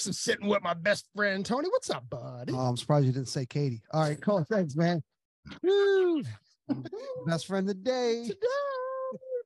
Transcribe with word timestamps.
Course, 0.00 0.06
I'm 0.06 0.12
sitting 0.14 0.48
with 0.48 0.62
my 0.62 0.72
best 0.72 1.06
friend 1.14 1.44
Tony. 1.44 1.68
What's 1.68 1.90
up, 1.90 2.08
buddy? 2.08 2.54
Oh, 2.54 2.58
I'm 2.58 2.76
surprised 2.78 3.06
you 3.06 3.12
didn't 3.12 3.28
say 3.28 3.44
Katie. 3.44 3.82
All 3.92 4.02
right, 4.02 4.18
cool. 4.20 4.44
Thanks, 4.48 4.74
man. 4.74 5.02
Best 7.26 7.46
friend 7.46 7.68
of 7.68 7.76
the 7.76 7.82
day. 7.82 8.22
Today, 8.26 8.36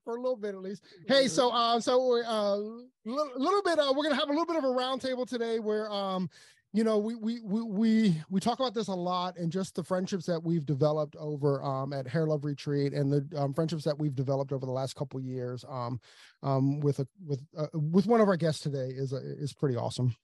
for 0.05 0.17
a 0.17 0.21
little 0.21 0.37
bit 0.37 0.55
at 0.55 0.61
least. 0.61 0.85
Hey, 1.09 1.27
so 1.27 1.51
uh, 1.51 1.81
so 1.81 2.23
uh, 2.25 2.57
little, 3.05 3.33
little 3.37 3.63
bit. 3.63 3.81
Uh, 3.81 3.93
we're 3.97 4.05
gonna 4.05 4.15
have 4.15 4.29
a 4.29 4.33
little 4.33 4.47
bit 4.47 4.57
of 4.57 4.65
a 4.65 4.69
roundtable 4.69 5.27
today, 5.27 5.59
where 5.59 5.91
um, 5.91 6.29
you 6.73 6.85
know, 6.85 6.99
we 6.99 7.15
we 7.17 7.41
we 7.41 7.63
we 7.63 8.23
we 8.31 8.41
talk 8.41 8.61
about 8.61 8.75
this 8.75 8.89
a 8.89 8.95
lot, 8.95 9.37
and 9.39 9.51
just 9.51 9.75
the 9.75 9.83
friendships 9.83 10.27
that 10.27 10.43
we've 10.43 10.67
developed 10.67 11.17
over 11.17 11.63
um 11.65 11.93
at 11.93 12.07
Hair 12.07 12.27
Love 12.27 12.45
Retreat, 12.45 12.93
and 12.93 13.11
the 13.11 13.41
um, 13.41 13.55
friendships 13.55 13.85
that 13.85 13.99
we've 13.99 14.15
developed 14.15 14.53
over 14.53 14.67
the 14.67 14.73
last 14.73 14.95
couple 14.95 15.21
years 15.21 15.65
um 15.69 15.99
um 16.43 16.81
with 16.81 16.99
a 17.01 17.09
with 17.27 17.41
uh, 17.57 17.67
with 17.73 18.07
one 18.07 18.21
of 18.21 18.29
our 18.29 18.37
guests 18.37 18.61
today 18.61 18.89
is 18.89 19.13
uh, 19.13 19.21
is 19.23 19.53
pretty 19.53 19.77
awesome. 19.77 20.15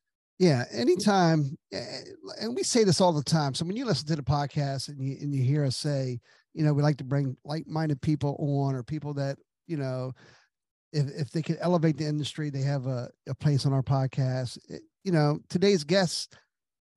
Yeah, 0.41 0.65
anytime, 0.73 1.55
eh, 1.71 2.01
and 2.41 2.57
we 2.57 2.63
say 2.63 2.83
this 2.83 2.99
all 2.99 3.13
the 3.13 3.23
time. 3.23 3.53
So 3.53 3.67
when 3.67 3.77
you 3.77 3.85
listen 3.85 4.09
to 4.09 4.17
the 4.17 4.23
podcast 4.23 4.89
and 4.89 4.99
you 4.99 5.19
and 5.21 5.35
you 5.35 5.45
hear 5.45 5.67
us 5.67 5.77
say, 5.77 6.19
you 6.55 6.65
know, 6.65 6.73
we 6.73 6.83
like 6.83 6.97
to 6.97 7.05
bring 7.05 7.37
like-minded 7.45 8.01
people 8.01 8.37
on 8.41 8.75
or 8.75 8.83
people 8.83 9.13
that 9.15 9.37
you 9.67 9.77
know, 9.77 10.13
if 10.95 11.09
if 11.11 11.31
they 11.31 11.43
can 11.43 11.59
elevate 11.61 11.99
the 11.99 12.07
industry, 12.07 12.49
they 12.49 12.63
have 12.63 12.87
a, 12.87 13.11
a 13.29 13.35
place 13.35 13.67
on 13.67 13.75
our 13.75 13.83
podcast. 13.83 14.59
It- 14.71 14.83
you 15.05 15.13
know, 15.13 15.39
today's 15.49 15.85
guests, 15.85 16.29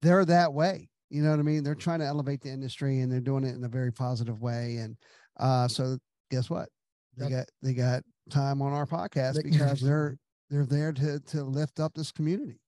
they're 0.02 0.26
that 0.26 0.54
way. 0.54 0.90
You 1.10 1.22
know 1.24 1.30
what 1.32 1.40
I 1.40 1.44
mean? 1.44 1.64
They're 1.64 1.76
trying 1.76 2.00
to 2.00 2.06
elevate 2.06 2.42
the 2.42 2.50
industry 2.50 3.00
and 3.00 3.12
they're 3.12 3.22
doing 3.22 3.44
it 3.46 3.56
in 3.56 3.64
a 3.64 3.70
very 3.70 3.92
positive 3.94 4.42
way. 4.42 4.78
And 4.78 4.98
uh, 5.40 5.68
so 5.70 5.98
guess 6.32 6.50
what? 6.50 6.70
They 7.18 7.30
got 7.30 7.46
they 7.62 7.74
got 7.74 8.04
time 8.30 8.62
on 8.62 8.74
our 8.74 8.86
podcast 8.86 9.36
because 9.44 9.80
they're 9.82 10.18
they're 10.50 10.66
there 10.66 10.94
to 10.94 11.20
to 11.20 11.44
lift 11.44 11.80
up 11.82 11.94
this 11.94 12.12
community. 12.12 12.60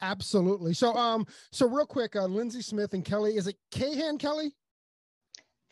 Absolutely. 0.00 0.74
So 0.74 0.94
um 0.94 1.26
so 1.50 1.68
real 1.68 1.86
quick, 1.86 2.16
uh, 2.16 2.26
Lynzie 2.26 2.62
Smith 2.62 2.94
and 2.94 3.04
Kelly, 3.04 3.36
is 3.36 3.46
it 3.46 3.56
Cahen 3.70 4.18
Kelly? 4.18 4.54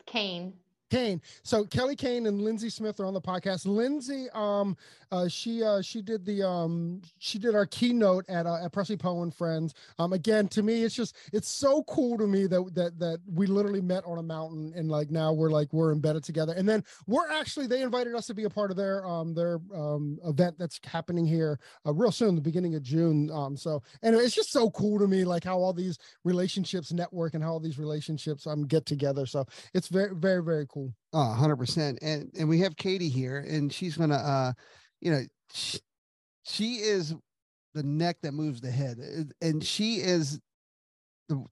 Cahen. 0.07 0.53
Cahen. 0.91 1.21
So 1.43 1.63
Kelly 1.65 1.95
Kane 1.95 2.27
and 2.27 2.41
Lynzie 2.41 2.69
Smith 2.69 2.99
are 2.99 3.05
on 3.05 3.13
the 3.13 3.21
podcast. 3.21 3.65
Lynzie, 3.65 4.29
um, 4.33 4.77
uh, 5.11 5.27
she 5.27 5.63
uh, 5.63 5.81
she 5.81 6.01
did 6.01 6.25
the 6.25 6.41
um, 6.41 7.01
she 7.17 7.37
did 7.37 7.53
our 7.55 7.65
keynote 7.65 8.25
at 8.29 8.45
uh, 8.45 8.63
at 8.63 8.71
Presley 8.71 8.97
Poe 8.97 9.23
and 9.23 9.33
Friends. 9.33 9.73
Um, 9.99 10.13
again, 10.13 10.47
to 10.49 10.63
me, 10.63 10.83
it's 10.83 10.95
just 10.95 11.15
it's 11.33 11.49
so 11.49 11.83
cool 11.83 12.17
to 12.17 12.27
me 12.27 12.47
that 12.47 12.71
that 12.75 12.99
that 12.99 13.19
we 13.33 13.45
literally 13.47 13.81
met 13.81 14.03
on 14.05 14.19
a 14.19 14.23
mountain 14.23 14.71
and 14.75 14.89
like 14.89 15.11
now 15.11 15.33
we're 15.33 15.49
like 15.49 15.71
we're 15.73 15.91
embedded 15.91 16.23
together. 16.23 16.53
And 16.53 16.67
then 16.67 16.83
we're 17.07 17.29
actually 17.29 17.67
they 17.67 17.81
invited 17.81 18.15
us 18.15 18.27
to 18.27 18.33
be 18.33 18.45
a 18.45 18.49
part 18.49 18.71
of 18.71 18.77
their 18.77 19.05
um 19.05 19.33
their 19.33 19.59
um 19.75 20.17
event 20.25 20.55
that's 20.57 20.79
happening 20.85 21.25
here 21.25 21.59
uh, 21.85 21.93
real 21.93 22.11
soon, 22.11 22.35
the 22.35 22.41
beginning 22.41 22.75
of 22.75 22.83
June. 22.83 23.29
Um, 23.31 23.57
so 23.57 23.83
anyway, 24.03 24.23
it's 24.23 24.35
just 24.35 24.51
so 24.51 24.69
cool 24.71 24.97
to 24.99 25.07
me 25.07 25.25
like 25.25 25.43
how 25.43 25.57
all 25.57 25.73
these 25.73 25.99
relationships 26.23 26.93
network 26.93 27.33
and 27.33 27.43
how 27.43 27.51
all 27.51 27.59
these 27.59 27.79
relationships 27.79 28.47
um 28.47 28.65
get 28.65 28.85
together. 28.85 29.25
So 29.25 29.45
it's 29.73 29.89
very 29.89 30.15
very 30.15 30.41
very 30.41 30.65
cool. 30.67 30.80
Oh, 31.13 31.17
100%. 31.17 31.99
And 32.01 32.31
and 32.37 32.47
we 32.49 32.59
have 32.59 32.75
Katie 32.75 33.09
here 33.09 33.39
and 33.39 33.71
she's 33.71 33.97
to 33.97 34.15
uh 34.15 34.53
you 35.01 35.11
know 35.11 35.21
she, 35.53 35.79
she 36.43 36.75
is 36.75 37.13
the 37.73 37.83
neck 37.83 38.17
that 38.21 38.33
moves 38.33 38.61
the 38.61 38.71
head 38.71 38.97
uh, 38.99 39.23
and 39.41 39.63
she 39.63 39.95
is 39.95 40.39
the 41.29 41.43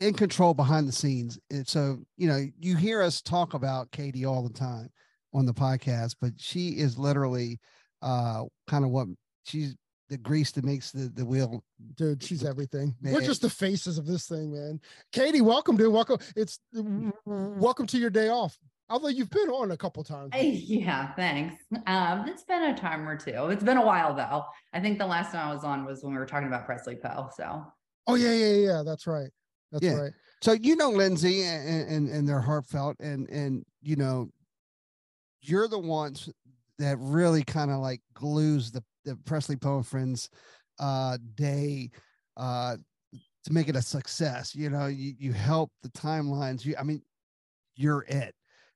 in 0.00 0.14
control 0.14 0.52
behind 0.52 0.88
the 0.88 0.92
scenes. 0.92 1.38
And 1.50 1.66
so, 1.66 2.00
you 2.16 2.26
know, 2.26 2.44
you 2.58 2.76
hear 2.76 3.02
us 3.02 3.22
talk 3.22 3.54
about 3.54 3.92
Katie 3.92 4.24
all 4.24 4.42
the 4.42 4.52
time 4.52 4.88
on 5.32 5.46
the 5.46 5.54
podcast, 5.54 6.16
but 6.20 6.32
she 6.38 6.70
is 6.70 6.98
literally 6.98 7.60
uh 8.02 8.44
kind 8.68 8.84
of 8.84 8.90
what 8.90 9.06
she's 9.44 9.76
the 10.12 10.18
grease 10.18 10.50
that 10.50 10.62
makes 10.62 10.90
the 10.90 11.10
the 11.14 11.24
wheel 11.24 11.64
dude 11.94 12.22
she's 12.22 12.44
everything 12.44 12.94
we're 13.02 13.22
just 13.22 13.40
the 13.40 13.48
faces 13.48 13.96
of 13.96 14.06
this 14.06 14.26
thing 14.28 14.52
man 14.52 14.78
katie 15.10 15.40
welcome 15.40 15.74
dude 15.74 15.90
welcome 15.90 16.18
it's 16.36 16.58
welcome 17.24 17.86
to 17.86 17.96
your 17.96 18.10
day 18.10 18.28
off 18.28 18.58
although 18.90 19.08
you've 19.08 19.30
been 19.30 19.48
on 19.48 19.70
a 19.70 19.76
couple 19.76 20.04
times 20.04 20.30
Yeah, 20.34 21.14
thanks. 21.14 21.54
Um, 21.86 22.28
it's 22.28 22.44
been 22.44 22.62
a 22.62 22.76
time 22.76 23.08
or 23.08 23.16
two. 23.16 23.46
It's 23.46 23.64
been 23.64 23.78
a 23.78 23.86
while 23.86 24.14
though. 24.14 24.44
I 24.74 24.80
think 24.80 24.98
the 24.98 25.06
last 25.06 25.32
time 25.32 25.48
I 25.48 25.54
was 25.54 25.64
on 25.64 25.86
was 25.86 26.04
when 26.04 26.12
we 26.12 26.18
were 26.18 26.26
talking 26.26 26.46
about 26.46 26.66
Presley 26.66 26.96
Poe. 26.96 27.30
So 27.34 27.64
oh 28.06 28.14
yeah 28.16 28.34
yeah 28.34 28.52
yeah 28.66 28.82
that's 28.84 29.06
right 29.06 29.30
that's 29.70 29.82
Yeah. 29.82 29.94
right 29.94 30.12
so 30.42 30.52
you 30.52 30.76
know 30.76 30.90
Lynzie 30.90 31.42
and, 31.42 31.88
and 31.88 32.08
and 32.10 32.28
they're 32.28 32.40
heartfelt 32.40 32.96
and 33.00 33.30
and 33.30 33.64
you 33.80 33.96
know 33.96 34.28
you're 35.40 35.68
the 35.68 35.78
ones 35.78 36.28
that 36.78 36.98
really 36.98 37.44
kind 37.44 37.70
of 37.70 37.78
like 37.78 38.02
glues 38.12 38.72
the 38.72 38.84
the 39.04 39.16
presley 39.24 39.56
poe 39.56 39.82
friends 39.82 40.30
uh 40.78 41.18
day 41.34 41.90
uh 42.36 42.76
to 43.44 43.52
make 43.52 43.68
it 43.68 43.76
a 43.76 43.82
success 43.82 44.54
you 44.54 44.70
know 44.70 44.86
you 44.86 45.14
you 45.18 45.32
help 45.32 45.70
the 45.82 45.88
timelines 45.90 46.64
you 46.64 46.74
i 46.78 46.82
mean 46.82 47.02
you're 47.76 48.04
it. 48.08 48.34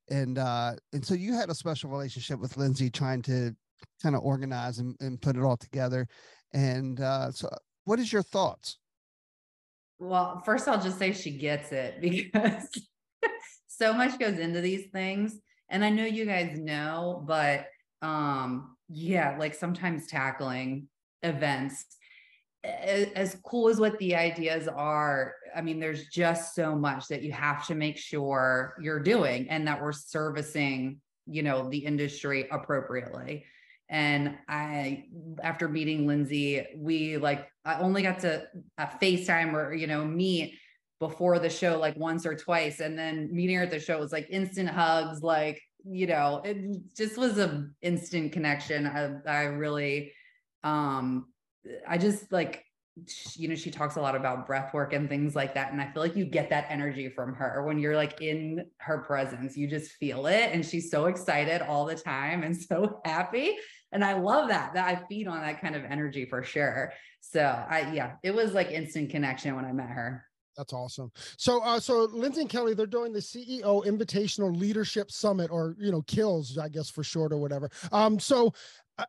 And 0.08 0.38
uh 0.38 0.74
and 0.92 1.04
so 1.04 1.14
you 1.14 1.34
had 1.34 1.50
a 1.50 1.54
special 1.54 1.90
relationship 1.90 2.38
with 2.38 2.56
Lynzie 2.56 2.90
trying 2.90 3.22
to 3.22 3.54
kind 4.02 4.14
of 4.14 4.22
organize 4.22 4.78
and, 4.78 4.96
and 5.00 5.20
put 5.20 5.36
it 5.36 5.42
all 5.42 5.56
together. 5.56 6.06
And 6.52 7.00
uh 7.00 7.32
so 7.32 7.48
what 7.84 7.98
is 7.98 8.12
your 8.12 8.22
thoughts? 8.22 8.78
Well, 9.98 10.42
first 10.44 10.68
I'll 10.68 10.82
just 10.82 10.98
say 10.98 11.12
she 11.12 11.32
gets 11.32 11.72
it 11.72 12.00
because 12.00 12.68
so 13.66 13.92
much 13.92 14.18
goes 14.18 14.38
into 14.38 14.60
these 14.60 14.86
things. 14.92 15.38
And 15.68 15.84
I 15.84 15.90
know 15.90 16.04
you 16.04 16.24
guys 16.24 16.56
know, 16.56 17.24
but 17.26 17.66
um, 18.00 18.75
yeah, 18.88 19.36
like 19.38 19.54
sometimes 19.54 20.06
tackling 20.06 20.88
events 21.22 21.84
as 22.66 23.36
cool 23.44 23.68
as 23.68 23.78
what 23.78 23.98
the 23.98 24.16
ideas 24.16 24.68
are, 24.68 25.34
I 25.54 25.62
mean, 25.62 25.78
there's 25.78 26.08
just 26.08 26.54
so 26.54 26.74
much 26.74 27.08
that 27.08 27.22
you 27.22 27.32
have 27.32 27.66
to 27.68 27.74
make 27.74 27.96
sure 27.96 28.74
you're 28.80 29.00
doing 29.00 29.48
and 29.50 29.66
that 29.68 29.80
we're 29.80 29.92
servicing, 29.92 31.00
you 31.26 31.42
know, 31.42 31.68
the 31.68 31.78
industry 31.78 32.48
appropriately. 32.50 33.44
And 33.88 34.36
I, 34.48 35.04
after 35.42 35.68
meeting 35.68 36.06
Lynzie, 36.06 36.66
we 36.76 37.18
like, 37.18 37.46
I 37.64 37.78
only 37.78 38.02
got 38.02 38.20
to 38.20 38.46
uh, 38.78 38.86
FaceTime 39.00 39.52
or, 39.52 39.74
you 39.74 39.86
know, 39.86 40.04
meet 40.04 40.54
before 40.98 41.38
the 41.38 41.50
show 41.50 41.78
like 41.78 41.96
once 41.96 42.26
or 42.26 42.34
twice. 42.34 42.80
And 42.80 42.98
then 42.98 43.28
meeting 43.32 43.56
her 43.56 43.62
at 43.62 43.70
the 43.70 43.78
show 43.78 43.98
was 44.00 44.12
like 44.12 44.26
instant 44.30 44.68
hugs, 44.68 45.22
like, 45.22 45.62
you 45.88 46.06
know, 46.06 46.42
it 46.44 46.94
just 46.96 47.16
was 47.16 47.38
a 47.38 47.68
instant 47.82 48.32
connection. 48.32 48.86
I, 48.86 49.30
I 49.30 49.42
really, 49.44 50.12
um, 50.64 51.26
I 51.86 51.98
just 51.98 52.32
like, 52.32 52.64
you 53.34 53.48
know, 53.48 53.54
she 53.54 53.70
talks 53.70 53.96
a 53.96 54.00
lot 54.00 54.16
about 54.16 54.46
breath 54.46 54.72
work 54.72 54.94
and 54.94 55.08
things 55.08 55.36
like 55.36 55.54
that. 55.54 55.70
And 55.70 55.80
I 55.80 55.90
feel 55.92 56.02
like 56.02 56.16
you 56.16 56.24
get 56.24 56.48
that 56.50 56.66
energy 56.70 57.10
from 57.10 57.34
her 57.34 57.62
when 57.64 57.78
you're 57.78 57.96
like 57.96 58.22
in 58.22 58.66
her 58.78 58.98
presence, 58.98 59.56
you 59.56 59.68
just 59.68 59.92
feel 59.92 60.26
it. 60.26 60.50
And 60.52 60.64
she's 60.64 60.90
so 60.90 61.06
excited 61.06 61.60
all 61.62 61.84
the 61.84 61.94
time 61.94 62.42
and 62.42 62.56
so 62.60 63.00
happy. 63.04 63.56
And 63.92 64.04
I 64.04 64.14
love 64.14 64.48
that, 64.48 64.74
that 64.74 64.88
I 64.88 65.06
feed 65.06 65.28
on 65.28 65.40
that 65.42 65.60
kind 65.60 65.76
of 65.76 65.84
energy 65.84 66.24
for 66.24 66.42
sure. 66.42 66.92
So 67.20 67.40
I, 67.42 67.92
yeah, 67.92 68.14
it 68.22 68.34
was 68.34 68.52
like 68.52 68.70
instant 68.70 69.10
connection 69.10 69.54
when 69.56 69.64
I 69.64 69.72
met 69.72 69.88
her. 69.88 70.25
That's 70.56 70.72
awesome. 70.72 71.12
So, 71.36 71.62
uh, 71.62 71.78
so 71.78 72.04
Lynzie 72.12 72.42
and 72.42 72.50
Kelly, 72.50 72.74
they're 72.74 72.86
doing 72.86 73.12
the 73.12 73.20
CEO 73.20 73.84
Invitational 73.84 74.56
Leadership 74.56 75.10
Summit, 75.10 75.50
or 75.50 75.76
you 75.78 75.92
know, 75.92 76.02
Kills, 76.02 76.56
I 76.58 76.68
guess 76.68 76.88
for 76.88 77.04
short, 77.04 77.32
or 77.32 77.36
whatever. 77.36 77.70
Um, 77.92 78.18
so, 78.18 78.54
I, 78.98 79.04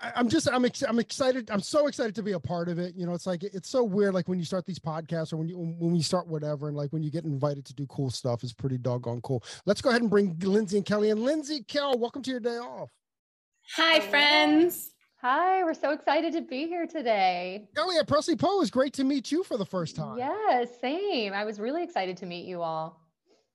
I, 0.00 0.12
I'm 0.16 0.28
just, 0.28 0.48
I'm, 0.48 0.64
ex- 0.64 0.82
I'm 0.82 0.98
excited. 1.00 1.50
I'm 1.50 1.60
so 1.60 1.88
excited 1.88 2.14
to 2.14 2.22
be 2.22 2.32
a 2.32 2.40
part 2.40 2.68
of 2.68 2.78
it. 2.78 2.94
You 2.94 3.04
know, 3.04 3.14
it's 3.14 3.26
like 3.26 3.42
it's 3.42 3.68
so 3.68 3.82
weird, 3.82 4.14
like 4.14 4.28
when 4.28 4.38
you 4.38 4.44
start 4.44 4.64
these 4.64 4.78
podcasts, 4.78 5.32
or 5.32 5.36
when 5.36 5.48
you 5.48 5.56
when 5.56 5.96
you 5.96 6.02
start 6.02 6.28
whatever, 6.28 6.68
and 6.68 6.76
like 6.76 6.92
when 6.92 7.02
you 7.02 7.10
get 7.10 7.24
invited 7.24 7.64
to 7.66 7.74
do 7.74 7.86
cool 7.88 8.08
stuff, 8.08 8.44
is 8.44 8.52
pretty 8.52 8.78
doggone 8.78 9.20
cool. 9.22 9.42
Let's 9.66 9.82
go 9.82 9.90
ahead 9.90 10.02
and 10.02 10.10
bring 10.10 10.38
Lynzie 10.40 10.78
and 10.78 10.86
Kelly. 10.86 11.10
And 11.10 11.22
Lynzie, 11.22 11.64
Kel, 11.64 11.98
welcome 11.98 12.22
to 12.22 12.30
your 12.30 12.40
day 12.40 12.56
off. 12.56 12.90
Hi, 13.76 14.00
friends. 14.00 14.91
Hi, 15.22 15.62
we're 15.62 15.72
so 15.72 15.92
excited 15.92 16.32
to 16.32 16.40
be 16.40 16.66
here 16.66 16.84
today. 16.84 17.68
Elliot 17.76 18.00
at 18.00 18.08
Presley 18.08 18.34
Poe, 18.34 18.60
it's 18.60 18.72
great 18.72 18.92
to 18.94 19.04
meet 19.04 19.30
you 19.30 19.44
for 19.44 19.56
the 19.56 19.64
first 19.64 19.94
time. 19.94 20.18
Yes, 20.18 20.80
same. 20.80 21.32
I 21.32 21.44
was 21.44 21.60
really 21.60 21.84
excited 21.84 22.16
to 22.16 22.26
meet 22.26 22.44
you 22.44 22.60
all. 22.60 23.00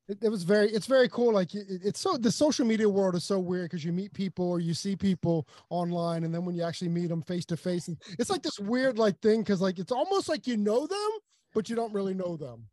It, 0.08 0.18
it 0.22 0.30
was 0.30 0.44
very, 0.44 0.70
it's 0.70 0.86
very 0.86 1.10
cool. 1.10 1.34
Like 1.34 1.54
it, 1.54 1.66
it's 1.84 2.00
so 2.00 2.16
the 2.16 2.32
social 2.32 2.66
media 2.66 2.88
world 2.88 3.16
is 3.16 3.26
so 3.26 3.38
weird 3.38 3.70
because 3.70 3.84
you 3.84 3.92
meet 3.92 4.14
people 4.14 4.50
or 4.50 4.62
you 4.62 4.74
see 4.74 4.96
people 4.96 5.46
online, 5.70 6.24
and 6.24 6.34
then 6.34 6.46
when 6.46 6.56
you 6.56 6.64
actually 6.64 6.88
meet 6.88 7.10
them 7.10 7.22
face 7.22 7.44
to 7.48 7.58
face, 7.58 7.90
it's 8.18 8.30
like 8.30 8.44
this 8.44 8.62
weird 8.62 8.98
like 8.98 9.20
thing 9.20 9.42
because 9.42 9.60
like 9.60 9.78
it's 9.78 9.92
almost 9.92 10.30
like 10.30 10.48
you 10.48 10.56
know 10.56 10.88
them, 10.88 11.10
but 11.54 11.70
you 11.70 11.76
don't 11.76 11.94
really 11.94 12.14
know 12.14 12.38
them. 12.38 12.64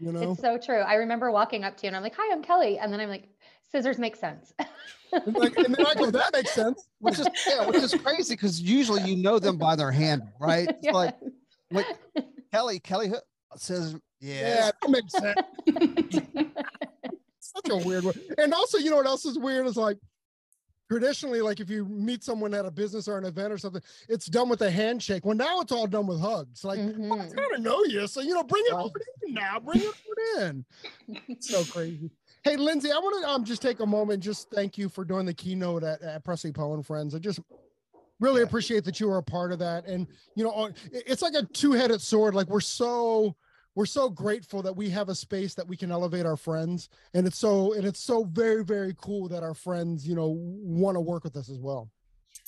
You 0.00 0.12
know, 0.12 0.32
It's 0.32 0.40
so 0.40 0.58
true. 0.58 0.78
I 0.78 0.94
remember 0.94 1.30
walking 1.30 1.64
up 1.64 1.76
to 1.78 1.82
you 1.84 1.88
and 1.88 1.96
I'm 1.96 2.02
like, 2.02 2.14
"Hi, 2.16 2.32
I'm 2.32 2.42
Kelly," 2.42 2.78
and 2.78 2.92
then 2.92 3.00
I'm 3.00 3.08
like, 3.08 3.28
"Scissors 3.70 3.98
make 3.98 4.14
cents." 4.16 4.52
and, 5.12 5.36
like, 5.36 5.56
and 5.56 5.74
then 5.74 5.84
I 5.84 5.94
go, 5.94 6.10
that 6.10 6.32
makes 6.32 6.52
sense. 6.52 6.88
Which 7.00 7.18
is 7.18 7.26
yeah, 7.48 7.66
which 7.66 7.82
is 7.82 7.94
crazy 7.94 8.34
because 8.34 8.60
usually 8.60 9.02
you 9.02 9.16
know 9.16 9.38
them 9.38 9.56
by 9.56 9.74
their 9.74 9.90
handle, 9.90 10.28
right? 10.38 10.68
It's 10.68 10.92
like 10.92 11.14
Yeah. 11.22 11.28
what 11.70 11.98
Kelly 12.52 12.78
Kelly 12.80 13.08
Hood 13.08 13.22
says, 13.56 13.96
yeah, 14.20 14.48
Yeah, 14.56 14.70
that 14.80 14.90
makes 14.90 15.12
sense. 15.12 16.22
Such 17.40 17.70
a 17.70 17.76
weird 17.76 18.04
one. 18.04 18.14
And 18.36 18.52
also, 18.54 18.78
you 18.78 18.90
know 18.90 18.96
what 18.96 19.06
else 19.06 19.24
is 19.24 19.38
weird 19.38 19.66
is 19.66 19.76
like 19.76 19.98
traditionally, 20.88 21.40
like 21.42 21.60
if 21.60 21.68
you 21.70 21.84
meet 21.86 22.24
someone 22.24 22.54
at 22.54 22.64
a 22.64 22.70
business 22.70 23.08
or 23.08 23.18
an 23.18 23.24
event 23.24 23.52
or 23.52 23.58
something, 23.58 23.82
it's 24.08 24.26
done 24.26 24.48
with 24.48 24.62
a 24.62 24.70
handshake. 24.70 25.24
Well, 25.24 25.36
now 25.36 25.60
it's 25.60 25.72
all 25.72 25.86
done 25.86 26.06
with 26.06 26.20
hugs. 26.20 26.64
Like 26.64 26.78
I 26.78 26.82
Mhm. 26.84 27.36
kind 27.36 27.54
of 27.54 27.60
know 27.60 27.84
you, 27.84 28.06
so 28.06 28.20
you 28.20 28.34
know, 28.34 28.42
bring 28.42 28.64
it 28.66 28.74
Well- 28.74 28.92
in 29.26 29.34
now. 29.34 29.60
Bring 29.60 29.82
it 29.82 30.38
in. 30.40 30.64
It's 31.28 31.48
so 31.50 31.64
crazy. 31.64 32.10
Hey, 32.42 32.56
Lynzie, 32.56 32.90
I 32.92 32.98
want 32.98 33.22
to 33.22 33.28
um 33.30 33.44
just 33.44 33.60
take 33.62 33.80
a 33.80 33.86
moment, 33.86 34.22
just 34.22 34.50
thank 34.50 34.78
you 34.78 34.88
for 34.88 35.04
doing 35.04 35.26
the 35.26 35.34
keynote 35.34 35.84
at, 35.84 36.00
at 36.02 36.24
Presley 36.24 36.52
Poe 36.52 36.74
and 36.74 36.86
Friends. 36.86 37.14
I 37.14 37.18
just 37.18 37.40
really 38.20 38.42
appreciate 38.42 38.84
that 38.84 38.98
you 38.98 39.08
were 39.08 39.18
a 39.18 39.22
part 39.22 39.52
of 39.52 39.58
that. 39.58 39.86
And 39.86 40.06
you 40.34 40.44
know, 40.44 40.70
it's 40.92 41.22
like 41.22 41.34
a 41.34 41.42
two-headed 41.42 42.00
sword. 42.00 42.34
Like 42.34 42.48
we're 42.48 42.60
so 42.60 43.36
we're 43.78 43.86
so 43.86 44.10
grateful 44.10 44.60
that 44.60 44.74
we 44.74 44.90
have 44.90 45.08
a 45.08 45.14
space 45.14 45.54
that 45.54 45.68
we 45.68 45.76
can 45.76 45.92
elevate 45.92 46.26
our 46.26 46.36
friends, 46.36 46.88
and 47.14 47.28
it's 47.28 47.38
so 47.38 47.74
and 47.74 47.86
it's 47.86 48.00
so 48.00 48.24
very 48.24 48.64
very 48.64 48.92
cool 49.00 49.28
that 49.28 49.44
our 49.44 49.54
friends, 49.54 50.04
you 50.04 50.16
know, 50.16 50.34
want 50.36 50.96
to 50.96 51.00
work 51.00 51.22
with 51.22 51.36
us 51.36 51.48
as 51.48 51.60
well. 51.60 51.88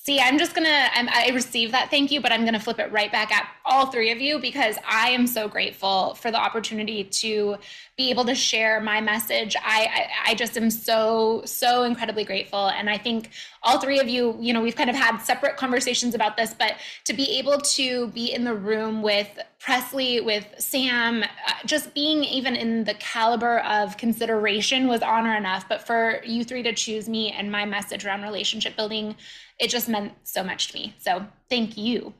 See, 0.03 0.19
I'm 0.19 0.39
just 0.39 0.55
gonna, 0.55 0.89
I'm, 0.95 1.11
I 1.11 1.31
received 1.35 1.75
that 1.75 1.91
thank 1.91 2.11
you, 2.11 2.23
but 2.23 2.33
I'm 2.33 2.47
gonna 2.47 2.59
flip 2.59 2.79
it 2.79 2.91
right 2.91 3.13
back 3.13 3.31
at 3.31 3.47
all 3.67 3.87
three 3.87 4.11
of 4.11 4.19
you 4.19 4.39
because 4.39 4.77
I 4.89 5.11
am 5.11 5.27
so 5.27 5.47
grateful 5.47 6.15
for 6.15 6.31
the 6.31 6.39
opportunity 6.39 7.05
to 7.05 7.59
be 7.99 8.09
able 8.09 8.25
to 8.25 8.35
share 8.35 8.81
my 8.81 9.03
message. 9.03 9.57
I, 9.63 10.09
I, 10.25 10.31
I 10.31 10.35
just 10.35 10.57
am 10.57 10.71
so, 10.71 11.43
so 11.45 11.83
incredibly 11.83 12.25
grateful. 12.25 12.71
And 12.71 12.89
I 12.89 12.97
think 12.97 13.29
all 13.63 13.79
three 13.79 14.01
of 14.01 14.09
you, 14.09 14.39
you 14.41 14.55
know, 14.55 14.63
we've 14.63 14.75
kind 14.75 14.89
of 14.89 14.97
had 14.97 15.19
separate 15.19 15.59
conversations 15.59 16.15
about 16.15 16.35
this, 16.35 16.55
but 16.55 16.77
to 17.05 17.13
be 17.13 17.39
able 17.39 17.59
to 17.59 18.09
be 18.09 18.33
in 18.33 18.45
the 18.45 18.55
room 18.55 19.03
with 19.03 19.29
Presley, 19.61 20.21
with 20.21 20.47
Sam, 20.59 21.23
uh, 21.23 21.27
just 21.67 21.93
being 21.93 22.25
even 22.25 22.57
in 22.57 22.85
the 22.85 22.95
caliber 22.95 23.61
of 23.61 23.99
consideration 23.99 24.89
was 24.89 25.03
honor 25.03 25.37
enough. 25.37 25.69
But 25.69 25.87
for 25.87 26.23
you 26.25 26.45
three 26.45 26.63
to 26.63 26.73
choose 26.73 27.09
me 27.09 27.31
and 27.31 27.53
my 27.53 27.67
message 27.67 28.07
around 28.07 28.23
relationship 28.23 28.75
building, 28.75 29.17
it 29.59 29.69
just 29.69 29.89
meant 29.89 30.15
so 30.25 30.43
much 30.43 30.69
to 30.69 30.75
me. 30.75 30.95
So 30.99 31.27
thank 31.51 31.77
you. 31.77 32.15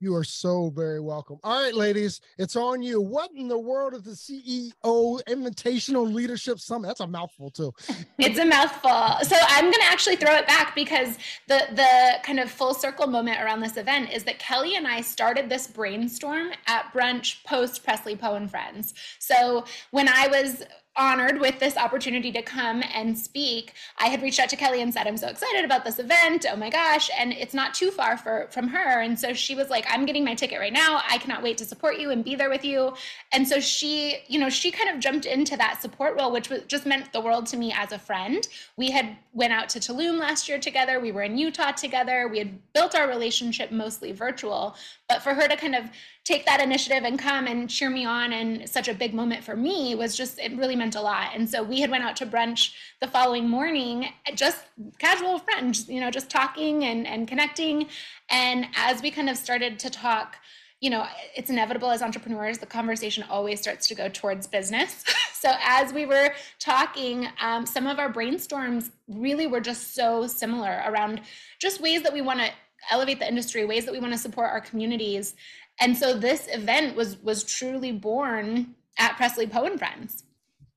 You 0.00 0.14
are 0.14 0.22
so 0.22 0.70
very 0.70 1.00
welcome. 1.00 1.38
All 1.42 1.60
right, 1.60 1.74
ladies, 1.74 2.20
it's 2.38 2.54
on 2.54 2.82
you. 2.82 3.00
What 3.00 3.32
in 3.34 3.48
the 3.48 3.58
world 3.58 3.94
is 3.94 4.02
the 4.02 4.12
CEO 4.12 5.20
Invitational 5.24 6.12
Leadership 6.12 6.60
Summit? 6.60 6.86
That's 6.86 7.00
a 7.00 7.06
mouthful 7.06 7.50
too. 7.50 7.72
It's 8.18 8.38
a 8.38 8.44
mouthful. 8.44 8.90
So 9.26 9.36
I'm 9.48 9.64
going 9.64 9.72
to 9.72 9.86
actually 9.86 10.16
throw 10.16 10.34
it 10.34 10.46
back 10.46 10.74
because 10.74 11.16
the 11.46 11.66
the 11.72 12.18
kind 12.22 12.38
of 12.38 12.50
full 12.50 12.74
circle 12.74 13.06
moment 13.06 13.40
around 13.40 13.60
this 13.60 13.76
event 13.76 14.12
is 14.12 14.24
that 14.24 14.38
Kelly 14.38 14.76
and 14.76 14.86
I 14.86 15.00
started 15.00 15.48
this 15.48 15.66
brainstorm 15.66 16.50
at 16.66 16.92
brunch 16.92 17.42
post 17.44 17.84
Presley 17.84 18.16
Poe 18.16 18.34
and 18.34 18.50
Friends. 18.50 18.94
So 19.18 19.64
when 19.90 20.08
I 20.08 20.28
was 20.28 20.62
honored 20.98 21.40
with 21.40 21.58
this 21.60 21.76
opportunity 21.76 22.32
to 22.32 22.42
come 22.42 22.82
and 22.92 23.16
speak, 23.16 23.72
I 23.98 24.08
had 24.08 24.20
reached 24.20 24.40
out 24.40 24.48
to 24.50 24.56
Kelly 24.56 24.82
and 24.82 24.92
said, 24.92 25.06
I'm 25.06 25.16
so 25.16 25.28
excited 25.28 25.64
about 25.64 25.84
this 25.84 25.98
event. 25.98 26.44
Oh 26.50 26.56
my 26.56 26.68
gosh. 26.68 27.08
And 27.16 27.32
it's 27.32 27.54
not 27.54 27.72
too 27.72 27.90
far 27.90 28.16
for, 28.16 28.48
from 28.50 28.68
her. 28.68 29.00
And 29.00 29.18
so 29.18 29.32
she 29.32 29.54
was 29.54 29.70
like, 29.70 29.86
I'm 29.88 30.04
getting 30.04 30.24
my 30.24 30.34
ticket 30.34 30.58
right 30.58 30.72
now. 30.72 31.00
I 31.08 31.18
cannot 31.18 31.42
wait 31.42 31.56
to 31.58 31.64
support 31.64 31.98
you 31.98 32.10
and 32.10 32.24
be 32.24 32.34
there 32.34 32.50
with 32.50 32.64
you. 32.64 32.94
And 33.32 33.46
so 33.46 33.60
she, 33.60 34.18
you 34.26 34.38
know, 34.38 34.50
she 34.50 34.70
kind 34.70 34.94
of 34.94 35.00
jumped 35.00 35.24
into 35.24 35.56
that 35.56 35.80
support 35.80 36.18
role, 36.18 36.32
which 36.32 36.50
was, 36.50 36.62
just 36.66 36.84
meant 36.84 37.12
the 37.12 37.20
world 37.20 37.46
to 37.46 37.56
me 37.56 37.72
as 37.72 37.92
a 37.92 37.98
friend. 37.98 38.46
We 38.76 38.90
had 38.90 39.16
went 39.32 39.52
out 39.52 39.68
to 39.70 39.78
Tulum 39.78 40.18
last 40.18 40.48
year 40.48 40.58
together. 40.58 40.98
We 40.98 41.12
were 41.12 41.22
in 41.22 41.38
Utah 41.38 41.70
together. 41.70 42.28
We 42.28 42.38
had 42.38 42.72
built 42.72 42.94
our 42.96 43.08
relationship 43.08 43.70
mostly 43.70 44.12
virtual, 44.12 44.76
but 45.08 45.22
for 45.22 45.34
her 45.34 45.46
to 45.46 45.56
kind 45.56 45.74
of 45.74 45.90
take 46.28 46.44
that 46.44 46.60
initiative 46.60 47.04
and 47.04 47.18
come 47.18 47.46
and 47.46 47.70
cheer 47.70 47.88
me 47.88 48.04
on 48.04 48.34
and 48.34 48.68
such 48.68 48.86
a 48.86 48.92
big 48.92 49.14
moment 49.14 49.42
for 49.42 49.56
me 49.56 49.94
was 49.94 50.14
just 50.14 50.38
it 50.38 50.54
really 50.58 50.76
meant 50.76 50.94
a 50.94 51.00
lot. 51.00 51.30
And 51.34 51.48
so 51.48 51.62
we 51.62 51.80
had 51.80 51.90
went 51.90 52.04
out 52.04 52.16
to 52.16 52.26
brunch 52.26 52.74
the 53.00 53.08
following 53.08 53.48
morning 53.48 54.10
just 54.34 54.66
casual 54.98 55.38
friends 55.38 55.88
you 55.88 56.00
know 56.00 56.10
just 56.10 56.28
talking 56.28 56.84
and 56.84 57.06
and 57.06 57.26
connecting. 57.26 57.88
And 58.28 58.66
as 58.76 59.00
we 59.00 59.10
kind 59.10 59.30
of 59.30 59.38
started 59.38 59.78
to 59.78 59.88
talk 59.88 60.36
you 60.80 60.90
know 60.90 61.06
it's 61.34 61.48
inevitable 61.48 61.90
as 61.90 62.02
entrepreneurs 62.02 62.58
the 62.58 62.66
conversation 62.66 63.24
always 63.30 63.58
starts 63.58 63.88
to 63.88 63.94
go 63.94 64.08
towards 64.10 64.46
business. 64.46 65.04
So 65.38 65.52
as 65.62 65.92
we 65.92 66.04
were 66.04 66.32
talking 66.58 67.28
um, 67.40 67.64
some 67.64 67.86
of 67.86 68.00
our 68.00 68.12
brainstorms 68.12 68.90
really 69.06 69.46
were 69.46 69.60
just 69.60 69.94
so 69.94 70.26
similar 70.26 70.82
around 70.84 71.20
just 71.60 71.80
ways 71.80 72.02
that 72.02 72.12
we 72.12 72.22
want 72.22 72.40
to 72.40 72.50
elevate 72.90 73.20
the 73.20 73.28
industry 73.28 73.64
ways 73.64 73.84
that 73.84 73.92
we 73.92 74.00
want 74.00 74.12
to 74.12 74.18
support 74.18 74.50
our 74.50 74.60
communities 74.60 75.36
and 75.80 75.96
so 75.96 76.14
this 76.14 76.48
event 76.50 76.96
was 76.96 77.22
was 77.22 77.44
truly 77.44 77.92
born 77.92 78.74
at 78.98 79.16
Presley 79.16 79.46
Poe 79.46 79.64
and 79.64 79.78
Friends. 79.78 80.24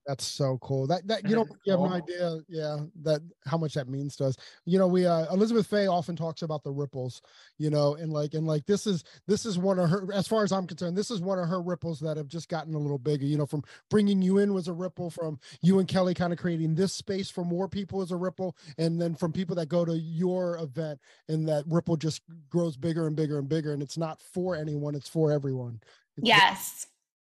That's 0.07 0.25
so 0.25 0.57
cool. 0.63 0.88
That 0.88 1.07
that 1.07 1.30
you 1.30 1.36
know 1.36 1.45
you 1.63 1.71
have 1.74 1.80
no 1.80 1.86
idea, 1.94 2.39
yeah, 2.50 2.77
that 3.03 3.21
how 3.45 3.57
much 3.57 3.75
that 3.75 3.88
means 3.88 4.15
to 4.15 4.25
us. 4.25 4.36
You 4.65 4.80
know, 4.80 4.88
we 4.88 5.06
uh 5.06 5.31
Elizabeth 5.31 5.68
Fay 5.68 5.86
often 5.86 6.15
talks 6.15 6.42
about 6.42 6.63
the 6.63 6.71
ripples, 6.71 7.21
you 7.59 7.69
know, 7.69 7.94
and 7.95 8.12
like 8.12 8.33
and 8.33 8.48
like 8.48 8.65
this 8.65 8.88
is 8.88 9.03
this 9.27 9.45
is 9.45 9.59
one 9.59 9.77
of 9.77 9.89
her 9.92 10.07
as 10.12 10.27
far 10.27 10.44
as 10.44 10.51
I'm 10.51 10.65
concerned, 10.65 10.98
this 10.98 11.12
is 11.12 11.21
one 11.21 11.38
of 11.38 11.48
her 11.48 11.62
ripples 11.62 12.00
that 12.00 12.18
have 12.18 12.27
just 12.27 12.50
gotten 12.50 12.74
a 12.74 12.80
little 12.80 12.98
bigger, 12.98 13.25
you 13.25 13.38
know, 13.38 13.45
from 13.45 13.63
bringing 13.92 14.24
you 14.24 14.39
in 14.39 14.56
was 14.56 14.68
a 14.68 14.74
ripple 14.74 15.12
from 15.12 15.39
you 15.62 15.77
and 15.77 15.88
Kelly 15.88 16.15
kind 16.15 16.33
of 16.33 16.39
creating 16.39 16.74
this 16.74 16.94
space 16.94 17.30
for 17.30 17.45
more 17.45 17.68
people 17.68 18.01
is 18.01 18.12
a 18.12 18.18
ripple 18.18 18.56
and 18.80 19.00
then 19.00 19.13
from 19.13 19.31
people 19.31 19.56
that 19.57 19.69
go 19.69 19.86
to 19.86 19.95
your 19.95 20.57
event 20.57 21.00
and 21.30 21.48
that 21.48 21.63
ripple 21.68 21.95
just 21.95 22.24
grows 22.50 22.75
bigger 22.75 23.06
and 23.06 23.15
bigger 23.15 23.38
and 23.38 23.48
bigger 23.48 23.71
and 23.74 23.83
it's 23.83 24.00
not 24.00 24.19
for 24.19 24.56
anyone, 24.56 24.96
it's 24.96 25.10
for 25.10 25.31
everyone. 25.31 25.79
It's- 26.17 26.27
Yes. 26.27 26.88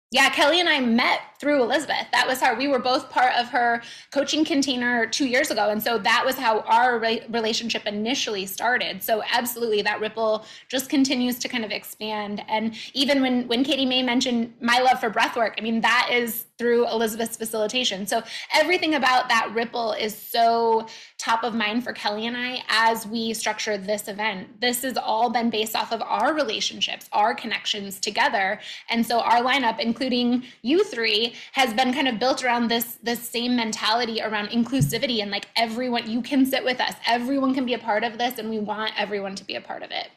Yeah, 0.10 0.30
Kelly 0.30 0.62
and 0.62 0.70
I 0.70 0.80
met 0.80 1.20
through 1.38 1.62
Elizabeth. 1.62 2.08
That 2.14 2.26
was 2.26 2.40
how 2.40 2.56
we 2.56 2.70
were 2.70 2.80
both 2.80 3.10
part 3.10 3.34
of 3.36 3.50
her 3.50 3.82
coaching 4.10 4.46
container 4.46 5.06
two 5.06 5.26
years 5.28 5.52
ago. 5.52 5.70
And 5.70 5.84
so 5.84 5.98
that 5.98 6.24
was 6.26 6.36
how 6.38 6.62
our 6.62 6.98
re- 6.98 7.26
relationship 7.30 7.86
initially 7.86 8.46
started. 8.46 9.04
So 9.04 9.22
absolutely 9.30 9.82
that 9.82 10.00
ripple 10.00 10.46
just 10.70 10.90
continues 10.90 11.38
to 11.40 11.50
kind 11.50 11.66
of 11.66 11.72
expand. 11.72 12.42
And 12.48 12.74
even 12.94 13.22
when, 13.22 13.50
when 13.50 13.66
Katie 13.66 13.86
May 13.86 14.02
mentioned 14.02 14.54
my 14.62 14.80
love 14.80 15.02
for 15.02 15.12
breathwork, 15.12 15.56
I 15.58 15.62
mean, 15.62 15.82
that 15.82 16.10
is 16.10 16.46
through 16.58 16.88
Elizabeth's 16.88 17.38
facilitation. 17.38 18.08
So 18.08 18.24
everything 18.54 18.96
about 18.96 19.30
that 19.30 19.52
ripple 19.54 19.94
is 19.94 20.18
so 20.18 20.88
top 21.18 21.44
of 21.44 21.54
mind 21.54 21.84
for 21.84 21.94
Kelly 21.94 22.26
and 22.26 22.36
I 22.36 22.64
as 22.68 23.06
we 23.06 23.34
structure 23.34 23.78
this 23.78 24.08
event. 24.08 24.60
This 24.60 24.82
has 24.82 24.98
all 24.98 25.30
been 25.30 25.50
based 25.50 25.76
off 25.76 25.92
of 25.92 26.02
our 26.02 26.34
relationships, 26.34 27.10
our 27.12 27.36
connections 27.36 28.00
together. 28.00 28.60
And 28.90 29.06
so 29.06 29.20
our 29.20 29.42
lineup, 29.44 29.80
including 29.80 30.44
you 30.64 30.84
three, 30.84 31.36
has 31.52 31.74
been 31.74 31.94
kind 31.94 32.08
of 32.08 32.20
built 32.20 32.44
around 32.44 32.70
this 32.70 32.98
this 33.04 33.20
same 33.20 33.56
mentality 33.56 34.22
around 34.22 34.48
inclusivity 34.50 35.22
and 35.22 35.30
like 35.30 35.48
everyone 35.56 36.10
you 36.10 36.22
can 36.22 36.46
sit 36.46 36.64
with 36.64 36.82
us. 36.82 36.94
Everyone 37.06 37.54
can 37.54 37.66
be 37.66 37.74
a 37.74 37.80
part 37.80 38.04
of 38.04 38.18
this 38.18 38.40
and 38.40 38.50
we 38.50 38.60
want 38.60 38.92
everyone 38.98 39.36
to 39.36 39.44
be 39.44 39.56
a 39.56 39.62
part 39.62 39.84
of 39.84 39.92
it. 39.92 40.10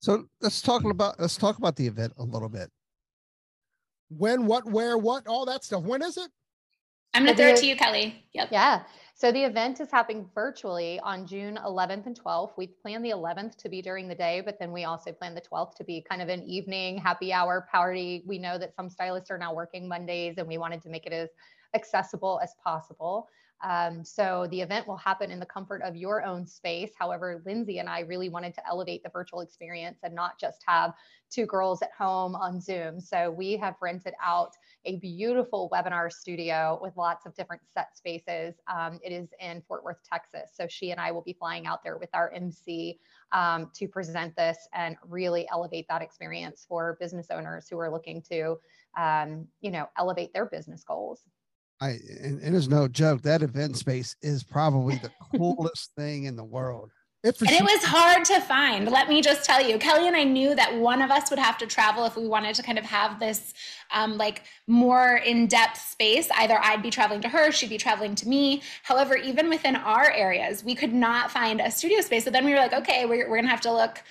So 0.00 0.26
let's 0.40 0.60
talk 0.60 0.84
about 0.84 1.18
let's 1.18 1.36
talk 1.36 1.58
about 1.58 1.76
the 1.76 1.86
event 1.86 2.12
a 2.18 2.24
little 2.24 2.48
bit. 2.48 2.70
When, 4.18 4.46
what, 4.46 4.64
where, 4.66 4.98
what, 4.98 5.26
all 5.26 5.46
that 5.46 5.64
stuff. 5.64 5.82
When 5.82 6.02
is 6.02 6.16
it? 6.16 6.30
I'm 7.14 7.24
going 7.24 7.36
to 7.36 7.42
throw 7.42 7.52
it 7.52 7.56
to 7.58 7.66
you, 7.66 7.76
Kelly. 7.76 8.24
Yep. 8.32 8.48
Yeah. 8.50 8.82
So 9.14 9.30
the 9.30 9.44
event 9.44 9.80
is 9.80 9.90
happening 9.90 10.28
virtually 10.34 10.98
on 11.00 11.26
June 11.26 11.58
11th 11.64 12.06
and 12.06 12.18
12th. 12.18 12.52
We 12.56 12.66
plan 12.66 13.02
the 13.02 13.10
11th 13.10 13.56
to 13.58 13.68
be 13.68 13.82
during 13.82 14.08
the 14.08 14.14
day, 14.14 14.42
but 14.44 14.58
then 14.58 14.72
we 14.72 14.84
also 14.84 15.12
plan 15.12 15.34
the 15.34 15.42
12th 15.42 15.76
to 15.76 15.84
be 15.84 16.04
kind 16.08 16.22
of 16.22 16.28
an 16.28 16.42
evening 16.42 16.98
happy 16.98 17.32
hour 17.32 17.68
party. 17.70 18.24
We 18.26 18.38
know 18.38 18.58
that 18.58 18.74
some 18.74 18.88
stylists 18.88 19.30
are 19.30 19.38
now 19.38 19.54
working 19.54 19.86
Mondays 19.86 20.38
and 20.38 20.48
we 20.48 20.58
wanted 20.58 20.82
to 20.82 20.88
make 20.88 21.06
it 21.06 21.12
as 21.12 21.28
accessible 21.74 22.40
as 22.42 22.54
possible. 22.64 23.28
Um, 23.62 24.04
so 24.04 24.46
the 24.50 24.60
event 24.60 24.88
will 24.88 24.96
happen 24.96 25.30
in 25.30 25.38
the 25.38 25.46
comfort 25.46 25.82
of 25.82 25.96
your 25.96 26.24
own 26.24 26.46
space. 26.46 26.90
However, 26.98 27.42
Lynzie 27.46 27.78
and 27.78 27.88
I 27.88 28.00
really 28.00 28.28
wanted 28.28 28.54
to 28.54 28.66
elevate 28.68 29.02
the 29.02 29.10
virtual 29.10 29.40
experience 29.40 30.00
and 30.02 30.14
not 30.14 30.38
just 30.38 30.62
have 30.66 30.94
two 31.30 31.46
girls 31.46 31.80
at 31.80 31.90
home 31.96 32.34
on 32.34 32.60
Zoom. 32.60 33.00
So 33.00 33.30
we 33.30 33.56
have 33.56 33.76
rented 33.80 34.14
out 34.22 34.52
a 34.84 34.96
beautiful 34.96 35.70
webinar 35.72 36.12
studio 36.12 36.78
with 36.82 36.96
lots 36.96 37.24
of 37.24 37.34
different 37.34 37.62
set 37.72 37.96
spaces. 37.96 38.54
Um, 38.66 38.98
it 39.02 39.12
is 39.12 39.28
in 39.40 39.62
Fort 39.66 39.84
Worth, 39.84 40.02
Texas. 40.08 40.50
So 40.54 40.66
she 40.68 40.90
and 40.90 41.00
I 41.00 41.10
will 41.12 41.22
be 41.22 41.32
flying 41.32 41.66
out 41.66 41.82
there 41.82 41.96
with 41.96 42.10
our 42.12 42.32
MC 42.32 42.98
um, 43.32 43.70
to 43.74 43.88
present 43.88 44.36
this 44.36 44.58
and 44.74 44.96
really 45.08 45.48
elevate 45.50 45.86
that 45.88 46.02
experience 46.02 46.66
for 46.68 46.96
business 47.00 47.28
owners 47.30 47.68
who 47.68 47.78
are 47.78 47.90
looking 47.90 48.22
to, 48.30 48.58
um, 48.98 49.46
you 49.60 49.70
know, 49.70 49.88
elevate 49.96 50.34
their 50.34 50.46
business 50.46 50.84
goals. 50.84 51.22
I 51.82 51.98
and, 52.22 52.40
and 52.40 52.54
it's 52.54 52.68
no 52.68 52.86
joke. 52.86 53.22
That 53.22 53.42
event 53.42 53.76
space 53.76 54.14
is 54.22 54.44
probably 54.44 54.96
the 54.96 55.10
coolest 55.36 55.90
thing 55.96 56.24
in 56.24 56.36
the 56.36 56.44
world. 56.44 56.90
It 57.24 57.40
and 57.40 57.50
it 57.50 57.62
was 57.62 57.84
hard 57.84 58.24
to 58.26 58.40
find. 58.40 58.90
Let 58.90 59.08
me 59.08 59.22
just 59.22 59.44
tell 59.44 59.62
you, 59.62 59.78
Kelly 59.78 60.08
and 60.08 60.16
I 60.16 60.24
knew 60.24 60.56
that 60.56 60.76
one 60.76 61.00
of 61.02 61.10
us 61.12 61.30
would 61.30 61.38
have 61.38 61.56
to 61.58 61.66
travel 61.66 62.04
if 62.04 62.16
we 62.16 62.26
wanted 62.26 62.56
to 62.56 62.64
kind 62.64 62.78
of 62.78 62.84
have 62.84 63.20
this 63.20 63.54
um, 63.92 64.16
like 64.16 64.42
more 64.66 65.16
in-depth 65.16 65.78
space. 65.78 66.28
Either 66.36 66.58
I'd 66.60 66.82
be 66.82 66.90
traveling 66.90 67.20
to 67.20 67.28
her, 67.28 67.52
she'd 67.52 67.70
be 67.70 67.78
traveling 67.78 68.16
to 68.16 68.28
me. 68.28 68.62
However, 68.82 69.14
even 69.16 69.48
within 69.48 69.76
our 69.76 70.10
areas, 70.10 70.64
we 70.64 70.74
could 70.74 70.92
not 70.92 71.30
find 71.30 71.60
a 71.60 71.70
studio 71.70 72.00
space. 72.00 72.24
So 72.24 72.30
then 72.30 72.44
we 72.44 72.52
were 72.52 72.58
like, 72.58 72.72
okay, 72.72 73.06
we're, 73.06 73.30
we're 73.30 73.36
gonna 73.36 73.48
have 73.48 73.60
to 73.62 73.72
look 73.72 74.02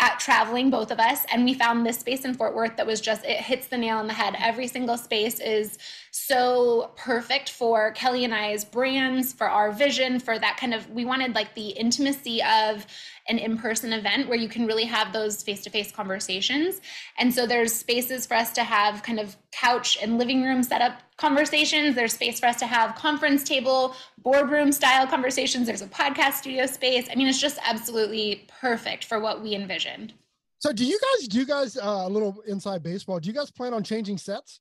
at 0.00 0.18
traveling, 0.18 0.70
both 0.70 0.90
of 0.90 0.98
us, 0.98 1.26
and 1.30 1.44
we 1.44 1.52
found 1.52 1.84
this 1.84 1.98
space 1.98 2.24
in 2.24 2.32
Fort 2.32 2.54
Worth 2.54 2.76
that 2.76 2.86
was 2.86 3.00
just, 3.00 3.24
it 3.24 3.36
hits 3.36 3.66
the 3.66 3.76
nail 3.76 3.98
on 3.98 4.06
the 4.06 4.14
head. 4.14 4.34
Every 4.38 4.66
single 4.66 4.96
space 4.96 5.38
is 5.40 5.76
so 6.10 6.90
perfect 6.96 7.50
for 7.50 7.92
Kelly 7.92 8.24
and 8.24 8.34
I's 8.34 8.64
brands, 8.64 9.32
for 9.34 9.48
our 9.48 9.70
vision, 9.70 10.18
for 10.18 10.38
that 10.38 10.56
kind 10.56 10.72
of, 10.72 10.88
we 10.90 11.04
wanted 11.04 11.34
like 11.34 11.54
the 11.54 11.68
intimacy 11.68 12.42
of 12.42 12.86
an 13.30 13.38
in-person 13.38 13.92
event 13.92 14.28
where 14.28 14.36
you 14.36 14.48
can 14.48 14.66
really 14.66 14.84
have 14.84 15.12
those 15.12 15.42
face-to-face 15.42 15.92
conversations. 15.92 16.80
And 17.18 17.32
so 17.32 17.46
there's 17.46 17.72
spaces 17.72 18.26
for 18.26 18.34
us 18.34 18.52
to 18.54 18.64
have 18.64 19.02
kind 19.02 19.20
of 19.20 19.36
couch 19.52 19.96
and 20.02 20.18
living 20.18 20.42
room 20.42 20.62
setup 20.62 21.00
conversations. 21.16 21.94
There's 21.94 22.12
space 22.12 22.40
for 22.40 22.46
us 22.46 22.56
to 22.56 22.66
have 22.66 22.96
conference 22.96 23.44
table, 23.44 23.94
boardroom 24.18 24.72
style 24.72 25.06
conversations. 25.06 25.66
There's 25.66 25.82
a 25.82 25.86
podcast 25.86 26.34
studio 26.34 26.66
space. 26.66 27.08
I 27.10 27.14
mean, 27.14 27.28
it's 27.28 27.40
just 27.40 27.58
absolutely 27.64 28.48
perfect 28.60 29.04
for 29.04 29.20
what 29.20 29.42
we 29.42 29.54
envisioned. 29.54 30.12
So 30.58 30.72
do 30.72 30.84
you 30.84 30.98
guys 30.98 31.28
do 31.28 31.38
you 31.38 31.46
guys 31.46 31.78
uh, 31.78 32.04
a 32.04 32.08
little 32.08 32.42
inside 32.46 32.82
baseball? 32.82 33.18
Do 33.18 33.28
you 33.28 33.34
guys 33.34 33.50
plan 33.50 33.72
on 33.72 33.82
changing 33.82 34.18
sets? 34.18 34.60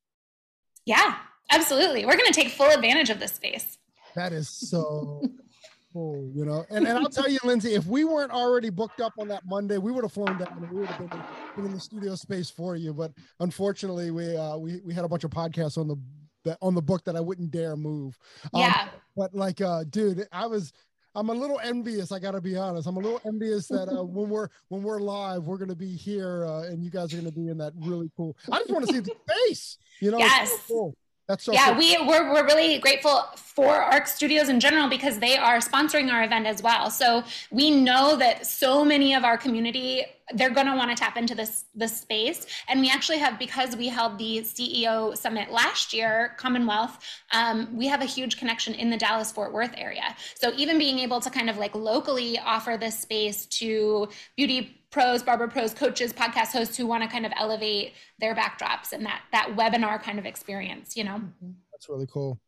Yeah, 0.86 1.18
absolutely. 1.52 2.06
We're 2.06 2.16
going 2.16 2.32
to 2.32 2.40
take 2.42 2.50
full 2.50 2.70
advantage 2.70 3.10
of 3.10 3.20
this 3.20 3.34
space. 3.34 3.78
That 4.16 4.32
is 4.32 4.48
so 4.48 5.22
cool, 5.94 6.32
you 6.34 6.46
know. 6.46 6.66
And 6.70 6.88
and 6.88 6.98
I'll 6.98 7.10
tell 7.10 7.30
you, 7.30 7.40
Lynzie, 7.44 7.74
if 7.74 7.86
we 7.86 8.04
weren't 8.04 8.32
already 8.32 8.70
booked 8.70 9.02
up 9.02 9.14
on 9.20 9.28
that 9.30 9.44
Monday, 9.46 9.78
we 9.78 9.92
would 9.92 10.04
have 10.04 10.14
flown 10.14 10.38
down 10.38 10.58
and 10.62 10.70
we 10.70 10.80
would 10.80 10.88
have 10.88 11.10
been, 11.10 11.24
been 11.56 11.66
in 11.66 11.74
the 11.74 11.80
studio 11.80 12.16
space 12.16 12.50
for 12.50 12.76
you. 12.76 12.94
But 12.94 13.12
unfortunately, 13.40 14.12
we 14.12 14.36
uh 14.36 14.58
we 14.58 14.82
we 14.86 14.94
had 14.94 15.06
a 15.06 15.08
bunch 15.08 15.24
of 15.24 15.32
podcasts 15.32 15.78
on 15.78 15.88
the 15.88 15.98
that 16.46 16.58
on 16.62 16.76
the 16.76 16.82
book 16.82 17.04
that 17.06 17.16
I 17.16 17.20
wouldn't 17.20 17.52
dare 17.52 17.76
move. 17.76 18.18
Um, 18.54 18.62
yeah. 18.62 18.90
But 19.16 19.34
like, 19.34 19.62
uh, 19.62 19.84
dude, 19.90 20.28
I 20.32 20.46
was. 20.46 20.74
I'm 21.16 21.30
a 21.30 21.34
little 21.34 21.60
envious. 21.64 22.12
I 22.12 22.20
got 22.20 22.32
to 22.32 22.40
be 22.40 22.56
honest. 22.56 22.88
I'm 22.88 22.96
a 22.96 23.00
little 23.00 23.20
envious 23.26 23.68
that 23.70 23.90
uh, 23.90 24.04
when 24.04 24.30
we're 24.30 24.48
when 24.68 24.84
we're 24.84 25.00
live, 25.00 25.46
we're 25.46 25.58
going 25.58 25.70
to 25.70 25.76
be 25.76 25.96
here, 25.96 26.46
uh, 26.46 26.66
and 26.66 26.84
you 26.84 26.92
guys 26.92 27.12
are 27.12 27.18
going 27.18 27.26
to 27.26 27.38
be 27.38 27.50
in 27.50 27.58
that 27.58 27.74
really 27.78 28.12
cool. 28.16 28.38
I 28.52 28.60
just 28.60 28.70
want 28.70 28.88
to 28.88 28.94
see 28.94 29.00
the 29.00 29.16
space. 29.28 29.80
You 30.02 30.12
know, 30.12 30.20
yes. 30.20 30.52
So 30.52 30.58
cool. 30.68 30.98
That's 31.30 31.44
so 31.44 31.54
yeah, 31.54 31.70
cool. 31.70 31.78
we 31.78 31.96
we're, 32.08 32.34
we're 32.34 32.46
really 32.46 32.80
grateful 32.80 33.24
for 33.36 33.76
ARC 33.76 34.08
Studios 34.08 34.50
in 34.50 34.60
general 34.60 34.90
because 34.90 35.20
they 35.20 35.38
are 35.38 35.60
sponsoring 35.60 36.12
our 36.12 36.24
event 36.24 36.48
as 36.48 36.64
well. 36.64 36.90
So 36.90 37.24
we 37.52 37.70
know 37.70 38.16
that 38.16 38.48
so 38.48 38.84
many 38.84 39.14
of 39.14 39.24
our 39.24 39.38
community 39.38 40.06
they're 40.34 40.50
going 40.50 40.68
to 40.68 40.76
want 40.76 40.90
to 40.90 40.96
tap 40.96 41.18
into 41.18 41.34
this 41.34 41.66
this 41.74 42.02
space 42.02 42.46
and 42.68 42.82
we 42.82 42.90
actually 42.90 43.18
have 43.18 43.40
because 43.40 43.76
we 43.76 43.88
held 43.88 44.20
the 44.20 44.42
ceo 44.42 45.18
summit 45.18 45.52
last 45.52 45.92
year 45.92 46.36
commonwealth 46.38 47.04
um, 47.32 47.68
we 47.76 47.88
have 47.88 48.02
a 48.02 48.06
huge 48.06 48.38
connection 48.38 48.76
in 48.76 48.92
the 48.92 48.98
dallas 48.98 49.32
fort 49.32 49.52
worth 49.52 49.74
area 49.76 50.16
so 50.36 50.54
even 50.56 50.78
being 50.78 51.00
able 51.00 51.20
to 51.20 51.32
kind 51.32 51.50
of 51.50 51.58
like 51.58 51.74
locally 51.74 52.38
offer 52.38 52.78
this 52.80 53.00
space 53.00 53.48
to 53.48 54.08
beauty 54.38 54.79
pros, 54.92 55.24
barber 55.24 55.48
pros, 55.48 55.74
coaches, 55.74 56.12
podcast 56.14 56.52
hosts 56.52 56.76
who 56.78 56.88
want 56.88 57.04
to 57.04 57.10
kind 57.10 57.26
of 57.26 57.32
elevate 57.38 57.94
their 58.20 58.36
backdrops 58.36 58.92
and 58.92 59.06
that 59.06 59.22
that 59.32 59.56
webinar 59.56 60.02
kind 60.02 60.20
of 60.20 60.26
experience, 60.26 60.96
you 60.98 61.04
know. 61.04 61.16
Mm-hmm. 61.16 61.52
That's 61.72 61.90
really 61.90 62.08
cool. 62.08 62.40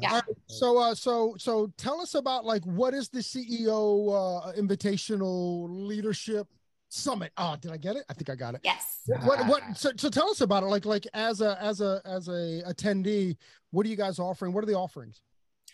Yeah. 0.00 0.14
Right, 0.14 0.22
so 0.46 0.78
uh 0.78 0.94
so 0.94 1.34
so 1.38 1.72
tell 1.76 2.00
us 2.00 2.14
about 2.14 2.44
like 2.44 2.64
what 2.64 2.94
is 2.94 3.08
the 3.08 3.20
CEO 3.20 4.08
uh 4.10 4.52
invitational 4.52 5.68
leadership 5.68 6.48
summit. 6.88 7.32
Oh, 7.36 7.56
did 7.60 7.70
I 7.70 7.76
get 7.76 7.96
it? 7.96 8.04
I 8.08 8.14
think 8.14 8.30
I 8.30 8.34
got 8.34 8.54
it. 8.54 8.62
Yes. 8.64 9.00
What 9.06 9.46
what 9.46 9.62
so, 9.76 9.90
so 9.96 10.08
tell 10.08 10.28
us 10.28 10.40
about 10.40 10.62
it 10.62 10.66
like 10.66 10.84
like 10.84 11.06
as 11.14 11.40
a 11.40 11.56
as 11.62 11.80
a 11.80 12.00
as 12.04 12.28
a 12.28 12.62
attendee, 12.66 13.36
what 13.70 13.86
are 13.86 13.88
you 13.88 13.96
guys 13.96 14.18
offering? 14.18 14.52
What 14.52 14.64
are 14.64 14.66
the 14.66 14.74
offerings? 14.74 15.20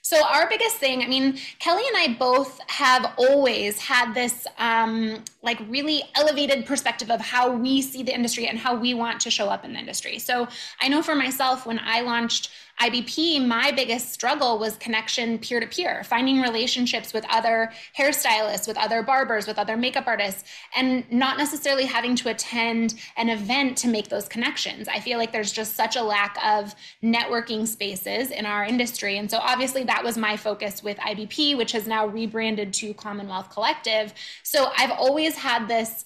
So 0.08 0.24
our 0.24 0.48
biggest 0.48 0.76
thing, 0.76 1.02
I 1.02 1.08
mean, 1.08 1.36
Kelly 1.58 1.82
and 1.88 1.96
I 1.96 2.16
both 2.16 2.60
have 2.68 3.12
always 3.16 3.80
had 3.80 4.14
this 4.14 4.46
um, 4.56 5.24
like 5.42 5.58
really 5.68 6.00
elevated 6.14 6.64
perspective 6.64 7.10
of 7.10 7.20
how 7.20 7.50
we 7.50 7.82
see 7.82 8.04
the 8.04 8.14
industry 8.14 8.46
and 8.46 8.56
how 8.56 8.76
we 8.76 8.94
want 8.94 9.20
to 9.22 9.32
show 9.32 9.48
up 9.48 9.64
in 9.64 9.72
the 9.72 9.80
industry. 9.80 10.20
So 10.20 10.46
I 10.80 10.86
know 10.86 11.02
for 11.02 11.16
myself, 11.16 11.66
when 11.66 11.80
I 11.80 12.02
launched 12.02 12.52
IBP, 12.80 13.46
my 13.46 13.72
biggest 13.72 14.12
struggle 14.12 14.58
was 14.58 14.76
connection 14.76 15.38
peer 15.38 15.60
to 15.60 15.66
peer, 15.66 16.04
finding 16.04 16.42
relationships 16.42 17.14
with 17.14 17.24
other 17.30 17.72
hairstylists, 17.96 18.68
with 18.68 18.76
other 18.76 19.02
barbers, 19.02 19.46
with 19.46 19.58
other 19.58 19.78
makeup 19.78 20.06
artists, 20.06 20.44
and 20.76 21.10
not 21.10 21.38
necessarily 21.38 21.86
having 21.86 22.14
to 22.16 22.28
attend 22.28 22.94
an 23.16 23.30
event 23.30 23.78
to 23.78 23.88
make 23.88 24.08
those 24.08 24.28
connections. 24.28 24.88
I 24.88 25.00
feel 25.00 25.16
like 25.18 25.32
there's 25.32 25.52
just 25.52 25.74
such 25.74 25.96
a 25.96 26.02
lack 26.02 26.36
of 26.44 26.74
networking 27.02 27.66
spaces 27.66 28.30
in 28.30 28.44
our 28.44 28.64
industry. 28.64 29.16
And 29.16 29.30
so 29.30 29.38
obviously 29.38 29.84
that 29.84 30.04
was 30.04 30.18
my 30.18 30.36
focus 30.36 30.82
with 30.82 30.98
IBP, 30.98 31.56
which 31.56 31.72
has 31.72 31.86
now 31.86 32.06
rebranded 32.06 32.74
to 32.74 32.92
Commonwealth 32.92 33.50
Collective. 33.50 34.12
So 34.42 34.70
I've 34.76 34.90
always 34.90 35.34
had 35.36 35.66
this 35.66 36.04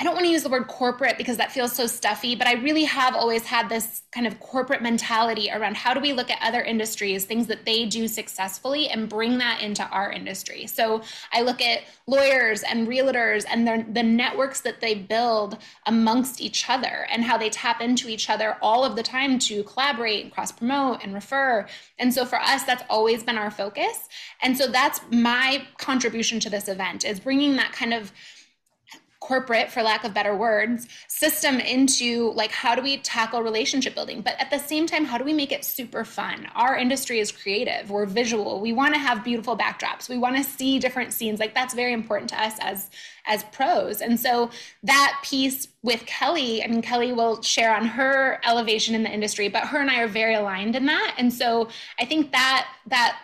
I 0.00 0.02
don't 0.02 0.14
want 0.14 0.24
to 0.24 0.32
use 0.32 0.42
the 0.42 0.48
word 0.48 0.66
corporate 0.66 1.18
because 1.18 1.36
that 1.36 1.52
feels 1.52 1.74
so 1.74 1.86
stuffy, 1.86 2.34
but 2.34 2.46
I 2.46 2.54
really 2.54 2.84
have 2.84 3.14
always 3.14 3.44
had 3.44 3.68
this 3.68 4.00
kind 4.12 4.26
of 4.26 4.40
corporate 4.40 4.80
mentality 4.80 5.50
around 5.52 5.76
how 5.76 5.92
do 5.92 6.00
we 6.00 6.14
look 6.14 6.30
at 6.30 6.38
other 6.40 6.62
industries, 6.62 7.26
things 7.26 7.46
that 7.48 7.66
they 7.66 7.84
do 7.84 8.08
successfully, 8.08 8.88
and 8.88 9.10
bring 9.10 9.36
that 9.38 9.60
into 9.60 9.86
our 9.88 10.10
industry. 10.10 10.66
So 10.66 11.02
I 11.34 11.42
look 11.42 11.60
at 11.60 11.82
lawyers 12.06 12.62
and 12.62 12.88
realtors 12.88 13.44
and 13.46 13.68
the, 13.68 13.84
the 13.92 14.02
networks 14.02 14.62
that 14.62 14.80
they 14.80 14.94
build 14.94 15.58
amongst 15.84 16.40
each 16.40 16.70
other 16.70 17.06
and 17.12 17.22
how 17.22 17.36
they 17.36 17.50
tap 17.50 17.82
into 17.82 18.08
each 18.08 18.30
other 18.30 18.56
all 18.62 18.86
of 18.86 18.96
the 18.96 19.02
time 19.02 19.38
to 19.40 19.62
collaborate 19.64 20.24
and 20.24 20.32
cross 20.32 20.50
promote 20.50 21.04
and 21.04 21.12
refer. 21.12 21.66
And 21.98 22.14
so 22.14 22.24
for 22.24 22.40
us, 22.40 22.62
that's 22.62 22.84
always 22.88 23.22
been 23.22 23.36
our 23.36 23.50
focus. 23.50 24.08
And 24.40 24.56
so 24.56 24.66
that's 24.66 25.02
my 25.10 25.66
contribution 25.76 26.40
to 26.40 26.48
this 26.48 26.68
event 26.68 27.04
is 27.04 27.20
bringing 27.20 27.56
that 27.56 27.72
kind 27.72 27.92
of 27.92 28.12
corporate 29.20 29.70
for 29.70 29.82
lack 29.82 30.02
of 30.04 30.14
better 30.14 30.34
words 30.34 30.88
system 31.06 31.60
into 31.60 32.32
like 32.32 32.50
how 32.50 32.74
do 32.74 32.80
we 32.80 32.96
tackle 32.98 33.42
relationship 33.42 33.94
building? 33.94 34.22
But 34.22 34.34
at 34.38 34.50
the 34.50 34.58
same 34.58 34.86
time 34.86 35.04
how 35.04 35.18
do 35.18 35.24
we 35.24 35.34
make 35.34 35.52
it 35.52 35.64
super 35.64 36.04
fun? 36.04 36.48
Our 36.54 36.76
industry 36.76 37.20
is 37.20 37.30
creative. 37.30 37.90
We're 37.90 38.06
visual. 38.06 38.60
We 38.60 38.72
want 38.72 38.94
to 38.94 39.00
have 39.00 39.22
beautiful 39.22 39.56
backdrops. 39.56 40.08
We 40.08 40.16
want 40.16 40.36
to 40.36 40.42
see 40.42 40.78
different 40.78 41.12
scenes. 41.12 41.38
Like 41.38 41.54
that's 41.54 41.74
very 41.74 41.92
important 41.92 42.30
to 42.30 42.42
us 42.42 42.54
as 42.60 42.90
as 43.26 43.44
pros. 43.52 44.00
And 44.00 44.18
so 44.18 44.50
that 44.82 45.20
piece 45.22 45.68
with 45.82 46.04
kelly 46.04 46.62
i 46.62 46.66
mean 46.66 46.82
kelly 46.82 47.10
will 47.10 47.40
share 47.40 47.74
on 47.74 47.86
her 47.86 48.38
elevation 48.44 48.94
in 48.94 49.02
the 49.02 49.10
industry 49.10 49.48
but 49.48 49.62
her 49.62 49.80
and 49.80 49.90
i 49.90 50.00
are 50.00 50.08
very 50.08 50.34
aligned 50.34 50.76
in 50.76 50.86
that. 50.86 51.14
And 51.18 51.32
so 51.32 51.68
i 51.98 52.04
think 52.04 52.32
that 52.32 52.66
that 52.86 53.18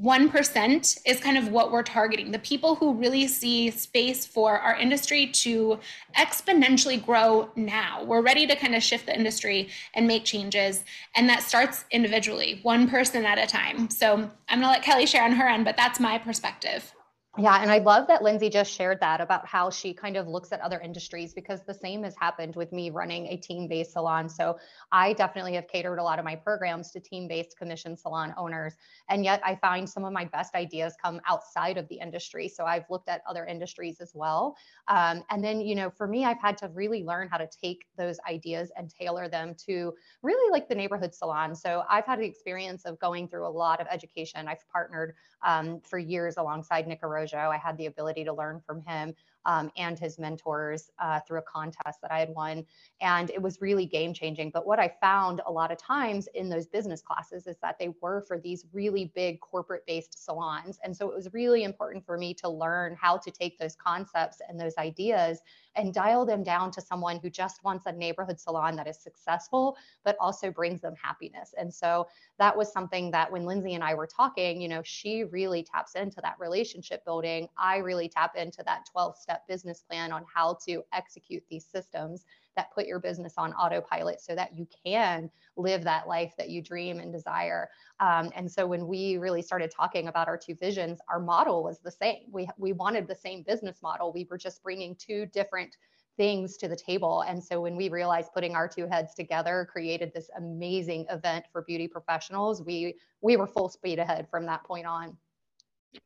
1% 0.00 0.98
is 1.04 1.20
kind 1.20 1.36
of 1.36 1.48
what 1.48 1.70
we're 1.70 1.82
targeting 1.82 2.30
the 2.30 2.38
people 2.38 2.74
who 2.76 2.94
really 2.94 3.26
see 3.26 3.70
space 3.70 4.24
for 4.24 4.58
our 4.58 4.74
industry 4.76 5.26
to 5.26 5.78
exponentially 6.16 7.04
grow 7.04 7.50
now. 7.56 8.02
We're 8.04 8.22
ready 8.22 8.46
to 8.46 8.56
kind 8.56 8.74
of 8.74 8.82
shift 8.82 9.06
the 9.06 9.14
industry 9.14 9.68
and 9.94 10.06
make 10.06 10.24
changes. 10.24 10.84
And 11.14 11.28
that 11.28 11.42
starts 11.42 11.84
individually, 11.90 12.60
one 12.62 12.88
person 12.88 13.24
at 13.24 13.38
a 13.38 13.46
time. 13.46 13.90
So 13.90 14.14
I'm 14.14 14.60
going 14.60 14.62
to 14.62 14.68
let 14.68 14.82
Kelly 14.82 15.06
share 15.06 15.24
on 15.24 15.32
her 15.32 15.48
end, 15.48 15.64
but 15.64 15.76
that's 15.76 16.00
my 16.00 16.18
perspective. 16.18 16.92
Yeah, 17.38 17.62
and 17.62 17.70
I 17.70 17.78
love 17.78 18.08
that 18.08 18.22
Lynzie 18.22 18.50
just 18.50 18.70
shared 18.70 19.00
that 19.00 19.22
about 19.22 19.46
how 19.46 19.70
she 19.70 19.94
kind 19.94 20.18
of 20.18 20.28
looks 20.28 20.52
at 20.52 20.60
other 20.60 20.78
industries 20.80 21.32
because 21.32 21.62
the 21.62 21.72
same 21.72 22.02
has 22.02 22.14
happened 22.14 22.56
with 22.56 22.72
me 22.72 22.90
running 22.90 23.26
a 23.28 23.38
team 23.38 23.68
based 23.68 23.94
salon. 23.94 24.28
So 24.28 24.58
I 24.92 25.14
definitely 25.14 25.54
have 25.54 25.66
catered 25.66 25.98
a 25.98 26.02
lot 26.02 26.18
of 26.18 26.26
my 26.26 26.36
programs 26.36 26.90
to 26.90 27.00
team 27.00 27.28
based 27.28 27.56
commission 27.56 27.96
salon 27.96 28.34
owners. 28.36 28.74
And 29.08 29.24
yet 29.24 29.40
I 29.46 29.54
find 29.54 29.88
some 29.88 30.04
of 30.04 30.12
my 30.12 30.26
best 30.26 30.54
ideas 30.54 30.94
come 31.02 31.22
outside 31.26 31.78
of 31.78 31.88
the 31.88 31.94
industry. 31.94 32.48
So 32.48 32.66
I've 32.66 32.84
looked 32.90 33.08
at 33.08 33.22
other 33.26 33.46
industries 33.46 34.02
as 34.02 34.12
well. 34.14 34.54
Um, 34.88 35.24
and 35.30 35.42
then, 35.42 35.62
you 35.62 35.74
know, 35.74 35.88
for 35.88 36.06
me, 36.06 36.26
I've 36.26 36.40
had 36.40 36.58
to 36.58 36.68
really 36.68 37.02
learn 37.02 37.28
how 37.28 37.38
to 37.38 37.48
take 37.62 37.86
those 37.96 38.18
ideas 38.28 38.70
and 38.76 38.90
tailor 38.90 39.30
them 39.30 39.54
to 39.68 39.94
really 40.20 40.50
like 40.52 40.68
the 40.68 40.74
neighborhood 40.74 41.14
salon. 41.14 41.54
So 41.54 41.84
I've 41.88 42.04
had 42.04 42.18
the 42.18 42.26
experience 42.26 42.84
of 42.84 42.98
going 42.98 43.26
through 43.26 43.46
a 43.46 43.48
lot 43.48 43.80
of 43.80 43.86
education. 43.90 44.48
I've 44.48 44.68
partnered 44.70 45.14
um, 45.42 45.80
for 45.80 45.98
years 45.98 46.36
alongside 46.36 46.86
Nick 46.86 47.00
Arrojo. 47.22 47.50
I 47.50 47.58
had 47.58 47.76
the 47.76 47.86
ability 47.86 48.24
to 48.24 48.32
learn 48.32 48.60
from 48.66 48.80
him 48.80 49.14
um, 49.44 49.70
and 49.76 49.98
his 49.98 50.18
mentors 50.18 50.90
uh, 50.98 51.20
through 51.20 51.38
a 51.38 51.42
contest 51.42 52.00
that 52.02 52.12
I 52.12 52.20
had 52.20 52.30
won. 52.30 52.64
And 53.00 53.30
it 53.30 53.42
was 53.42 53.60
really 53.60 53.86
game 53.86 54.14
changing. 54.14 54.50
But 54.50 54.66
what 54.66 54.78
I 54.78 54.92
found 55.00 55.40
a 55.46 55.52
lot 55.52 55.72
of 55.72 55.78
times 55.78 56.28
in 56.34 56.48
those 56.48 56.66
business 56.66 57.02
classes 57.02 57.46
is 57.46 57.56
that 57.62 57.78
they 57.78 57.94
were 58.00 58.20
for 58.22 58.38
these 58.38 58.66
really 58.72 59.12
big 59.14 59.40
corporate 59.40 59.84
based 59.86 60.24
salons. 60.24 60.78
And 60.84 60.96
so 60.96 61.08
it 61.08 61.14
was 61.14 61.32
really 61.32 61.64
important 61.64 62.04
for 62.04 62.16
me 62.16 62.34
to 62.34 62.48
learn 62.48 62.96
how 63.00 63.16
to 63.18 63.30
take 63.30 63.58
those 63.58 63.74
concepts 63.74 64.40
and 64.48 64.60
those 64.60 64.76
ideas 64.78 65.40
and 65.76 65.94
dial 65.94 66.24
them 66.26 66.42
down 66.42 66.70
to 66.72 66.80
someone 66.80 67.18
who 67.18 67.30
just 67.30 67.64
wants 67.64 67.86
a 67.86 67.92
neighborhood 67.92 68.38
salon 68.38 68.76
that 68.76 68.86
is 68.86 68.98
successful, 68.98 69.76
but 70.04 70.16
also 70.20 70.50
brings 70.50 70.80
them 70.80 70.94
happiness. 71.00 71.54
And 71.58 71.72
so 71.72 72.08
that 72.38 72.56
was 72.56 72.72
something 72.72 73.10
that 73.12 73.30
when 73.30 73.44
Lynzie 73.44 73.74
and 73.74 73.84
I 73.84 73.94
were 73.94 74.06
talking, 74.06 74.60
you 74.60 74.68
know, 74.68 74.82
she 74.84 75.24
really 75.24 75.62
taps 75.62 75.94
into 75.94 76.20
that 76.22 76.36
relationship 76.38 77.04
building. 77.04 77.48
I 77.56 77.78
really 77.78 78.08
tap 78.08 78.36
into 78.36 78.62
that 78.64 78.86
12 78.90 79.16
step 79.16 79.46
business 79.48 79.82
plan 79.82 80.12
on 80.12 80.24
how 80.32 80.58
to 80.66 80.82
execute 80.92 81.42
these 81.48 81.64
systems 81.64 82.24
that 82.56 82.72
put 82.74 82.86
your 82.86 82.98
business 82.98 83.34
on 83.36 83.52
autopilot 83.54 84.20
so 84.20 84.34
that 84.34 84.54
you 84.54 84.66
can 84.84 85.30
live 85.56 85.84
that 85.84 86.08
life 86.08 86.32
that 86.38 86.50
you 86.50 86.62
dream 86.62 86.98
and 86.98 87.12
desire. 87.12 87.68
Um, 88.00 88.30
and 88.34 88.50
so 88.50 88.66
when 88.66 88.86
we 88.86 89.16
really 89.18 89.42
started 89.42 89.70
talking 89.70 90.08
about 90.08 90.28
our 90.28 90.36
two 90.36 90.54
visions, 90.54 91.00
our 91.08 91.20
model 91.20 91.62
was 91.62 91.80
the 91.80 91.90
same. 91.90 92.22
We, 92.30 92.48
we 92.56 92.72
wanted 92.72 93.06
the 93.06 93.14
same 93.14 93.42
business 93.42 93.82
model. 93.82 94.12
We 94.12 94.26
were 94.30 94.38
just 94.38 94.62
bringing 94.62 94.96
two 94.96 95.26
different 95.26 95.76
things 96.16 96.56
to 96.58 96.68
the 96.68 96.76
table. 96.76 97.22
And 97.22 97.42
so 97.42 97.60
when 97.60 97.76
we 97.76 97.88
realized 97.88 98.32
putting 98.34 98.54
our 98.54 98.68
two 98.68 98.86
heads 98.86 99.14
together 99.14 99.66
created 99.70 100.12
this 100.14 100.28
amazing 100.36 101.06
event 101.10 101.46
for 101.52 101.62
beauty 101.62 101.88
professionals, 101.88 102.62
we 102.62 102.96
we 103.20 103.36
were 103.36 103.46
full 103.46 103.68
speed 103.68 103.98
ahead 103.98 104.28
from 104.30 104.44
that 104.46 104.64
point 104.64 104.86
on. 104.86 105.16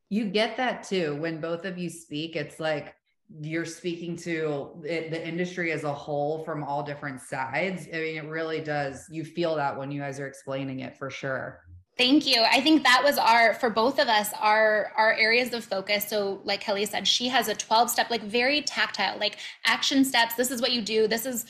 You 0.09 0.25
get 0.25 0.57
that 0.57 0.83
too 0.83 1.15
when 1.15 1.41
both 1.41 1.65
of 1.65 1.77
you 1.77 1.89
speak. 1.89 2.35
It's 2.35 2.59
like 2.59 2.95
you're 3.41 3.65
speaking 3.65 4.15
to 4.15 4.81
it, 4.83 5.11
the 5.11 5.27
industry 5.27 5.71
as 5.71 5.83
a 5.83 5.93
whole 5.93 6.43
from 6.43 6.63
all 6.63 6.83
different 6.83 7.21
sides. 7.21 7.87
I 7.93 7.97
mean, 7.97 8.17
it 8.17 8.25
really 8.25 8.61
does. 8.61 9.05
You 9.09 9.25
feel 9.25 9.55
that 9.55 9.77
when 9.77 9.91
you 9.91 10.01
guys 10.01 10.19
are 10.19 10.27
explaining 10.27 10.79
it 10.79 10.97
for 10.97 11.09
sure. 11.09 11.61
Thank 11.97 12.27
you. 12.27 12.43
I 12.43 12.61
think 12.61 12.83
that 12.83 13.01
was 13.03 13.17
our 13.17 13.55
for 13.55 13.71
both 13.71 13.97
of 13.99 14.07
us 14.07 14.29
our 14.39 14.91
our 14.95 15.13
areas 15.13 15.51
of 15.53 15.65
focus. 15.65 16.07
So 16.07 16.41
like 16.43 16.61
Kelly 16.61 16.85
said, 16.85 17.07
she 17.07 17.27
has 17.27 17.47
a 17.47 17.55
12 17.55 17.89
step 17.89 18.11
like 18.11 18.21
very 18.21 18.61
tactile 18.61 19.17
like 19.17 19.37
action 19.65 20.05
steps. 20.05 20.35
This 20.35 20.51
is 20.51 20.61
what 20.61 20.71
you 20.71 20.83
do. 20.83 21.07
This 21.07 21.25
is 21.25 21.47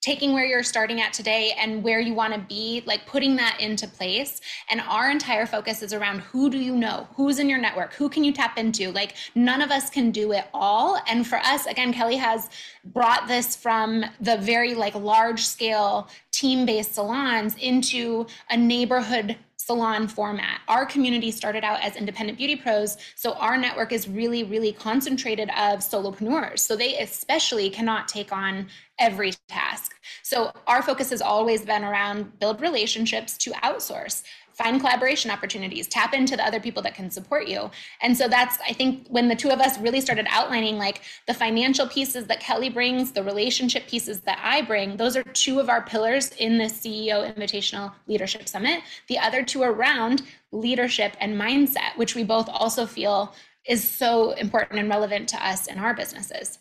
taking 0.00 0.32
where 0.32 0.44
you're 0.44 0.62
starting 0.62 1.00
at 1.00 1.12
today 1.12 1.52
and 1.58 1.82
where 1.82 2.00
you 2.00 2.14
want 2.14 2.32
to 2.32 2.40
be, 2.40 2.82
like 2.86 3.04
putting 3.06 3.36
that 3.36 3.58
into 3.60 3.88
place. 3.88 4.40
And 4.70 4.80
our 4.82 5.10
entire 5.10 5.46
focus 5.46 5.82
is 5.82 5.92
around 5.92 6.20
who 6.20 6.50
do 6.50 6.58
you 6.58 6.76
know? 6.76 7.08
Who's 7.14 7.38
in 7.38 7.48
your 7.48 7.58
network? 7.58 7.94
Who 7.94 8.08
can 8.08 8.22
you 8.22 8.32
tap 8.32 8.58
into? 8.58 8.92
Like 8.92 9.14
none 9.34 9.60
of 9.60 9.70
us 9.70 9.90
can 9.90 10.10
do 10.10 10.32
it 10.32 10.46
all. 10.54 11.00
And 11.08 11.26
for 11.26 11.38
us, 11.38 11.66
again, 11.66 11.92
Kelly 11.92 12.16
has 12.16 12.48
brought 12.84 13.26
this 13.26 13.56
from 13.56 14.04
the 14.20 14.36
very 14.38 14.74
like 14.74 14.94
large 14.94 15.44
scale 15.44 16.08
team 16.30 16.64
based 16.64 16.94
salons 16.94 17.56
into 17.56 18.26
a 18.50 18.56
neighborhood 18.56 19.36
salon 19.68 20.08
format. 20.08 20.62
Our 20.66 20.86
community 20.86 21.30
started 21.30 21.62
out 21.62 21.82
as 21.82 21.94
independent 21.94 22.38
beauty 22.38 22.56
pros, 22.56 22.96
so 23.16 23.34
our 23.34 23.58
network 23.58 23.92
is 23.92 24.08
really, 24.08 24.42
really 24.42 24.72
concentrated 24.72 25.50
of 25.50 25.80
solopreneurs. 25.80 26.60
So 26.60 26.74
they 26.74 26.98
especially 27.00 27.68
cannot 27.68 28.08
take 28.08 28.32
on 28.32 28.68
every 28.98 29.34
task. 29.46 29.92
So 30.22 30.52
our 30.66 30.80
focus 30.80 31.10
has 31.10 31.20
always 31.20 31.66
been 31.66 31.84
around 31.84 32.38
build 32.38 32.62
relationships 32.62 33.36
to 33.38 33.50
outsource 33.62 34.22
find 34.58 34.80
collaboration 34.80 35.30
opportunities, 35.30 35.86
tap 35.86 36.12
into 36.12 36.36
the 36.36 36.44
other 36.44 36.58
people 36.58 36.82
that 36.82 36.94
can 36.94 37.10
support 37.10 37.46
you. 37.46 37.70
And 38.02 38.16
so 38.16 38.26
that's, 38.26 38.58
I 38.68 38.72
think, 38.72 39.06
when 39.08 39.28
the 39.28 39.36
two 39.36 39.50
of 39.50 39.60
us 39.60 39.78
really 39.78 40.00
started 40.00 40.26
outlining 40.28 40.76
like 40.78 41.02
the 41.28 41.34
financial 41.34 41.86
pieces 41.86 42.26
that 42.26 42.40
Kelly 42.40 42.68
brings, 42.68 43.12
the 43.12 43.22
relationship 43.22 43.86
pieces 43.86 44.20
that 44.22 44.40
I 44.42 44.62
bring, 44.62 44.96
those 44.96 45.16
are 45.16 45.22
two 45.22 45.60
of 45.60 45.68
our 45.68 45.82
pillars 45.82 46.32
in 46.38 46.58
the 46.58 46.64
CEO 46.64 47.32
Invitational 47.32 47.92
Leadership 48.08 48.48
Summit. 48.48 48.82
The 49.06 49.18
other 49.18 49.44
two 49.44 49.62
around 49.62 50.22
leadership 50.50 51.16
and 51.20 51.40
mindset, 51.40 51.96
which 51.96 52.16
we 52.16 52.24
both 52.24 52.48
also 52.48 52.84
feel 52.84 53.34
is 53.64 53.88
so 53.88 54.32
important 54.32 54.80
and 54.80 54.88
relevant 54.88 55.28
to 55.28 55.46
us 55.46 55.68
in 55.68 55.78
our 55.78 55.94
businesses. 55.94 56.58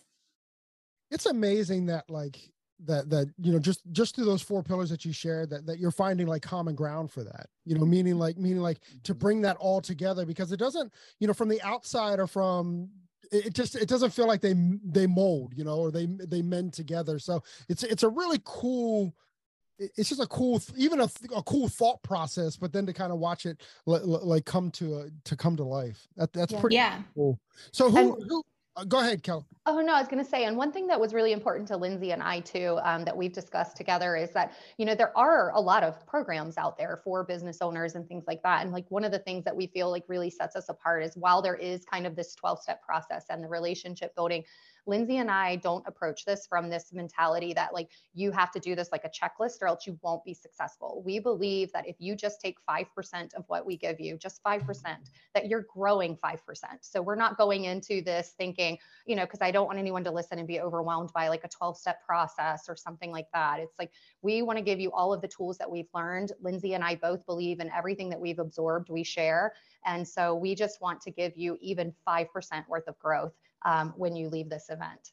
It's 1.09 1.25
amazing 1.25 1.87
that 1.87 2.09
like 2.09 2.37
that 2.85 3.09
that 3.09 3.27
you 3.39 3.51
know 3.51 3.59
just 3.59 3.81
just 3.91 4.15
through 4.15 4.25
those 4.25 4.41
four 4.41 4.61
pillars 4.61 4.89
that 4.89 5.03
you 5.03 5.11
shared 5.11 5.49
that 5.49 5.65
that 5.65 5.79
you're 5.79 5.89
finding 5.91 6.27
like 6.27 6.43
common 6.43 6.75
ground 6.75 7.11
for 7.11 7.23
that 7.23 7.47
you 7.65 7.75
know 7.75 7.85
meaning 7.85 8.19
like 8.19 8.37
meaning 8.37 8.61
like 8.61 8.79
to 9.03 9.13
mm-hmm. 9.13 9.19
bring 9.19 9.41
that 9.41 9.57
all 9.57 9.81
together 9.81 10.25
because 10.25 10.51
it 10.51 10.57
doesn't 10.57 10.93
you 11.19 11.25
know 11.25 11.33
from 11.33 11.49
the 11.49 11.61
outside 11.63 12.19
or 12.19 12.27
from 12.27 12.87
it 13.31 13.53
just 13.53 13.75
it 13.75 13.87
doesn't 13.87 14.11
feel 14.11 14.27
like 14.27 14.41
they 14.41 14.53
they 14.83 15.07
mold 15.07 15.53
you 15.55 15.63
know 15.63 15.77
or 15.77 15.91
they 15.91 16.05
they 16.05 16.41
mend 16.41 16.73
together. 16.73 17.19
So 17.19 17.43
it's 17.69 17.83
it's 17.83 18.03
a 18.03 18.09
really 18.09 18.39
cool 18.43 19.13
it's 19.79 20.09
just 20.09 20.21
a 20.21 20.27
cool 20.27 20.61
even 20.75 20.99
a, 21.01 21.09
a 21.35 21.43
cool 21.43 21.67
thought 21.67 22.01
process 22.01 22.57
but 22.57 22.73
then 22.73 22.87
to 22.87 22.93
kind 22.93 23.11
of 23.11 23.19
watch 23.19 23.45
it 23.45 23.61
like 23.85 24.43
come 24.43 24.71
to 24.71 24.95
a, 24.99 25.05
to 25.25 25.35
come 25.35 25.55
to 25.55 25.63
life. 25.63 26.07
That, 26.15 26.33
that's 26.33 26.53
pretty 26.53 26.75
yeah. 26.75 27.01
cool. 27.13 27.39
So 27.71 27.89
who, 27.89 27.97
and, 27.97 28.23
who 28.27 28.43
uh, 28.77 28.83
go 28.83 28.99
ahead, 28.99 29.23
Kel. 29.23 29.45
Oh 29.65 29.81
no, 29.81 29.93
I 29.93 29.99
was 29.99 30.07
going 30.07 30.23
to 30.23 30.29
say, 30.29 30.45
and 30.45 30.55
one 30.55 30.71
thing 30.71 30.87
that 30.87 30.99
was 30.99 31.13
really 31.13 31.33
important 31.33 31.67
to 31.69 31.77
Lynzie 31.77 32.11
and 32.11 32.21
I 32.21 32.39
too, 32.39 32.79
um, 32.83 33.03
that 33.05 33.17
we've 33.17 33.33
discussed 33.33 33.75
together 33.75 34.15
is 34.15 34.29
that 34.31 34.53
you 34.77 34.85
know 34.85 34.95
there 34.95 35.17
are 35.17 35.51
a 35.55 35.59
lot 35.59 35.83
of 35.83 36.05
programs 36.05 36.57
out 36.57 36.77
there 36.77 37.01
for 37.03 37.23
business 37.23 37.57
owners 37.61 37.95
and 37.95 38.07
things 38.07 38.25
like 38.27 38.41
that. 38.43 38.61
And 38.61 38.71
like 38.71 38.85
one 38.89 39.03
of 39.03 39.11
the 39.11 39.19
things 39.19 39.43
that 39.45 39.55
we 39.55 39.67
feel 39.67 39.89
like 39.89 40.03
really 40.07 40.29
sets 40.29 40.55
us 40.55 40.69
apart 40.69 41.03
is 41.03 41.17
while 41.17 41.41
there 41.41 41.55
is 41.55 41.83
kind 41.85 42.05
of 42.05 42.15
this 42.15 42.35
12 42.35 42.61
step 42.61 42.81
process 42.83 43.25
and 43.29 43.43
the 43.43 43.47
relationship 43.47 44.15
building, 44.15 44.43
Lynzie 44.87 45.17
and 45.17 45.29
I 45.29 45.57
don't 45.57 45.83
approach 45.85 46.25
this 46.25 46.47
from 46.47 46.69
this 46.69 46.93
mentality 46.93 47.53
that 47.53 47.73
like 47.73 47.89
you 48.13 48.31
have 48.31 48.51
to 48.51 48.59
do 48.59 48.73
this 48.73 48.89
like 48.91 49.03
a 49.03 49.09
checklist 49.09 49.61
or 49.61 49.67
else 49.67 49.85
you 49.85 49.99
won't 50.01 50.23
be 50.23 50.33
successful. 50.33 51.03
We 51.05 51.19
believe 51.19 51.71
that 51.73 51.87
if 51.87 51.97
you 51.99 52.15
just 52.15 52.39
take 52.41 52.57
5% 52.67 53.33
of 53.35 53.43
what 53.47 53.65
we 53.65 53.75
give 53.75 53.99
you, 53.99 54.17
just 54.17 54.41
5%, 54.43 54.97
that 55.33 55.47
you're 55.47 55.65
growing 55.73 56.15
5%. 56.17 56.37
So 56.81 57.01
we're 57.01 57.15
not 57.15 57.37
going 57.37 57.65
into 57.65 58.01
this 58.01 58.33
thinking, 58.37 58.77
you 59.05 59.15
know, 59.15 59.25
because 59.25 59.41
I 59.41 59.51
don't 59.51 59.67
want 59.67 59.77
anyone 59.77 60.03
to 60.05 60.11
listen 60.11 60.39
and 60.39 60.47
be 60.47 60.61
overwhelmed 60.61 61.11
by 61.13 61.27
like 61.27 61.43
a 61.43 61.49
12 61.49 61.77
step 61.77 62.03
process 62.05 62.69
or 62.69 62.75
something 62.75 63.11
like 63.11 63.27
that. 63.33 63.59
It's 63.59 63.77
like 63.77 63.91
we 64.21 64.41
want 64.41 64.57
to 64.57 64.63
give 64.63 64.79
you 64.79 64.91
all 64.93 65.13
of 65.13 65.21
the 65.21 65.27
tools 65.27 65.57
that 65.57 65.69
we've 65.69 65.89
learned. 65.93 66.31
Lynzie 66.41 66.75
and 66.75 66.83
I 66.83 66.95
both 66.95 67.25
believe 67.25 67.59
in 67.59 67.69
everything 67.71 68.09
that 68.09 68.19
we've 68.19 68.39
absorbed, 68.39 68.89
we 68.89 69.03
share. 69.03 69.53
And 69.85 70.07
so 70.07 70.33
we 70.35 70.55
just 70.55 70.81
want 70.81 71.01
to 71.01 71.11
give 71.11 71.35
you 71.37 71.57
even 71.61 71.93
5% 72.07 72.67
worth 72.67 72.87
of 72.87 72.97
growth 72.99 73.33
um, 73.65 73.93
when 73.97 74.15
you 74.15 74.29
leave 74.29 74.49
this 74.49 74.69
event. 74.69 75.11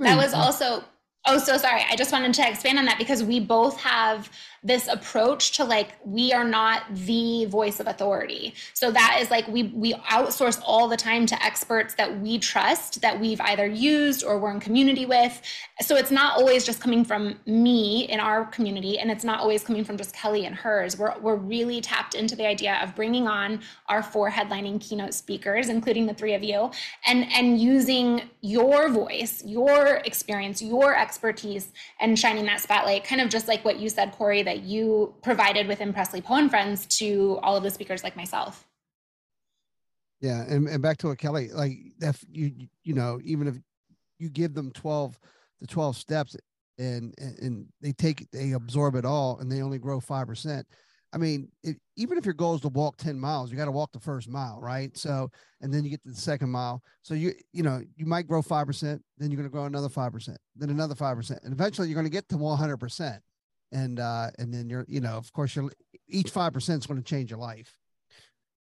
That 0.00 0.16
was 0.16 0.34
also 0.34 0.84
Oh, 1.28 1.38
so 1.38 1.56
sorry. 1.56 1.84
I 1.90 1.96
just 1.96 2.12
wanted 2.12 2.34
to 2.34 2.48
expand 2.48 2.78
on 2.78 2.84
that 2.84 2.98
because 2.98 3.24
we 3.24 3.40
both 3.40 3.80
have 3.80 4.30
this 4.62 4.88
approach 4.88 5.52
to 5.56 5.64
like 5.64 5.94
we 6.04 6.32
are 6.32 6.44
not 6.44 6.82
the 6.92 7.44
voice 7.46 7.80
of 7.80 7.86
authority. 7.86 8.54
So 8.74 8.90
that 8.92 9.18
is 9.20 9.30
like 9.30 9.46
we 9.48 9.64
we 9.64 9.94
outsource 9.94 10.60
all 10.64 10.88
the 10.88 10.96
time 10.96 11.26
to 11.26 11.44
experts 11.44 11.94
that 11.94 12.20
we 12.20 12.38
trust 12.38 13.00
that 13.00 13.18
we've 13.20 13.40
either 13.40 13.66
used 13.66 14.24
or 14.24 14.38
we're 14.38 14.52
in 14.52 14.60
community 14.60 15.04
with. 15.04 15.40
So 15.80 15.96
it's 15.96 16.10
not 16.10 16.36
always 16.36 16.64
just 16.64 16.80
coming 16.80 17.04
from 17.04 17.38
me 17.46 18.08
in 18.08 18.18
our 18.18 18.46
community 18.46 18.98
and 18.98 19.10
it's 19.10 19.24
not 19.24 19.40
always 19.40 19.62
coming 19.64 19.84
from 19.84 19.96
just 19.96 20.14
Kelly 20.14 20.46
and 20.46 20.54
hers. 20.54 20.96
We're 20.96 21.18
we're 21.20 21.36
really 21.36 21.80
tapped 21.80 22.14
into 22.14 22.36
the 22.36 22.46
idea 22.46 22.78
of 22.82 22.94
bringing 22.94 23.26
on 23.26 23.60
our 23.88 24.02
four 24.02 24.30
headlining 24.30 24.80
keynote 24.80 25.14
speakers 25.14 25.68
including 25.68 26.06
the 26.06 26.14
three 26.14 26.34
of 26.34 26.44
you 26.44 26.70
and 27.04 27.26
and 27.32 27.60
using 27.60 28.22
your 28.42 28.88
voice, 28.88 29.42
your 29.44 29.96
experience, 30.04 30.62
your 30.62 30.96
expertise 30.96 31.15
expertise 31.16 31.72
and 31.98 32.18
shining 32.18 32.44
that 32.44 32.60
spotlight, 32.60 33.04
kind 33.04 33.22
of 33.22 33.30
just 33.30 33.48
like 33.48 33.64
what 33.64 33.78
you 33.78 33.88
said, 33.88 34.12
Corey, 34.12 34.42
that 34.42 34.62
you 34.62 35.14
provided 35.22 35.66
within 35.66 35.92
Presley 35.92 36.20
Poe 36.20 36.34
and 36.34 36.50
Friends 36.50 36.84
to 36.98 37.38
all 37.42 37.56
of 37.56 37.62
the 37.62 37.70
speakers 37.70 38.04
like 38.04 38.16
myself. 38.16 38.66
Yeah, 40.20 40.42
and, 40.42 40.68
and 40.68 40.82
back 40.82 40.98
to 40.98 41.08
what 41.08 41.18
Kelly, 41.18 41.48
like 41.52 41.72
if 42.00 42.22
you 42.30 42.68
you 42.82 42.94
know, 42.94 43.18
even 43.24 43.48
if 43.48 43.56
you 44.18 44.28
give 44.28 44.54
them 44.54 44.70
12 44.72 45.18
the 45.60 45.66
12 45.66 45.96
steps 45.96 46.36
and 46.78 47.14
and 47.18 47.66
they 47.80 47.92
take 47.92 48.30
they 48.30 48.52
absorb 48.52 48.94
it 48.94 49.04
all 49.06 49.38
and 49.40 49.50
they 49.50 49.62
only 49.62 49.78
grow 49.78 50.00
five 50.00 50.26
percent. 50.26 50.66
I 51.16 51.18
mean, 51.18 51.48
it, 51.62 51.78
even 51.96 52.18
if 52.18 52.26
your 52.26 52.34
goal 52.34 52.56
is 52.56 52.60
to 52.60 52.68
walk 52.68 52.98
10 52.98 53.18
miles, 53.18 53.50
you 53.50 53.56
got 53.56 53.64
to 53.64 53.70
walk 53.70 53.90
the 53.90 53.98
first 53.98 54.28
mile, 54.28 54.60
right? 54.60 54.94
So, 54.94 55.30
and 55.62 55.72
then 55.72 55.82
you 55.82 55.88
get 55.88 56.02
to 56.02 56.10
the 56.10 56.14
second 56.14 56.50
mile. 56.50 56.82
So 57.00 57.14
you, 57.14 57.32
you 57.54 57.62
know, 57.62 57.80
you 57.96 58.04
might 58.04 58.26
grow 58.26 58.42
5%, 58.42 58.82
then 58.82 59.30
you're 59.30 59.38
going 59.38 59.48
to 59.48 59.50
grow 59.50 59.64
another 59.64 59.88
5%, 59.88 60.36
then 60.56 60.68
another 60.68 60.94
5%. 60.94 61.42
And 61.42 61.54
eventually 61.54 61.88
you're 61.88 61.94
going 61.94 62.04
to 62.04 62.10
get 62.10 62.28
to 62.28 62.34
100%. 62.36 63.18
And, 63.72 63.98
uh, 63.98 64.30
and 64.38 64.52
then 64.52 64.68
you're, 64.68 64.84
you 64.88 65.00
know, 65.00 65.14
of 65.14 65.32
course 65.32 65.56
you're 65.56 65.70
each 66.06 66.30
5% 66.30 66.78
is 66.78 66.86
going 66.86 67.02
to 67.02 67.08
change 67.08 67.30
your 67.30 67.40
life. 67.40 67.78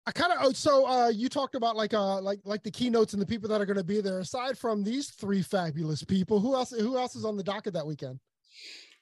I 0.04 0.10
kind 0.10 0.32
of 0.32 0.38
oh, 0.40 0.52
so 0.52 0.84
uh 0.84 1.10
you 1.10 1.28
talked 1.28 1.54
about 1.54 1.76
like 1.76 1.94
uh 1.94 2.20
like 2.20 2.40
like 2.44 2.64
the 2.64 2.72
keynotes 2.72 3.12
and 3.12 3.22
the 3.22 3.26
people 3.26 3.48
that 3.48 3.60
are 3.60 3.66
going 3.66 3.78
to 3.78 3.84
be 3.84 4.00
there 4.00 4.18
aside 4.18 4.58
from 4.58 4.82
these 4.82 5.10
three 5.10 5.42
fabulous 5.42 6.02
people 6.02 6.40
who 6.40 6.56
else 6.56 6.72
who 6.72 6.98
else 6.98 7.14
is 7.14 7.24
on 7.24 7.36
the 7.36 7.42
docket 7.44 7.72
that 7.74 7.86
weekend 7.86 8.18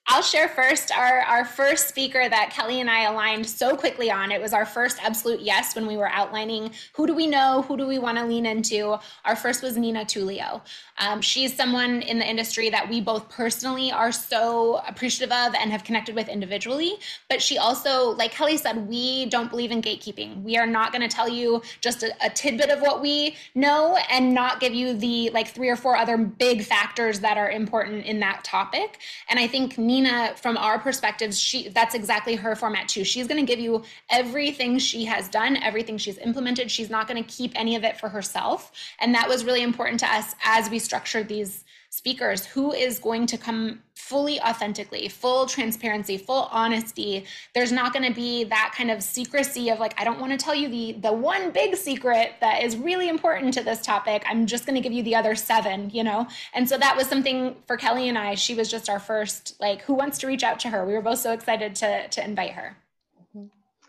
I'll 0.07 0.23
share 0.23 0.49
first 0.49 0.91
our, 0.91 1.21
our 1.21 1.45
first 1.45 1.89
speaker 1.89 2.29
that 2.29 2.51
Kelly 2.51 2.81
and 2.81 2.91
I 2.91 3.03
aligned 3.03 3.47
so 3.47 3.77
quickly 3.77 4.11
on. 4.11 4.33
It 4.33 4.41
was 4.41 4.53
our 4.53 4.67
first 4.67 4.99
absolute 5.01 5.41
yes 5.41 5.77
when 5.77 5.87
we 5.87 5.97
were 5.97 6.09
outlining 6.09 6.73
who 6.95 7.07
do 7.07 7.15
we 7.15 7.29
know, 7.29 7.63
who 7.63 7.77
do 7.77 7.87
we 7.87 8.01
want 8.01 8.19
to 8.19 8.27
lean 8.27 8.45
into. 8.45 8.99
Our 9.25 9.37
first 9.37 9.63
was 9.63 9.77
Nina 9.77 10.05
Tulio. 10.05 10.63
Um, 10.99 11.21
she's 11.21 11.55
someone 11.55 12.03
in 12.03 12.19
the 12.19 12.29
industry 12.29 12.71
that 12.71 12.89
we 12.89 13.01
both 13.01 13.29
personally 13.29 13.93
are 13.93 14.11
so 14.11 14.83
appreciative 14.87 15.33
of 15.33 15.55
and 15.55 15.71
have 15.71 15.85
connected 15.85 16.17
with 16.17 16.29
individually. 16.29 16.95
But 17.29 17.41
she 17.41 17.57
also, 17.57 18.11
like 18.11 18.33
Kelly 18.33 18.57
said, 18.57 18.89
we 18.89 19.27
don't 19.27 19.49
believe 19.49 19.71
in 19.71 19.81
gatekeeping. 19.81 20.43
We 20.43 20.57
are 20.57 20.67
not 20.67 20.93
going 20.93 21.09
to 21.09 21.15
tell 21.15 21.29
you 21.29 21.63
just 21.81 22.03
a, 22.03 22.13
a 22.21 22.31
tidbit 22.31 22.71
of 22.71 22.81
what 22.81 23.01
we 23.01 23.37
know 23.55 23.97
and 24.11 24.35
not 24.35 24.59
give 24.59 24.75
you 24.75 24.93
the 24.93 25.31
like 25.31 25.49
three 25.49 25.69
or 25.69 25.77
four 25.77 25.97
other 25.97 26.19
big 26.19 26.65
factors 26.65 27.21
that 27.21 27.39
are 27.39 27.51
important 27.51 28.07
in 28.07 28.19
that 28.21 28.43
topic. 28.43 28.99
And 29.29 29.39
I 29.39 29.47
think 29.47 29.79
Nina, 29.91 30.35
from 30.37 30.57
our 30.57 30.79
perspectives, 30.79 31.37
she 31.37 31.69
that's 31.71 31.97
exactly 31.97 32.37
her 32.37 32.55
format 32.55 32.89
too. 32.89 33.03
She's 33.03 33.27
going 33.27 33.45
to 33.45 33.51
give 33.51 33.59
you 33.59 33.83
everything 34.09 34.79
she 34.79 35.05
has 35.07 35.29
done, 35.29 35.57
everything 35.57 35.99
she's 35.99 36.17
implemented. 36.19 36.71
She's 36.71 36.91
not 36.91 37.09
going 37.09 37.21
to 37.23 37.29
keep 37.29 37.53
any 37.57 37.75
of 37.75 37.83
it 37.83 37.99
for 37.99 38.09
herself, 38.09 38.71
and 39.01 39.13
that 39.17 39.29
was 39.29 39.45
really 39.45 39.63
important 39.63 39.99
to 40.01 40.07
us 40.07 40.37
as 40.45 40.71
we 40.71 40.79
structured 40.79 41.27
these 41.27 41.65
speakers 41.91 42.47
who 42.47 42.73
is 42.73 43.01
going 43.01 43.27
to 43.27 43.37
come 43.37 43.81
fully 43.95 44.41
authentically 44.41 45.09
full 45.09 45.45
transparency 45.45 46.17
full 46.17 46.49
honesty. 46.53 47.27
There's 47.55 47.73
not 47.73 47.93
going 47.93 48.09
to 48.09 48.15
be 48.15 48.45
that 48.45 48.73
kind 48.77 48.91
of 48.91 49.03
secrecy 49.03 49.69
of 49.71 49.79
like 49.81 50.01
i 50.01 50.05
don't 50.05 50.21
want 50.21 50.33
to 50.33 50.39
tell 50.39 50.55
you 50.55 50.69
the 50.69 50.93
the 51.01 51.13
one 51.13 51.51
big 51.51 51.77
secret 51.77 52.35
that 52.41 52.63
is 52.63 52.77
really 52.77 53.09
important 53.09 53.53
to 53.55 53.63
this 53.63 53.83
topic. 53.83 54.23
I'm 54.27 54.47
just 54.47 54.67
going 54.67 54.77
to 54.77 54.81
give 54.81 54.93
you 54.93 55.03
the 55.03 55.17
other 55.17 55.35
seven 55.35 55.91
you 55.91 56.05
know? 56.05 56.27
And 56.55 56.69
so 56.69 56.79
that 56.79 56.97
was 56.97 57.09
something 57.09 57.57
for 57.67 57.77
kelly 57.77 58.09
and 58.09 58.17
i. 58.17 58.35
She 58.35 58.55
was 58.55 58.71
just 58.71 58.89
our 58.89 59.01
first 59.01 59.57
like 59.61 59.83
who 59.83 59.95
wants 59.95 60.19
to 60.19 60.27
reach 60.27 60.45
out 60.45 60.61
to 60.61 60.71
her? 60.71 60.87
We 60.87 60.95
were 60.95 61.03
both 61.03 61.19
so 61.19 61.33
excited 61.33 61.75
to 61.77 62.09
to 62.09 62.25
invite 62.25 62.53
her 62.53 62.77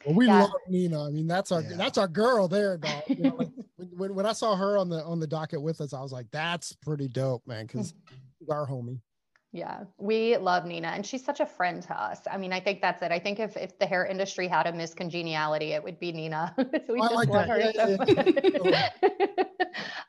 well, 0.06 0.16
we 0.16 0.28
yeah. 0.28 0.42
love 0.42 0.52
Nina. 0.68 1.08
I 1.08 1.10
mean, 1.10 1.28
that's 1.28 1.52
our 1.52 1.62
yeah. 1.62 1.76
that's 1.76 1.98
our 1.98 2.08
girl 2.08 2.48
there, 2.48 2.78
dog. 2.78 3.04
You 3.08 3.24
know, 3.24 3.36
like, 3.36 3.50
when, 3.98 4.16
when 4.16 4.26
I 4.26 4.34
saw 4.34 4.56
her 4.56 4.78
on 4.78 4.90
the 4.90 5.04
on 5.04 5.20
the 5.20 5.28
docket 5.28 5.62
with 5.62 5.82
us, 5.82 5.94
I 5.94 6.02
was 6.02 6.12
like, 6.12 6.28
that's 6.32 6.74
pretty 6.74 7.08
dope, 7.08 7.46
man. 7.48 7.66
Because 7.66 7.94
our 8.50 8.68
homie. 8.68 9.00
Yeah, 9.54 9.82
we 9.98 10.38
love 10.38 10.66
Nina, 10.66 10.88
and 10.88 11.06
she's 11.06 11.26
such 11.26 11.42
a 11.42 11.46
friend 11.46 11.84
to 11.84 12.02
us. 12.02 12.22
I 12.32 12.38
mean, 12.38 12.54
I 12.54 12.62
think 12.62 12.82
that's 12.82 13.02
it. 13.02 13.12
I 13.12 13.20
think 13.20 13.38
if, 13.38 13.58
if 13.58 13.78
the 13.80 13.86
hair 13.86 14.06
industry 14.06 14.48
had 14.48 14.66
a 14.66 14.72
miscongeniality, 14.72 15.72
it 15.72 15.84
would 15.84 16.00
be 16.00 16.14
Nina. 16.14 16.54
So 16.58 16.66
we 16.90 17.02
I 17.02 17.08
just 17.10 17.16
like 17.16 17.28
love 17.28 17.48
that. 17.48 17.50
her 17.50 18.70
yeah, 18.70 18.90
so 19.04 19.46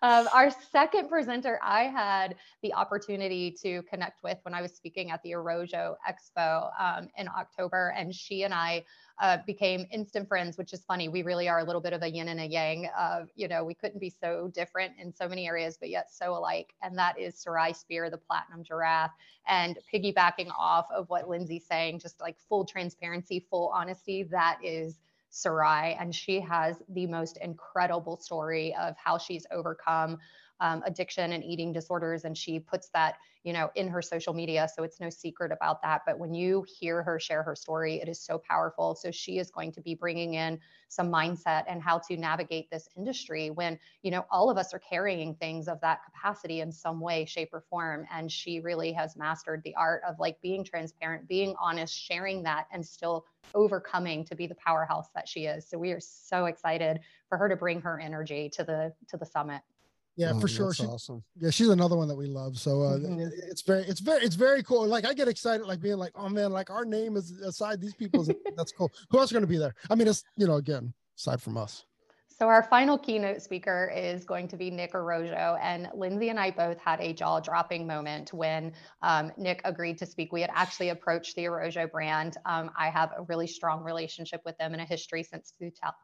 um, 0.03 0.29
our 0.33 0.51
second 0.71 1.09
presenter, 1.09 1.59
I 1.63 1.85
had 1.85 2.37
the 2.63 2.73
opportunity 2.75 3.57
to 3.63 3.83
connect 3.83 4.23
with 4.23 4.39
when 4.43 4.55
I 4.55 4.63
was 4.63 4.73
speaking 4.73 5.11
at 5.11 5.23
the 5.23 5.33
Arrojo 5.33 5.97
Expo 6.09 6.71
um, 6.79 7.09
in 7.17 7.29
October, 7.29 7.93
and 7.97 8.15
she 8.15 8.45
and 8.45 8.55
I 8.55 8.85
uh, 9.21 9.39
became 9.47 9.87
instant 9.91 10.29
friends, 10.29 10.57
which 10.57 10.73
is 10.73 10.83
funny. 10.85 11.09
We 11.09 11.23
really 11.23 11.49
are 11.49 11.61
a 11.61 11.65
little 11.65 11.81
bit 11.81 11.93
of 11.93 12.03
a 12.03 12.11
yin 12.11 12.29
and 12.29 12.41
a 12.41 12.47
yang. 12.47 12.89
Of 12.99 13.29
you 13.35 13.49
know, 13.49 13.65
we 13.65 13.75
couldn't 13.75 14.01
be 14.01 14.11
so 14.11 14.51
different 14.55 14.95
in 14.99 15.13
so 15.15 15.29
many 15.29 15.47
areas, 15.47 15.77
but 15.79 15.91
yet 15.91 16.11
so 16.11 16.37
alike. 16.37 16.75
And 16.83 16.99
that 16.99 17.19
is 17.19 17.37
Sarai 17.37 17.73
Spear, 17.73 18.11
the 18.11 18.19
platinum 18.19 18.63
giraffe. 18.65 19.13
And 19.47 19.79
piggybacking 19.93 20.51
off 20.57 20.87
of 20.95 21.09
what 21.09 21.29
Lynzie's 21.29 21.67
saying, 21.67 21.99
just 21.99 22.21
like 22.21 22.37
full 22.49 22.65
transparency, 22.65 23.47
full 23.51 23.69
honesty, 23.75 24.23
that 24.25 24.59
is 24.63 24.99
Sarai. 25.31 25.95
And 25.95 26.15
she 26.15 26.41
has 26.41 26.83
the 26.89 27.07
most 27.07 27.39
incredible 27.39 28.19
story 28.19 28.75
of 28.77 28.95
how 28.97 29.19
she's 29.19 29.47
overcome 29.51 30.19
um, 30.63 30.81
addiction 30.87 31.33
and 31.33 31.45
eating 31.45 31.73
disorders 31.73 32.25
and 32.25 32.39
she 32.39 32.61
puts 32.61 32.89
that 32.91 33.17
you 33.43 33.53
know 33.53 33.69
in 33.75 33.89
her 33.89 34.01
social 34.01 34.33
media 34.33 34.69
so 34.73 34.85
it's 34.85 35.01
no 35.01 35.11
secret 35.11 35.51
about 35.51 35.83
that. 35.83 36.03
But 36.07 36.19
when 36.19 36.33
you 36.33 36.65
hear 36.79 37.03
her 37.03 37.19
share 37.19 37.43
her 37.43 37.57
story 37.57 38.01
it 38.01 38.09
is 38.09 38.21
so 38.21 38.39
powerful. 38.39 38.95
So 38.95 39.11
she 39.11 39.39
is 39.39 39.51
going 39.51 39.73
to 39.73 39.81
be 39.81 39.97
bringing 39.97 40.35
in 40.35 40.61
some 40.89 41.11
mindset 41.11 41.65
and 41.69 41.83
how 41.83 41.99
to 41.99 42.17
navigate 42.17 42.71
this 42.71 42.89
industry 42.97 43.51
when 43.51 43.77
you 44.03 44.13
know 44.13 44.25
all 44.31 44.49
of 44.51 44.57
us 44.57 44.73
are 44.73 44.79
carrying 44.79 45.35
things 45.35 45.67
of 45.67 45.81
that 45.81 46.05
capacity 46.05 46.61
in 46.61 46.71
some 46.71 47.01
way 47.01 47.25
shape 47.25 47.51
or 47.53 47.65
form. 47.69 48.07
And 48.13 48.31
she 48.31 48.61
really 48.61 48.93
has 48.93 49.17
mastered 49.17 49.63
the 49.65 49.75
art 49.75 50.03
of 50.09 50.21
like 50.21 50.41
being 50.41 50.63
transparent 50.63 51.27
being 51.27 51.57
honest 51.61 51.93
sharing 51.93 52.45
that 52.45 52.69
and 52.73 52.87
still 52.87 53.27
overcoming 53.55 54.25
to 54.25 54.37
be 54.37 54.47
the 54.47 54.55
powerhouse 54.55 55.09
that 55.15 55.29
she 55.29 55.47
is. 55.47 55.69
So 55.69 55.77
we 55.77 55.91
are 55.91 56.01
so 56.01 56.47
excited 56.47 57.01
for 57.29 57.37
her 57.37 57.49
to 57.49 57.57
bring 57.57 57.81
her 57.81 57.99
energy 57.99 58.49
to 58.51 58.63
the 58.63 58.95
to 59.09 59.17
the 59.17 59.27
summit 59.27 59.61
yeah, 60.17 60.33
oh, 60.35 60.41
for 60.41 60.49
sure. 60.49 60.75
She, 60.75 60.85
awesome. 60.85 61.23
Yeah, 61.39 61.51
she's 61.51 61.69
another 61.69 61.97
one 61.97 62.09
that 62.09 62.17
we 62.17 62.27
love. 62.27 62.59
So 62.59 62.83
uh, 62.83 62.99
mm-hmm. 62.99 63.21
it's 63.51 63.63
very, 63.63 63.83
it's 63.85 64.01
very, 64.01 64.23
it's 64.23 64.37
very 64.37 64.63
cool. 64.63 64.87
Like 64.87 65.07
I 65.07 65.15
get 65.15 65.29
excited, 65.29 65.67
like 65.67 65.81
being 65.81 65.97
like, 65.97 66.13
oh 66.15 66.29
man, 66.29 66.53
like 66.53 66.71
our 66.71 66.85
name 66.85 67.17
is 67.17 67.31
aside 67.41 67.81
these 67.81 67.95
people's. 67.95 68.31
that's 68.57 68.73
cool. 68.73 68.91
Who 69.11 69.19
else 69.19 69.29
is 69.29 69.33
going 69.33 69.43
to 69.43 69.49
be 69.49 69.59
there? 69.59 69.75
I 69.91 69.95
mean, 69.95 70.09
it's 70.09 70.23
you 70.37 70.47
know, 70.47 70.57
again, 70.57 70.93
aside 71.19 71.41
from 71.41 71.57
us. 71.57 71.85
So 72.43 72.49
our 72.49 72.65
final 72.65 72.99
keynote 72.99 73.41
speaker 73.41 73.93
is 73.95 74.25
going 74.25 74.49
to 74.49 74.57
be 74.57 74.69
Nick 74.69 74.95
Arrojo, 74.95 75.57
and 75.63 75.89
Lynzie 75.95 76.29
and 76.29 76.41
I 76.41 76.51
both 76.51 76.77
had 76.77 77.01
a 77.01 77.13
jaw-dropping 77.13 77.87
moment 77.87 78.33
when 78.33 78.73
um, 79.01 79.31
Nick 79.37 79.61
agreed 79.63 79.97
to 79.99 80.07
speak. 80.07 80.33
We 80.33 80.41
had 80.41 80.51
actually 80.53 80.89
approached 80.89 81.37
the 81.37 81.45
Arrojo 81.45 81.89
brand. 81.89 82.39
Um, 82.45 82.73
I 82.77 82.91
have 82.91 83.13
a 83.17 83.23
really 83.29 83.47
strong 83.47 83.85
relationship 83.85 84.41
with 84.45 84.59
them 84.59 84.73
and 84.73 84.83
a 84.83 84.85
history 84.85 85.23
since 85.23 85.53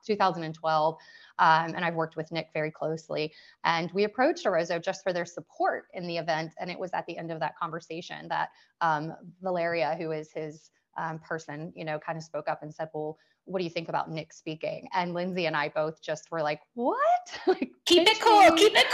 2012. 0.07 0.95
Um, 1.41 1.75
and 1.75 1.85
I've 1.85 1.97
worked 1.97 2.15
with 2.15 2.31
Nick 2.31 2.51
very 2.55 2.71
closely. 2.71 3.33
And 3.65 3.91
we 3.91 4.05
approached 4.05 4.47
Arrojo 4.47 4.81
just 4.81 5.03
for 5.03 5.13
their 5.13 5.27
support 5.27 5.87
in 5.93 6.07
the 6.07 6.19
event. 6.19 6.53
And 6.61 6.71
it 6.71 6.79
was 6.79 6.93
at 6.93 7.05
the 7.07 7.19
end 7.19 7.33
of 7.33 7.41
that 7.41 7.59
conversation 7.59 8.29
that 8.29 8.51
um, 8.81 9.13
Valeria, 9.43 9.97
who 9.99 10.13
is 10.13 10.31
his 10.31 10.71
um, 10.97 11.19
person, 11.19 11.73
you 11.75 11.85
know, 11.85 11.99
kind 11.99 12.17
of 12.17 12.23
spoke 12.23 12.49
up 12.49 12.63
and 12.63 12.73
said, 12.73 12.91
well, 12.95 13.19
what 13.49 13.59
do 13.59 13.65
you 13.65 13.71
think 13.71 13.89
about 13.89 14.11
Nick 14.11 14.33
speaking? 14.33 14.89
And 14.93 15.15
Lynzie 15.15 15.47
and 15.47 15.57
I 15.57 15.71
both 15.71 16.03
just 16.03 16.31
were 16.31 16.43
like, 16.43 16.61
what? 16.75 16.99
like, 17.47 17.71
keep 17.87 18.07
it 18.07 18.21
cool, 18.21 18.51
keep 18.53 18.75
it 18.75 18.87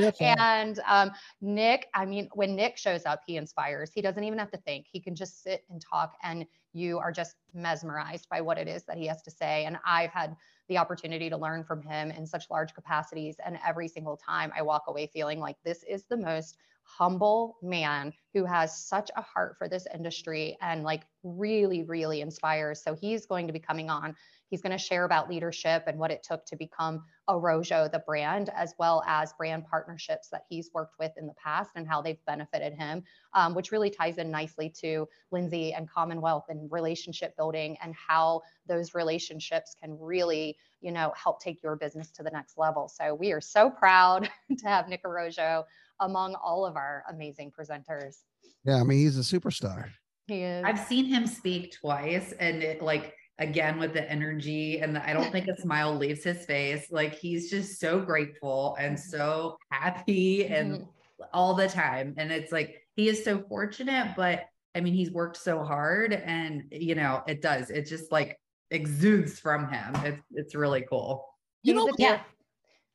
cool. 0.00 0.26
and 0.26 0.80
um, 0.86 1.10
Nick, 1.40 1.88
I 1.92 2.06
mean, 2.06 2.28
when 2.34 2.54
Nick 2.54 2.76
shows 2.76 3.04
up, 3.04 3.22
he 3.26 3.36
inspires. 3.36 3.90
He 3.92 4.00
doesn't 4.00 4.22
even 4.22 4.38
have 4.38 4.50
to 4.52 4.58
think. 4.58 4.86
He 4.90 5.00
can 5.00 5.14
just 5.14 5.42
sit 5.42 5.64
and 5.68 5.82
talk 5.82 6.14
and 6.22 6.46
you 6.72 6.98
are 7.00 7.10
just 7.10 7.34
mesmerized 7.52 8.28
by 8.28 8.40
what 8.40 8.56
it 8.56 8.68
is 8.68 8.84
that 8.84 8.96
he 8.96 9.06
has 9.06 9.22
to 9.22 9.30
say. 9.30 9.64
And 9.64 9.76
I've 9.84 10.12
had 10.12 10.36
the 10.68 10.78
opportunity 10.78 11.28
to 11.28 11.36
learn 11.36 11.64
from 11.64 11.82
him 11.82 12.12
in 12.12 12.24
such 12.26 12.48
large 12.48 12.74
capacities. 12.74 13.36
And 13.44 13.58
every 13.66 13.88
single 13.88 14.16
time 14.16 14.52
I 14.56 14.62
walk 14.62 14.84
away 14.86 15.08
feeling 15.12 15.40
like 15.40 15.56
this 15.64 15.82
is 15.82 16.04
the 16.04 16.16
most 16.16 16.58
humble 16.98 17.56
man 17.62 18.12
who 18.34 18.44
has 18.44 18.76
such 18.76 19.10
a 19.16 19.22
heart 19.22 19.56
for 19.58 19.68
this 19.68 19.86
industry 19.94 20.56
and 20.60 20.82
like 20.82 21.02
really, 21.22 21.82
really 21.82 22.20
inspires. 22.20 22.82
So 22.82 22.94
he's 22.94 23.26
going 23.26 23.46
to 23.46 23.52
be 23.52 23.58
coming 23.58 23.90
on. 23.90 24.14
He's 24.48 24.62
going 24.62 24.76
to 24.76 24.78
share 24.78 25.04
about 25.04 25.30
leadership 25.30 25.84
and 25.86 25.98
what 25.98 26.10
it 26.10 26.24
took 26.24 26.44
to 26.46 26.56
become 26.56 27.04
Arrojo, 27.28 27.90
the 27.90 28.00
brand, 28.00 28.50
as 28.54 28.74
well 28.78 29.02
as 29.06 29.32
brand 29.34 29.64
partnerships 29.70 30.28
that 30.30 30.42
he's 30.48 30.70
worked 30.74 30.98
with 30.98 31.12
in 31.16 31.26
the 31.26 31.34
past 31.34 31.70
and 31.76 31.86
how 31.86 32.02
they've 32.02 32.24
benefited 32.26 32.74
him, 32.74 33.04
um, 33.34 33.54
which 33.54 33.70
really 33.70 33.90
ties 33.90 34.18
in 34.18 34.30
nicely 34.30 34.68
to 34.80 35.08
Lynzie 35.30 35.72
and 35.72 35.88
Commonwealth 35.88 36.46
and 36.48 36.70
relationship 36.72 37.36
building 37.36 37.76
and 37.80 37.94
how 37.94 38.42
those 38.66 38.92
relationships 38.94 39.76
can 39.80 39.96
really, 40.00 40.56
you 40.80 40.90
know, 40.90 41.12
help 41.16 41.40
take 41.40 41.62
your 41.62 41.76
business 41.76 42.10
to 42.10 42.24
the 42.24 42.30
next 42.30 42.58
level. 42.58 42.88
So 42.88 43.14
we 43.14 43.30
are 43.30 43.40
so 43.40 43.70
proud 43.70 44.28
to 44.58 44.68
have 44.68 44.88
Nick 44.88 45.04
Arrojo 45.04 45.64
among 46.00 46.34
all 46.34 46.66
of 46.66 46.76
our 46.76 47.04
amazing 47.10 47.52
presenters. 47.52 48.16
Yeah, 48.64 48.76
I 48.76 48.82
mean, 48.82 48.98
he's 48.98 49.18
a 49.18 49.22
superstar. 49.22 49.90
He 50.26 50.42
is. 50.42 50.64
I've 50.64 50.78
seen 50.78 51.06
him 51.06 51.26
speak 51.26 51.74
twice, 51.80 52.32
and 52.38 52.62
it 52.62 52.82
like 52.82 53.14
again 53.38 53.78
with 53.78 53.92
the 53.92 54.08
energy, 54.10 54.78
and 54.80 54.94
the, 54.94 55.08
I 55.08 55.12
don't 55.12 55.32
think 55.32 55.48
a 55.48 55.56
smile 55.60 55.94
leaves 55.96 56.24
his 56.24 56.44
face. 56.44 56.86
Like 56.90 57.14
he's 57.14 57.50
just 57.50 57.80
so 57.80 58.00
grateful 58.00 58.76
and 58.78 58.98
so 58.98 59.56
happy, 59.70 60.46
and 60.46 60.72
mm-hmm. 60.72 61.24
all 61.32 61.54
the 61.54 61.68
time. 61.68 62.14
And 62.16 62.30
it's 62.30 62.52
like 62.52 62.82
he 62.96 63.08
is 63.08 63.24
so 63.24 63.42
fortunate, 63.48 64.14
but 64.16 64.44
I 64.74 64.80
mean, 64.80 64.94
he's 64.94 65.10
worked 65.10 65.36
so 65.36 65.64
hard, 65.64 66.12
and 66.12 66.64
you 66.70 66.94
know, 66.94 67.22
it 67.26 67.42
does. 67.42 67.70
It 67.70 67.86
just 67.86 68.12
like 68.12 68.38
exudes 68.70 69.40
from 69.40 69.68
him. 69.68 69.94
It's 70.04 70.22
it's 70.32 70.54
really 70.54 70.82
cool. 70.82 71.26
You 71.62 71.74
know, 71.74 71.90
yeah 71.98 72.20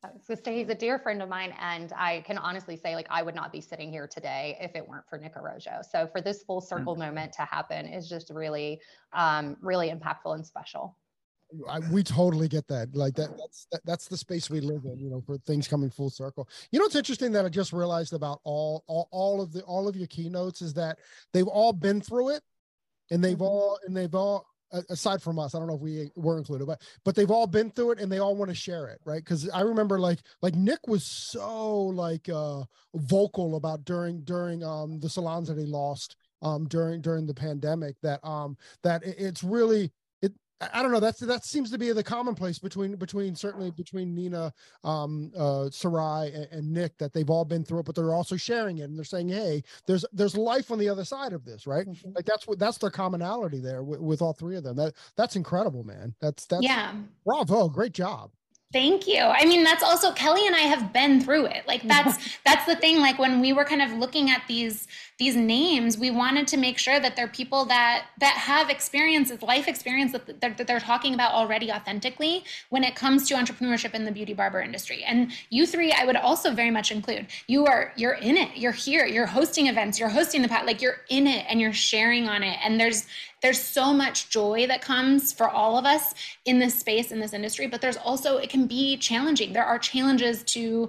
I 0.02 0.08
was 0.12 0.26
gonna 0.26 0.40
say 0.44 0.58
he's 0.58 0.68
a 0.68 0.74
dear 0.74 0.98
friend 0.98 1.22
of 1.22 1.28
mine, 1.28 1.54
and 1.60 1.92
I 1.96 2.22
can 2.26 2.38
honestly 2.38 2.76
say, 2.76 2.94
like, 2.94 3.06
I 3.10 3.22
would 3.22 3.34
not 3.34 3.52
be 3.52 3.60
sitting 3.60 3.90
here 3.90 4.06
today 4.06 4.56
if 4.60 4.74
it 4.76 4.86
weren't 4.86 5.08
for 5.08 5.18
Nick. 5.18 5.34
So 5.90 6.06
for 6.06 6.20
this 6.20 6.42
full 6.42 6.60
circle 6.60 6.94
mm-hmm. 6.94 7.02
moment 7.02 7.32
to 7.34 7.42
happen 7.42 7.86
is 7.86 8.08
just 8.08 8.30
really, 8.30 8.80
um, 9.12 9.56
really 9.60 9.90
impactful 9.90 10.34
and 10.34 10.46
special. 10.46 10.96
I, 11.68 11.78
we 11.90 12.02
totally 12.02 12.48
get 12.48 12.66
that. 12.68 12.94
Like 12.94 13.14
that, 13.14 13.36
that's 13.38 13.66
that, 13.72 13.80
that's 13.84 14.08
the 14.08 14.16
space 14.16 14.50
we 14.50 14.60
live 14.60 14.84
in. 14.84 14.98
You 14.98 15.10
know, 15.10 15.20
for 15.20 15.38
things 15.38 15.68
coming 15.68 15.90
full 15.90 16.10
circle. 16.10 16.48
You 16.72 16.78
know, 16.78 16.86
it's 16.86 16.96
interesting 16.96 17.32
that 17.32 17.44
I 17.44 17.48
just 17.48 17.72
realized 17.72 18.12
about 18.12 18.40
all 18.44 18.84
all 18.86 19.08
all 19.12 19.40
of 19.40 19.52
the 19.52 19.62
all 19.62 19.88
of 19.88 19.96
your 19.96 20.08
keynotes 20.08 20.60
is 20.60 20.74
that 20.74 20.98
they've 21.32 21.46
all 21.46 21.72
been 21.72 22.00
through 22.00 22.30
it, 22.30 22.42
and 23.10 23.22
they've 23.22 23.34
mm-hmm. 23.34 23.44
all 23.44 23.78
and 23.86 23.96
they've 23.96 24.14
all 24.14 24.46
aside 24.90 25.22
from 25.22 25.38
us 25.38 25.54
i 25.54 25.58
don't 25.58 25.68
know 25.68 25.74
if 25.74 25.80
we 25.80 26.10
were 26.16 26.38
included 26.38 26.66
but 26.66 26.80
but 27.04 27.14
they've 27.14 27.30
all 27.30 27.46
been 27.46 27.70
through 27.70 27.92
it 27.92 28.00
and 28.00 28.10
they 28.10 28.18
all 28.18 28.36
want 28.36 28.48
to 28.48 28.54
share 28.54 28.88
it 28.88 29.00
right? 29.04 29.24
Because 29.24 29.48
i 29.50 29.60
remember 29.60 29.98
like 29.98 30.20
like 30.42 30.54
nick 30.54 30.86
was 30.86 31.04
so 31.04 31.82
like 31.82 32.28
uh 32.28 32.62
vocal 32.94 33.56
about 33.56 33.84
during 33.84 34.22
during 34.22 34.62
um 34.64 34.98
the 35.00 35.08
salons 35.08 35.48
that 35.48 35.58
he 35.58 35.64
lost 35.64 36.16
um 36.42 36.66
during 36.68 37.00
during 37.00 37.26
the 37.26 37.34
pandemic 37.34 37.96
that 38.02 38.20
um 38.24 38.56
that 38.82 39.02
it's 39.04 39.42
really 39.42 39.90
I 40.60 40.82
don't 40.82 40.90
know. 40.90 41.00
That's 41.00 41.20
that 41.20 41.44
seems 41.44 41.70
to 41.70 41.78
be 41.78 41.92
the 41.92 42.02
commonplace 42.02 42.58
between 42.58 42.96
between 42.96 43.34
certainly 43.34 43.70
between 43.70 44.14
Nina, 44.14 44.52
um, 44.84 45.30
uh, 45.36 45.68
Sarai, 45.70 46.32
and, 46.32 46.48
and, 46.50 46.72
Nick 46.72 46.96
that 46.96 47.12
they've 47.12 47.28
all 47.28 47.44
been 47.44 47.62
through 47.62 47.80
it, 47.80 47.86
but 47.86 47.94
they're 47.94 48.14
also 48.14 48.36
sharing 48.36 48.78
it 48.78 48.84
and 48.84 48.96
they're 48.96 49.04
saying, 49.04 49.28
"Hey, 49.28 49.62
there's 49.86 50.06
there's 50.14 50.34
life 50.34 50.70
on 50.70 50.78
the 50.78 50.88
other 50.88 51.04
side 51.04 51.34
of 51.34 51.44
this, 51.44 51.66
right?" 51.66 51.86
Mm-hmm. 51.86 52.12
Like 52.14 52.24
that's 52.24 52.46
what 52.46 52.58
that's 52.58 52.78
their 52.78 52.90
commonality 52.90 53.60
there 53.60 53.82
with, 53.82 54.00
with 54.00 54.22
all 54.22 54.32
three 54.32 54.56
of 54.56 54.64
them. 54.64 54.76
That 54.76 54.94
that's 55.14 55.36
incredible, 55.36 55.84
man. 55.84 56.14
That's 56.20 56.46
that's 56.46 56.62
yeah. 56.62 56.94
Bravo, 57.24 57.68
great 57.68 57.92
job. 57.92 58.30
Thank 58.72 59.06
you. 59.06 59.20
I 59.20 59.44
mean, 59.44 59.62
that's 59.62 59.82
also 59.82 60.12
Kelly 60.12 60.46
and 60.46 60.56
I 60.56 60.60
have 60.60 60.92
been 60.92 61.20
through 61.20 61.46
it. 61.46 61.66
Like 61.66 61.82
that's 61.82 62.38
that's 62.44 62.66
the 62.66 62.76
thing. 62.76 62.98
Like 63.00 63.18
when 63.18 63.40
we 63.40 63.52
were 63.52 63.64
kind 63.64 63.82
of 63.82 63.92
looking 63.92 64.30
at 64.30 64.42
these 64.48 64.86
these 65.18 65.34
names, 65.34 65.96
we 65.96 66.10
wanted 66.10 66.46
to 66.48 66.58
make 66.58 66.76
sure 66.76 67.00
that 67.00 67.16
they're 67.16 67.26
people 67.26 67.64
that 67.66 68.06
that 68.18 68.34
have 68.36 68.68
experiences, 68.68 69.40
life 69.40 69.66
experience 69.66 70.12
that 70.12 70.40
they're, 70.40 70.52
that 70.52 70.66
they're 70.66 70.80
talking 70.80 71.14
about 71.14 71.32
already 71.32 71.72
authentically 71.72 72.44
when 72.68 72.84
it 72.84 72.94
comes 72.94 73.26
to 73.28 73.34
entrepreneurship 73.34 73.94
in 73.94 74.04
the 74.04 74.12
beauty 74.12 74.34
barber 74.34 74.60
industry. 74.60 75.04
And 75.04 75.32
you 75.48 75.66
three, 75.66 75.90
I 75.90 76.04
would 76.04 76.16
also 76.16 76.52
very 76.52 76.70
much 76.70 76.92
include. 76.92 77.28
You 77.46 77.64
are 77.64 77.92
you're 77.96 78.14
in 78.14 78.36
it. 78.36 78.58
You're 78.58 78.72
here. 78.72 79.06
You're 79.06 79.26
hosting 79.26 79.68
events. 79.68 79.98
You're 79.98 80.10
hosting 80.10 80.42
the 80.42 80.48
pat. 80.48 80.66
Like 80.66 80.82
you're 80.82 81.00
in 81.08 81.26
it 81.26 81.46
and 81.48 81.60
you're 81.62 81.72
sharing 81.72 82.28
on 82.28 82.42
it. 82.42 82.58
And 82.62 82.78
there's 82.78 83.06
there's 83.42 83.60
so 83.60 83.92
much 83.92 84.28
joy 84.28 84.66
that 84.66 84.82
comes 84.82 85.32
for 85.32 85.48
all 85.48 85.78
of 85.78 85.86
us 85.86 86.14
in 86.44 86.58
this 86.58 86.74
space 86.74 87.12
in 87.12 87.20
this 87.20 87.32
industry 87.32 87.66
but 87.66 87.80
there's 87.80 87.98
also 87.98 88.38
it 88.38 88.48
can 88.48 88.66
be 88.66 88.96
challenging 88.96 89.52
there 89.52 89.64
are 89.64 89.78
challenges 89.78 90.42
to 90.42 90.88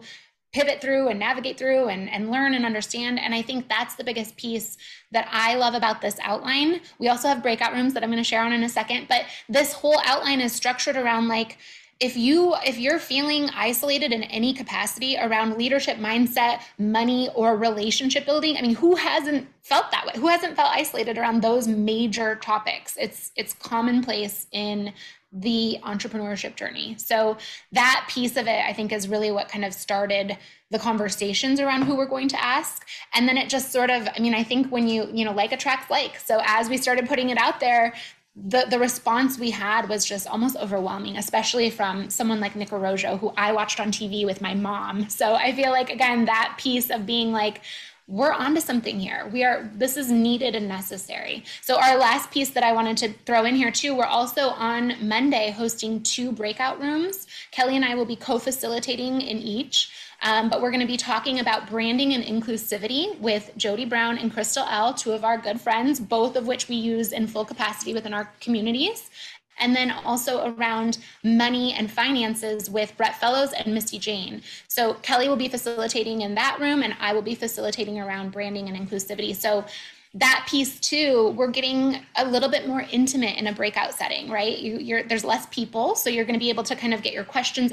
pivot 0.53 0.81
through 0.81 1.09
and 1.09 1.19
navigate 1.19 1.57
through 1.57 1.87
and, 1.89 2.09
and 2.09 2.31
learn 2.31 2.53
and 2.53 2.65
understand. 2.65 3.19
And 3.19 3.33
i 3.33 3.41
think 3.41 3.67
that's 3.69 3.95
the 3.95 4.03
biggest 4.03 4.37
piece 4.37 4.77
that 5.11 5.27
i 5.31 5.55
love 5.55 5.73
about 5.73 6.01
this 6.01 6.17
outline. 6.21 6.81
We 6.99 7.09
also 7.09 7.27
have 7.27 7.43
breakout 7.43 7.73
rooms 7.73 7.93
that 7.93 8.03
i'm 8.03 8.09
going 8.09 8.17
to 8.17 8.23
share 8.23 8.43
on 8.43 8.53
in 8.53 8.63
a 8.63 8.69
second 8.69 9.07
but 9.07 9.25
this 9.49 9.73
whole 9.73 9.99
outline 10.05 10.41
is 10.41 10.53
structured 10.53 10.95
around 10.95 11.27
like 11.27 11.57
if 11.99 12.15
you 12.15 12.55
if 12.63 12.77
you're 12.77 12.99
feeling 12.99 13.49
isolated 13.55 14.11
in 14.11 14.23
any 14.23 14.53
capacity 14.53 15.17
around 15.17 15.57
leadership 15.57 15.97
mindset 15.97 16.61
money 16.77 17.29
or 17.33 17.57
relationship 17.57 18.25
building 18.25 18.55
i 18.57 18.61
mean 18.61 18.75
who 18.75 18.95
hasn't 18.95 19.47
felt 19.67 19.91
that 19.91 20.05
way? 20.05 20.13
Who 20.15 20.27
hasn't 20.27 20.55
felt 20.55 20.71
isolated 20.71 21.17
around 21.17 21.41
those 21.41 21.67
major 21.67 22.35
topics? 22.37 22.95
It's 22.97 23.33
it's 23.35 23.53
commonplace 23.53 24.47
in 24.53 24.93
the 25.31 25.77
entrepreneurship 25.83 26.55
journey. 26.55 26.95
So 26.97 27.37
that 27.73 28.07
piece 28.09 28.37
of 28.37 28.47
it 28.47 28.63
i 28.65 28.73
think 28.73 28.91
is 28.93 29.07
really 29.07 29.29
what 29.29 29.49
kind 29.49 29.65
of 29.65 29.73
started 29.73 30.37
the 30.69 30.79
conversations 30.79 31.59
around 31.59 31.83
who 31.83 31.95
we're 31.95 32.05
going 32.05 32.27
to 32.29 32.43
ask. 32.43 32.85
And 33.13 33.27
then 33.27 33.37
it 33.37 33.49
just 33.49 33.71
sort 33.71 33.89
of 33.89 34.07
i 34.15 34.19
mean 34.19 34.33
i 34.33 34.43
think 34.43 34.71
when 34.71 34.87
you 34.87 35.09
you 35.13 35.25
know 35.25 35.33
like 35.33 35.51
attracts 35.51 35.89
like 35.89 36.17
so 36.17 36.39
as 36.45 36.69
we 36.69 36.77
started 36.77 37.07
putting 37.07 37.29
it 37.29 37.37
out 37.37 37.59
there 37.59 37.93
the 38.37 38.67
the 38.69 38.77
response 38.77 39.39
we 39.39 39.49
had 39.49 39.89
was 39.89 40.05
just 40.05 40.27
almost 40.27 40.55
overwhelming, 40.57 41.17
especially 41.17 41.71
from 41.71 42.09
someone 42.09 42.39
like 42.39 42.55
Nick 42.55 42.69
Arrojo, 42.69 43.19
who 43.19 43.33
I 43.35 43.51
watched 43.51 43.79
on 43.79 43.91
TV 43.91 44.25
with 44.25 44.41
my 44.41 44.53
mom. 44.53 45.09
So 45.09 45.33
I 45.33 45.53
feel 45.53 45.71
like 45.71 45.89
again 45.89 46.25
that 46.25 46.55
piece 46.59 46.91
of 46.91 47.05
being 47.07 47.31
like, 47.31 47.61
we're 48.07 48.31
onto 48.31 48.61
something 48.61 48.99
here. 48.99 49.29
We 49.33 49.43
are 49.43 49.69
this 49.75 49.97
is 49.97 50.09
needed 50.09 50.55
and 50.55 50.67
necessary. 50.67 51.43
So 51.61 51.77
our 51.77 51.97
last 51.97 52.31
piece 52.31 52.49
that 52.51 52.63
I 52.63 52.71
wanted 52.71 52.97
to 52.97 53.13
throw 53.25 53.43
in 53.43 53.55
here 53.55 53.71
too, 53.71 53.95
we're 53.95 54.05
also 54.05 54.49
on 54.49 54.95
Monday 55.05 55.51
hosting 55.51 56.01
two 56.03 56.31
breakout 56.31 56.79
rooms. 56.79 57.27
Kelly 57.51 57.75
and 57.75 57.83
I 57.83 57.95
will 57.95 58.05
be 58.05 58.15
co-facilitating 58.15 59.21
in 59.21 59.37
each. 59.37 59.91
Um, 60.23 60.49
but 60.49 60.63
we're 60.63 60.71
going 60.71 60.81
to 60.81 60.87
be 60.87 60.97
talking 60.97 61.39
about 61.39 61.69
branding 61.69 62.13
and 62.13 62.23
inclusivity 62.23 63.19
with 63.19 63.51
Jody 63.55 63.85
Brown 63.85 64.17
and 64.17 64.33
Crystal 64.33 64.65
L, 64.67 64.91
two 64.91 65.11
of 65.11 65.23
our 65.23 65.37
good 65.37 65.61
friends, 65.61 65.99
both 65.99 66.35
of 66.35 66.47
which 66.47 66.67
we 66.67 66.75
use 66.75 67.11
in 67.11 67.27
full 67.27 67.45
capacity 67.45 67.93
within 67.93 68.15
our 68.15 68.31
communities. 68.39 69.11
And 69.59 69.75
then 69.75 69.91
also 69.91 70.53
around 70.53 70.99
money 71.23 71.73
and 71.73 71.89
finances 71.91 72.69
with 72.69 72.95
Brett 72.97 73.19
Fellows 73.19 73.53
and 73.53 73.73
Misty 73.73 73.99
Jane. 73.99 74.41
So 74.67 74.95
Kelly 74.95 75.27
will 75.27 75.35
be 75.35 75.47
facilitating 75.47 76.21
in 76.21 76.35
that 76.35 76.59
room, 76.59 76.83
and 76.83 76.95
I 76.99 77.13
will 77.13 77.21
be 77.21 77.35
facilitating 77.35 77.99
around 77.99 78.31
branding 78.31 78.67
and 78.69 78.77
inclusivity. 78.77 79.35
So 79.35 79.65
that 80.13 80.47
piece 80.49 80.79
too 80.79 81.33
we're 81.35 81.51
getting 81.51 81.99
a 82.15 82.25
little 82.25 82.49
bit 82.49 82.67
more 82.67 82.85
intimate 82.91 83.37
in 83.37 83.47
a 83.47 83.53
breakout 83.53 83.93
setting 83.93 84.29
right 84.29 84.59
you, 84.59 85.03
there's 85.07 85.23
less 85.23 85.45
people 85.47 85.95
so 85.95 86.09
you're 86.09 86.25
going 86.25 86.33
to 86.33 86.39
be 86.39 86.49
able 86.49 86.63
to 86.63 86.75
kind 86.75 86.93
of 86.93 87.01
get 87.03 87.13
your 87.13 87.23
questions 87.23 87.71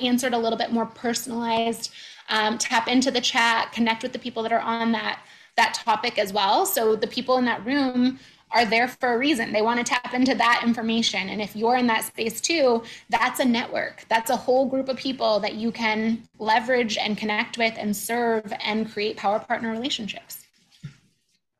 answered 0.00 0.32
a 0.32 0.38
little 0.38 0.58
bit 0.58 0.70
more 0.72 0.86
personalized 0.86 1.92
um, 2.28 2.56
tap 2.56 2.88
into 2.88 3.10
the 3.10 3.20
chat 3.20 3.72
connect 3.72 4.02
with 4.02 4.12
the 4.12 4.18
people 4.18 4.42
that 4.42 4.52
are 4.52 4.60
on 4.60 4.92
that 4.92 5.20
that 5.56 5.74
topic 5.74 6.18
as 6.18 6.32
well 6.32 6.64
so 6.64 6.94
the 6.94 7.06
people 7.06 7.36
in 7.36 7.44
that 7.44 7.64
room 7.66 8.18
are 8.52 8.64
there 8.64 8.88
for 8.88 9.14
a 9.14 9.18
reason 9.18 9.52
they 9.52 9.62
want 9.62 9.78
to 9.78 9.84
tap 9.84 10.14
into 10.14 10.34
that 10.34 10.62
information 10.64 11.28
and 11.28 11.40
if 11.40 11.56
you're 11.56 11.76
in 11.76 11.86
that 11.86 12.04
space 12.04 12.40
too 12.40 12.82
that's 13.10 13.40
a 13.40 13.44
network 13.44 14.04
that's 14.08 14.30
a 14.30 14.36
whole 14.36 14.66
group 14.66 14.88
of 14.88 14.96
people 14.96 15.40
that 15.40 15.54
you 15.54 15.72
can 15.72 16.22
leverage 16.38 16.96
and 16.96 17.16
connect 17.16 17.58
with 17.58 17.74
and 17.78 17.96
serve 17.96 18.52
and 18.64 18.92
create 18.92 19.16
power 19.16 19.38
partner 19.38 19.70
relationships 19.70 20.42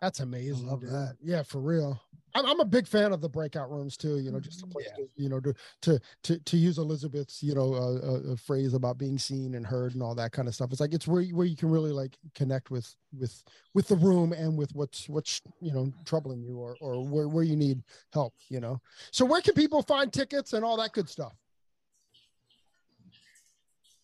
that's 0.02 0.18
amazing. 0.18 0.66
I 0.66 0.70
love 0.72 0.80
dude. 0.80 0.90
that. 0.90 1.16
Yeah, 1.22 1.44
for 1.44 1.60
real. 1.60 2.02
I'm, 2.34 2.46
I'm 2.46 2.60
a 2.60 2.64
big 2.64 2.86
fan 2.86 3.12
of 3.12 3.20
the 3.20 3.28
breakout 3.28 3.70
rooms 3.70 3.96
too. 3.96 4.18
You 4.18 4.30
know, 4.30 4.40
just 4.40 4.62
a 4.62 4.66
place 4.66 4.86
yeah. 4.88 5.04
to, 5.04 5.10
you 5.16 5.28
know, 5.28 5.40
to, 5.40 5.54
to, 5.82 6.00
to, 6.24 6.38
to 6.38 6.56
use 6.56 6.78
Elizabeth's, 6.78 7.42
you 7.42 7.54
know, 7.54 7.74
uh, 7.74 8.32
uh, 8.32 8.36
phrase 8.36 8.74
about 8.74 8.98
being 8.98 9.18
seen 9.18 9.54
and 9.54 9.66
heard 9.66 9.94
and 9.94 10.02
all 10.02 10.14
that 10.14 10.32
kind 10.32 10.48
of 10.48 10.54
stuff. 10.54 10.70
It's 10.72 10.80
like, 10.80 10.94
it's 10.94 11.06
where, 11.06 11.22
where 11.24 11.46
you 11.46 11.56
can 11.56 11.70
really 11.70 11.92
like 11.92 12.16
connect 12.34 12.70
with, 12.70 12.94
with, 13.18 13.42
with 13.74 13.88
the 13.88 13.96
room 13.96 14.32
and 14.32 14.56
with 14.56 14.74
what's, 14.74 15.08
what's, 15.08 15.40
you 15.60 15.72
know, 15.72 15.92
troubling 16.04 16.42
you 16.42 16.58
or, 16.58 16.76
or 16.80 17.06
where, 17.06 17.28
where 17.28 17.44
you 17.44 17.56
need 17.56 17.82
help, 18.12 18.34
you 18.48 18.60
know? 18.60 18.80
So 19.10 19.24
where 19.24 19.40
can 19.40 19.54
people 19.54 19.82
find 19.82 20.12
tickets 20.12 20.52
and 20.52 20.64
all 20.64 20.76
that 20.78 20.92
good 20.92 21.08
stuff? 21.08 21.34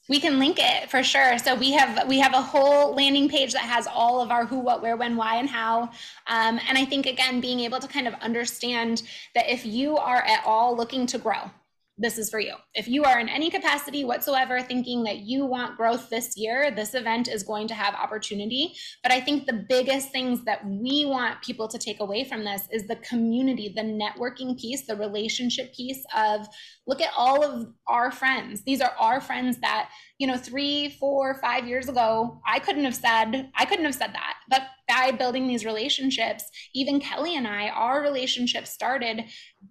We 0.09 0.21
can 0.21 0.39
link 0.39 0.59
it 0.59 0.91
for 0.91 1.03
sure. 1.03 1.39
So 1.39 1.55
we 1.55 1.73
have 1.73 2.09
we 2.09 2.19
have 2.19 2.33
a 2.35 2.41
whole 2.41 2.95
landing 2.95 3.29
page 3.29 3.53
that 3.53 3.63
has 3.63 3.87
all 3.87 4.21
of 4.21 4.31
our 4.31 4.47
who 4.47 4.59
what 4.59 4.83
where 4.83 4.97
when 4.97 5.17
why 5.17 5.37
and 5.37 5.49
how. 5.49 5.91
Um, 6.27 6.61
and 6.69 6.77
i 6.79 6.85
think 6.85 7.07
again 7.07 7.41
being 7.41 7.61
able 7.61 7.79
to 7.81 7.89
kind 7.89 8.09
of 8.09 8.15
understand 8.15 9.03
that 9.35 9.51
if 9.51 9.65
you 9.67 9.97
are 9.97 10.23
at 10.23 10.43
all 10.45 10.77
looking 10.77 11.07
to 11.07 11.19
grow 11.19 11.51
this 11.99 12.17
is 12.17 12.31
for 12.31 12.39
you. 12.39 12.55
If 12.75 12.87
you 12.87 13.05
are 13.05 13.19
in 13.19 13.29
any 13.29 13.51
capacity 13.51 14.05
whatsoever 14.05 14.63
thinking 14.63 15.03
that 15.05 15.19
you 15.19 15.45
want 15.45 15.77
growth 15.77 16.09
this 16.09 16.37
year, 16.37 16.71
this 16.71 16.95
event 16.95 17.29
is 17.29 17.43
going 17.43 17.67
to 17.69 17.75
have 17.75 17.95
opportunity. 17.95 18.75
But 19.03 19.11
I 19.11 19.21
think 19.21 19.47
the 19.47 19.65
biggest 19.69 20.11
things 20.11 20.45
that 20.45 20.65
we 20.65 21.05
want 21.07 21.43
people 21.43 21.67
to 21.69 21.79
take 21.79 22.01
away 22.01 22.25
from 22.25 22.45
this 22.45 22.69
is 22.71 22.87
the 22.87 22.97
community, 22.97 23.73
the 23.75 23.83
networking 23.83 24.59
piece, 24.59 24.87
the 24.87 24.97
relationship 24.97 25.75
piece 25.75 26.05
of 26.17 26.47
look 26.87 27.01
at 27.01 27.13
all 27.17 27.45
of 27.45 27.69
our 27.89 28.13
friends. 28.13 28.63
These 28.63 28.81
are 28.81 28.93
our 28.99 29.21
friends 29.21 29.59
that, 29.59 29.91
you 30.19 30.27
know, 30.27 30.37
three, 30.37 30.91
four, 31.01 31.35
five 31.35 31.67
years 31.67 31.89
ago, 31.89 32.41
I 32.47 32.61
couldn't 32.61 32.85
have 32.85 32.95
said, 32.95 33.51
I 33.57 33.65
couldn't 33.65 33.85
have 33.85 33.95
said 33.95 34.13
that. 34.15 34.35
But 34.49 34.63
by 34.89 35.11
building 35.11 35.47
these 35.47 35.65
relationships, 35.65 36.45
even 36.75 36.99
Kelly 37.01 37.37
and 37.37 37.47
I, 37.47 37.69
our 37.69 38.01
relationship 38.01 38.67
started 38.67 39.25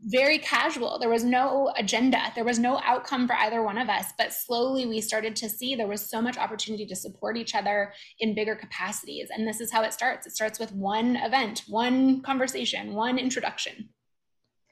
very 0.04 0.38
casual. 0.38 1.00
There 1.00 1.10
was 1.10 1.24
no 1.24 1.72
agenda, 1.78 2.22
there 2.36 2.44
was 2.44 2.60
no 2.60 2.80
outcome 2.84 3.28
for 3.28 3.36
either 3.36 3.64
one 3.64 3.78
of 3.78 3.90
us. 3.90 4.14
But 4.18 4.34
slowly 4.34 4.86
we 4.86 5.02
started 5.02 5.36
to 5.38 5.50
see 5.50 5.76
there 5.76 5.88
was 5.88 6.10
so 6.10 6.22
much 6.22 6.38
opportunity 6.38 6.86
to 6.86 6.96
support 6.96 7.38
each 7.38 7.56
other 7.56 7.94
in 8.20 8.36
bigger 8.36 8.56
capacities. 8.56 9.30
And 9.36 9.48
this 9.48 9.60
is 9.60 9.72
how 9.72 9.84
it 9.84 9.94
starts 9.94 10.28
it 10.28 10.34
starts 10.34 10.60
with 10.60 10.72
one 10.72 11.16
event, 11.16 11.64
one 11.68 12.22
conversation, 12.22 12.94
one 12.94 13.18
introduction. 13.18 13.90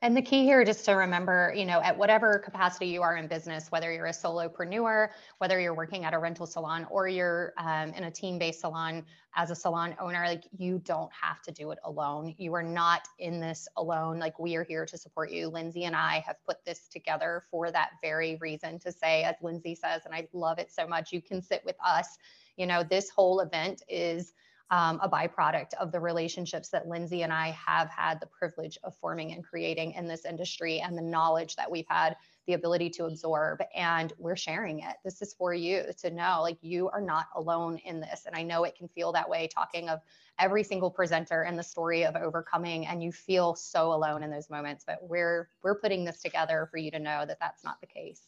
And 0.02 0.16
the 0.16 0.22
key 0.22 0.44
here, 0.44 0.64
just 0.66 0.86
to 0.86 0.92
remember, 0.92 1.54
you 1.56 1.66
know, 1.66 1.82
at 1.82 1.98
whatever 1.98 2.38
capacity 2.38 2.88
you 2.88 3.02
are 3.02 3.16
in 3.16 3.28
business, 3.28 3.72
whether 3.72 3.92
you're 3.92 4.08
a 4.08 4.12
solopreneur, 4.12 5.10
whether 5.38 5.60
you're 5.60 5.74
working 5.74 6.04
at 6.04 6.14
a 6.14 6.20
rental 6.20 6.46
salon, 6.46 6.86
or 6.92 7.08
you're 7.08 7.54
um, 7.58 7.90
in 7.94 8.04
a 8.04 8.12
team-based 8.12 8.60
salon 8.60 9.06
as 9.36 9.52
a 9.52 9.56
salon 9.56 9.96
owner, 10.00 10.24
like 10.26 10.44
you 10.58 10.80
don't 10.80 11.12
have 11.14 11.42
to 11.44 11.52
do 11.52 11.72
it 11.72 11.80
alone. 11.86 12.36
You 12.38 12.54
are 12.56 12.64
not 12.64 13.08
in 13.20 13.40
this 13.40 13.68
alone. 13.78 14.20
Like 14.20 14.38
we 14.38 14.56
are 14.58 14.64
here 14.64 14.86
to 14.86 14.98
support 14.98 15.32
you. 15.32 15.48
Lynzie 15.48 15.86
and 15.86 15.96
I 15.96 16.24
have 16.28 16.36
put 16.46 16.64
this 16.66 16.88
together 16.90 17.44
for 17.50 17.72
that 17.72 17.92
very 18.02 18.38
reason 18.42 18.80
to 18.80 18.92
say, 18.92 19.24
as 19.24 19.36
Lynzie 19.42 19.76
says, 19.76 20.02
and 20.06 20.14
I 20.14 20.28
love 20.34 20.60
it 20.60 20.72
so 20.72 20.86
much, 20.86 21.14
you 21.14 21.22
can 21.22 21.42
sit 21.42 21.64
with 21.66 21.78
us. 21.84 22.18
You 22.58 22.68
know, 22.68 22.84
this 22.84 23.10
whole 23.10 23.40
event 23.40 23.82
is 23.90 24.34
um, 24.72 25.00
a 25.02 25.10
byproduct 25.10 25.76
of 25.80 25.92
the 25.92 26.00
relationships 26.00 26.70
that 26.70 26.88
Lynzie 26.88 27.22
and 27.22 27.32
I 27.32 27.52
have 27.52 27.88
had 27.90 28.20
the 28.20 28.26
privilege 28.26 28.78
of 28.84 28.96
forming 28.96 29.32
and 29.34 29.44
creating 29.44 29.92
in 29.92 30.08
this 30.08 30.26
industry 30.26 30.80
and 30.80 30.98
the 30.98 31.04
knowledge 31.04 31.56
that 31.56 31.70
we've 31.70 31.88
had 31.88 32.16
the 32.48 32.54
ability 32.54 32.90
to 32.92 33.06
absorb 33.06 33.60
and 33.76 34.14
we're 34.18 34.36
sharing 34.36 34.80
it. 34.80 34.96
This 35.04 35.22
is 35.22 35.34
for 35.34 35.54
you 35.54 35.84
to 36.00 36.10
know 36.10 36.40
like 36.42 36.58
you 36.62 36.90
are 36.90 37.02
not 37.02 37.28
alone 37.36 37.80
in 37.86 38.00
this. 38.00 38.24
And 38.26 38.36
I 38.36 38.44
know 38.44 38.64
it 38.64 38.76
can 38.76 38.88
feel 38.88 39.12
that 39.14 39.30
way 39.30 39.48
talking 39.48 39.90
of 39.90 40.00
every 40.40 40.64
single 40.64 40.90
presenter 40.90 41.44
and 41.44 41.58
the 41.58 41.64
story 41.64 42.06
of 42.06 42.16
overcoming 42.16 42.88
and 42.88 43.04
you 43.04 43.12
feel 43.12 43.56
so 43.56 43.94
alone 43.94 44.24
in 44.24 44.32
those 44.32 44.50
moments, 44.50 44.84
but 44.86 44.98
we're 45.02 45.50
we're 45.64 45.80
putting 45.80 46.06
this 46.06 46.22
together 46.22 46.68
for 46.72 46.78
you 46.78 46.92
to 46.92 47.00
know 47.00 47.26
that 47.26 47.40
that's 47.40 47.64
not 47.64 47.80
the 47.82 47.88
case. 47.88 48.22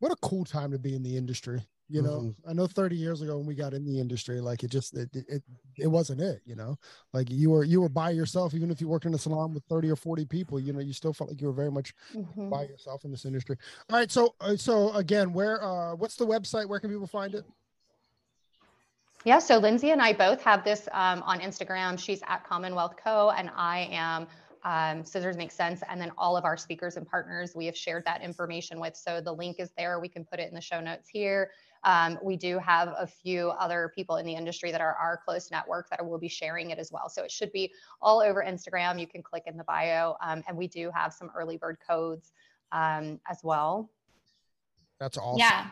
What 0.00 0.12
a 0.12 0.16
cool 0.16 0.44
time 0.44 0.70
to 0.72 0.78
be 0.78 0.94
in 0.94 1.02
the 1.02 1.16
industry 1.16 1.62
you 1.88 2.02
know 2.02 2.20
mm-hmm. 2.20 2.50
i 2.50 2.52
know 2.52 2.66
30 2.66 2.96
years 2.96 3.22
ago 3.22 3.36
when 3.38 3.46
we 3.46 3.54
got 3.54 3.72
in 3.72 3.84
the 3.84 3.98
industry 3.98 4.40
like 4.40 4.62
it 4.62 4.70
just 4.70 4.96
it, 4.96 5.08
it 5.14 5.42
it 5.78 5.86
wasn't 5.86 6.20
it 6.20 6.40
you 6.44 6.54
know 6.54 6.76
like 7.12 7.30
you 7.30 7.50
were 7.50 7.64
you 7.64 7.80
were 7.80 7.88
by 7.88 8.10
yourself 8.10 8.54
even 8.54 8.70
if 8.70 8.80
you 8.80 8.88
worked 8.88 9.06
in 9.06 9.14
a 9.14 9.18
salon 9.18 9.54
with 9.54 9.64
30 9.64 9.90
or 9.90 9.96
40 9.96 10.24
people 10.26 10.60
you 10.60 10.72
know 10.72 10.80
you 10.80 10.92
still 10.92 11.12
felt 11.12 11.30
like 11.30 11.40
you 11.40 11.46
were 11.46 11.52
very 11.52 11.70
much 11.70 11.94
mm-hmm. 12.14 12.50
by 12.50 12.62
yourself 12.62 13.04
in 13.04 13.10
this 13.10 13.24
industry 13.24 13.56
all 13.90 13.98
right 13.98 14.10
so 14.10 14.34
uh, 14.40 14.56
so 14.56 14.92
again 14.92 15.32
where 15.32 15.62
uh 15.62 15.94
what's 15.94 16.16
the 16.16 16.26
website 16.26 16.68
where 16.68 16.80
can 16.80 16.90
people 16.90 17.06
find 17.06 17.34
it 17.34 17.44
yeah, 19.24 19.40
so 19.40 19.58
Lynzie 19.58 19.90
and 19.90 20.00
I 20.00 20.12
both 20.12 20.40
have 20.42 20.62
this 20.62 20.88
um, 20.92 21.22
on 21.24 21.40
Instagram. 21.40 21.98
She's 21.98 22.22
at 22.28 22.46
Commonwealth 22.46 22.94
Co. 23.02 23.30
and 23.30 23.50
I 23.56 23.88
am 23.90 24.28
um, 24.64 25.04
Scissors 25.04 25.36
Make 25.36 25.50
Cents. 25.50 25.82
And 25.88 26.00
then 26.00 26.12
all 26.16 26.36
of 26.36 26.44
our 26.44 26.56
speakers 26.56 26.96
and 26.96 27.06
partners 27.06 27.52
we 27.54 27.66
have 27.66 27.76
shared 27.76 28.04
that 28.04 28.22
information 28.22 28.78
with. 28.80 28.96
So 28.96 29.20
the 29.20 29.32
link 29.32 29.56
is 29.58 29.70
there. 29.76 29.98
We 30.00 30.08
can 30.08 30.24
put 30.24 30.40
it 30.40 30.48
in 30.48 30.54
the 30.54 30.60
show 30.60 30.80
notes 30.80 31.08
here. 31.08 31.50
Um, 31.84 32.18
we 32.22 32.36
do 32.36 32.58
have 32.58 32.94
a 32.98 33.06
few 33.06 33.50
other 33.50 33.92
people 33.94 34.16
in 34.16 34.26
the 34.26 34.34
industry 34.34 34.70
that 34.72 34.80
are 34.80 34.94
our 34.94 35.20
close 35.24 35.50
network 35.50 35.88
that 35.90 36.04
will 36.04 36.18
be 36.18 36.28
sharing 36.28 36.70
it 36.70 36.78
as 36.78 36.92
well. 36.92 37.08
So 37.08 37.22
it 37.22 37.30
should 37.30 37.52
be 37.52 37.72
all 38.00 38.20
over 38.20 38.44
Instagram. 38.46 39.00
You 39.00 39.06
can 39.06 39.22
click 39.22 39.44
in 39.46 39.56
the 39.56 39.64
bio, 39.64 40.16
um, 40.22 40.42
and 40.48 40.56
we 40.56 40.68
do 40.68 40.90
have 40.94 41.12
some 41.12 41.30
early 41.36 41.56
bird 41.56 41.78
codes 41.86 42.32
um, 42.72 43.20
as 43.28 43.40
well. 43.42 43.90
That's 44.98 45.16
awesome. 45.16 45.38
Yeah 45.38 45.66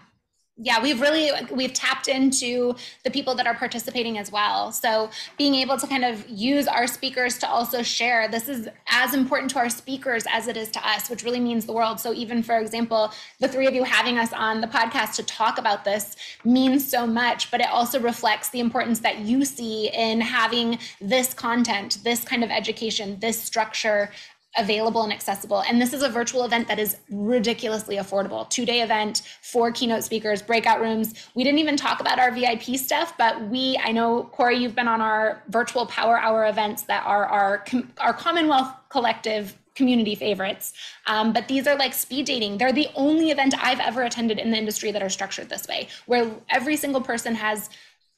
yeah 0.59 0.83
we've 0.83 1.01
really 1.01 1.31
we've 1.53 1.75
tapped 1.75 2.09
into 2.09 2.75
the 3.05 3.11
people 3.11 3.35
that 3.35 3.47
are 3.47 3.55
participating 3.55 4.17
as 4.17 4.33
well. 4.33 4.73
So 4.73 5.11
being 5.37 5.55
able 5.55 5.77
to 5.77 5.87
kind 5.87 6.05
of 6.05 6.27
use 6.29 6.67
our 6.67 6.87
speakers 6.87 7.37
to 7.39 7.49
also 7.49 7.83
share 7.83 8.27
this 8.29 8.49
is 8.49 8.69
as 8.89 9.13
important 9.13 9.51
to 9.51 9.59
our 9.59 9.69
speakers 9.69 10.25
as 10.33 10.49
it 10.49 10.57
is 10.57 10.71
to 10.71 10.89
us 10.89 11.11
which 11.11 11.25
really 11.25 11.41
means 11.41 11.67
the 11.67 11.73
world. 11.73 12.01
So 12.01 12.15
even 12.15 12.43
for 12.43 12.59
example 12.59 13.13
the 13.39 13.49
three 13.49 13.67
of 13.67 13.75
you 13.75 13.85
having 13.85 14.19
us 14.19 14.33
on 14.33 14.63
the 14.63 14.67
podcast 14.67 15.17
to 15.17 15.23
talk 15.25 15.59
about 15.59 15.85
this 15.85 16.17
means 16.45 16.89
so 16.89 17.07
much 17.07 17.51
but 17.51 17.61
it 17.61 17.69
also 17.69 18.01
reflects 18.01 18.49
the 18.51 18.61
importance 18.61 19.01
that 19.01 19.19
you 19.21 19.45
see 19.45 19.91
in 19.93 20.21
having 20.23 20.79
this 21.01 21.35
content 21.35 21.99
this 22.03 22.25
kind 22.25 22.43
of 22.43 22.51
education 22.51 23.19
this 23.21 23.41
structure 23.41 24.11
available 24.57 25.03
and 25.03 25.13
accessible. 25.13 25.63
And 25.63 25.81
this 25.81 25.93
is 25.93 26.03
a 26.03 26.09
virtual 26.09 26.45
event 26.45 26.69
that 26.69 26.79
is 26.79 26.97
ridiculously 27.11 27.97
affordable. 27.97 28.49
Two 28.49 28.65
day 28.65 28.83
event, 28.83 29.23
four 29.43 29.71
keynote 29.73 30.05
speakers, 30.05 30.43
breakout 30.43 30.81
rooms. 30.81 31.15
We 31.35 31.45
didn't 31.45 31.59
even 31.59 31.77
talk 31.77 32.01
about 32.01 32.19
our 32.19 32.31
VIP 32.31 32.77
stuff, 32.77 33.17
but 33.19 33.49
we, 33.49 33.79
I 33.83 33.93
know, 33.93 34.25
Corey, 34.33 34.57
you've 34.57 34.75
been 34.75 34.89
on 34.89 35.01
our 35.01 35.43
virtual 35.49 35.87
power 35.87 36.19
hour 36.19 36.47
events 36.47 36.83
that 36.83 37.05
are 37.07 37.27
our, 37.27 37.65
our 37.99 38.13
Commonwealth 38.13 38.73
Collective 38.89 39.57
community 39.77 40.15
favorites. 40.15 40.73
Um, 41.07 41.33
but 41.33 41.47
these 41.47 41.67
are 41.67 41.77
like 41.77 41.93
speed 41.93 42.27
dating. 42.27 42.59
They're 42.59 42.73
the 42.73 42.89
only 42.95 43.31
event 43.31 43.55
I've 43.63 43.79
ever 43.79 44.03
attended 44.03 44.39
in 44.39 44.51
the 44.51 44.57
industry 44.57 44.91
that 44.91 45.03
are 45.03 45.11
structured 45.11 45.49
this 45.49 45.69
way, 45.69 45.89
where 46.07 46.31
every 46.51 46.77
single 46.77 47.01
person 47.01 47.35
has 47.35 47.69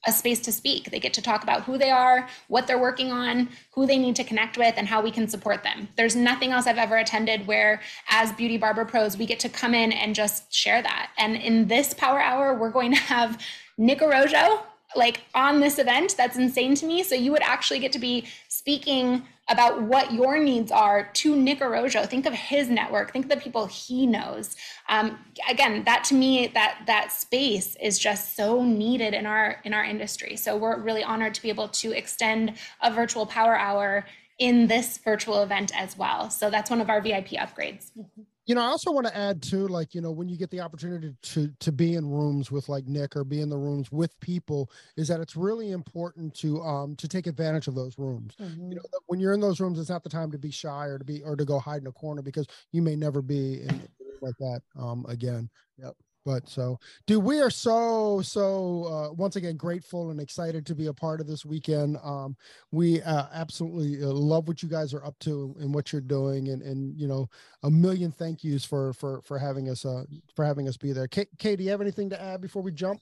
a 0.06 0.12
space 0.12 0.40
to 0.40 0.52
speak. 0.52 0.90
They 0.90 1.00
get 1.00 1.12
to 1.14 1.22
talk 1.22 1.42
about 1.42 1.64
who 1.64 1.76
they 1.76 1.90
are, 1.90 2.28
what 2.46 2.66
they're 2.66 2.78
working 2.78 3.11
on, 3.11 3.48
who 3.72 3.87
they 3.87 3.98
need 3.98 4.16
to 4.16 4.24
connect 4.24 4.56
with, 4.56 4.74
and 4.76 4.87
how 4.87 5.02
we 5.02 5.11
can 5.11 5.28
support 5.28 5.64
them. 5.64 5.88
There's 5.96 6.14
nothing 6.14 6.52
else 6.52 6.66
I've 6.66 6.78
ever 6.78 6.96
attended 6.96 7.46
where, 7.46 7.80
as 8.08 8.32
Beauty 8.32 8.58
Barber 8.58 8.84
Pros, 8.84 9.16
we 9.16 9.26
get 9.26 9.40
to 9.40 9.48
come 9.48 9.74
in 9.74 9.92
and 9.92 10.14
just 10.14 10.52
share 10.54 10.82
that. 10.82 11.11
And 11.18 11.37
in 11.37 11.66
this 11.66 11.94
Power 11.94 12.20
Hour, 12.20 12.54
we're 12.54 12.70
going 12.70 12.92
to 12.92 13.00
have 13.00 13.42
Nick 13.76 14.00
Arrojo 14.00 14.62
like 14.96 15.22
on 15.34 15.61
this 15.61 15.78
event. 15.78 16.14
That's 16.16 16.37
insane 16.37 16.74
to 16.76 16.87
me. 16.87 17.02
So 17.02 17.14
you 17.14 17.32
would 17.32 17.42
actually 17.42 17.78
get 17.80 17.92
to 17.92 17.98
be 17.98 18.26
speaking 18.48 19.22
about 19.48 19.82
what 19.82 20.12
your 20.12 20.38
needs 20.38 20.70
are 20.70 21.11
to 21.14 21.34
Nick 21.34 21.61
Arrojo. 21.61 22.06
Think 22.06 22.26
of 22.26 22.34
his 22.34 22.68
network. 22.68 23.12
Think 23.12 23.24
of 23.24 23.30
the 23.30 23.37
people 23.37 23.66
he 23.66 24.06
knows. 24.06 24.56
Um, 24.88 25.18
again, 25.48 25.84
that 25.84 26.04
to 26.04 26.14
me, 26.14 26.48
that 26.48 26.82
that 26.87 27.12
space 27.12 27.76
is 27.80 27.98
just 27.98 28.37
so 28.37 28.62
needed 28.62 29.14
in 29.14 29.26
our 29.26 29.61
in 29.64 29.72
our 29.72 29.84
industry. 29.84 30.37
So 30.37 30.56
we're 30.56 30.78
really 30.78 31.02
honored 31.02 31.34
to 31.34 31.42
be 31.42 31.48
able 31.48 31.68
to 31.68 31.92
extend 31.92 32.54
a 32.82 32.92
virtual 32.92 33.26
power 33.26 33.56
hour 33.56 34.04
in 34.38 34.68
this 34.68 34.98
virtual 34.98 35.42
event 35.42 35.72
as 35.74 35.98
well. 35.98 36.30
So 36.30 36.50
that's 36.50 36.70
one 36.70 36.80
of 36.80 36.88
our 36.90 37.00
VIP 37.00 37.30
upgrades. 37.30 37.90
Mm-hmm 37.98 38.22
you 38.48 38.54
know 38.54 38.62
i 38.62 38.66
also 38.66 38.90
want 38.90 39.06
to 39.06 39.16
add 39.16 39.40
too 39.40 39.68
like 39.68 39.94
you 39.94 40.00
know 40.00 40.11
when 40.11 40.28
you 40.28 40.37
get 40.37 40.50
the 40.50 40.61
opportunity 40.61 41.14
to 41.22 41.52
to 41.61 41.70
be 41.70 41.94
in 41.94 42.08
rooms 42.08 42.50
with 42.50 42.68
like 42.68 42.87
nick 42.87 43.14
or 43.14 43.22
be 43.22 43.40
in 43.42 43.48
the 43.48 43.56
rooms 43.56 43.92
with 43.92 44.18
people 44.20 44.70
is 44.96 45.06
that 45.06 45.20
it's 45.20 45.37
really 45.37 45.70
important 45.70 46.34
to 46.34 46.61
um 46.62 46.96
to 46.96 47.06
take 47.06 47.26
advantage 47.26 47.68
of 47.68 47.74
those 47.74 47.96
rooms. 47.98 48.34
Mm-hmm. 48.40 48.70
you 48.70 48.74
know 48.76 48.82
when 49.06 49.20
you're 49.20 49.34
in 49.34 49.40
those 49.40 49.61
rooms 49.61 49.78
it's 49.78 49.90
not 49.90 50.02
the 50.02 50.08
time 50.08 50.32
to 50.32 50.38
be 50.38 50.50
shy 50.50 50.87
or 50.87 50.98
to 50.98 51.04
be 51.04 51.22
or 51.22 51.37
to 51.37 51.44
go 51.44 51.58
hide 51.58 51.82
in 51.82 51.87
a 51.87 51.92
corner 51.92 52.22
because 52.22 52.46
you 52.72 52.82
may 52.82 52.96
never 52.96 53.22
be 53.22 53.61
in 53.62 53.88
like 54.20 54.34
that 54.38 54.62
um 54.76 55.04
again. 55.08 55.48
Yep 55.78 55.94
but 56.24 56.48
so, 56.48 56.78
dude, 57.07 57.22
we 57.22 57.40
are 57.40 57.50
so 57.50 58.20
so 58.22 58.85
uh, 58.85 59.12
once 59.14 59.37
again 59.37 59.57
grateful 59.57 60.11
and 60.11 60.20
excited 60.20 60.66
to 60.66 60.74
be 60.74 60.87
a 60.87 60.92
part 60.92 61.20
of 61.20 61.26
this 61.26 61.44
weekend. 61.44 61.96
Um, 62.02 62.37
we 62.70 63.00
uh, 63.02 63.26
absolutely 63.33 64.02
uh, 64.02 64.09
love 64.09 64.48
what 64.48 64.62
you 64.62 64.68
guys 64.68 64.92
are 64.94 65.04
up 65.04 65.18
to 65.20 65.54
and 65.59 65.74
what 65.74 65.92
you're 65.92 66.02
doing, 66.02 66.48
and 66.48 66.62
and 66.62 66.98
you 66.98 67.09
know, 67.09 67.28
a 67.62 67.70
million 67.70 68.11
thank 68.11 68.44
yous 68.44 68.64
for 68.64 68.92
for 68.92 69.22
for 69.22 69.38
having 69.38 69.70
us 69.70 69.85
uh 69.85 70.04
for 70.35 70.44
having 70.44 70.68
us 70.68 70.76
be 70.76 70.92
there. 70.92 71.09
Kate, 71.09 71.28
do 71.40 71.64
you 71.64 71.70
have 71.70 71.81
anything 71.81 72.11
to 72.11 72.20
add 72.20 72.40
before 72.40 72.62
we 72.62 72.72
jump? 72.72 73.00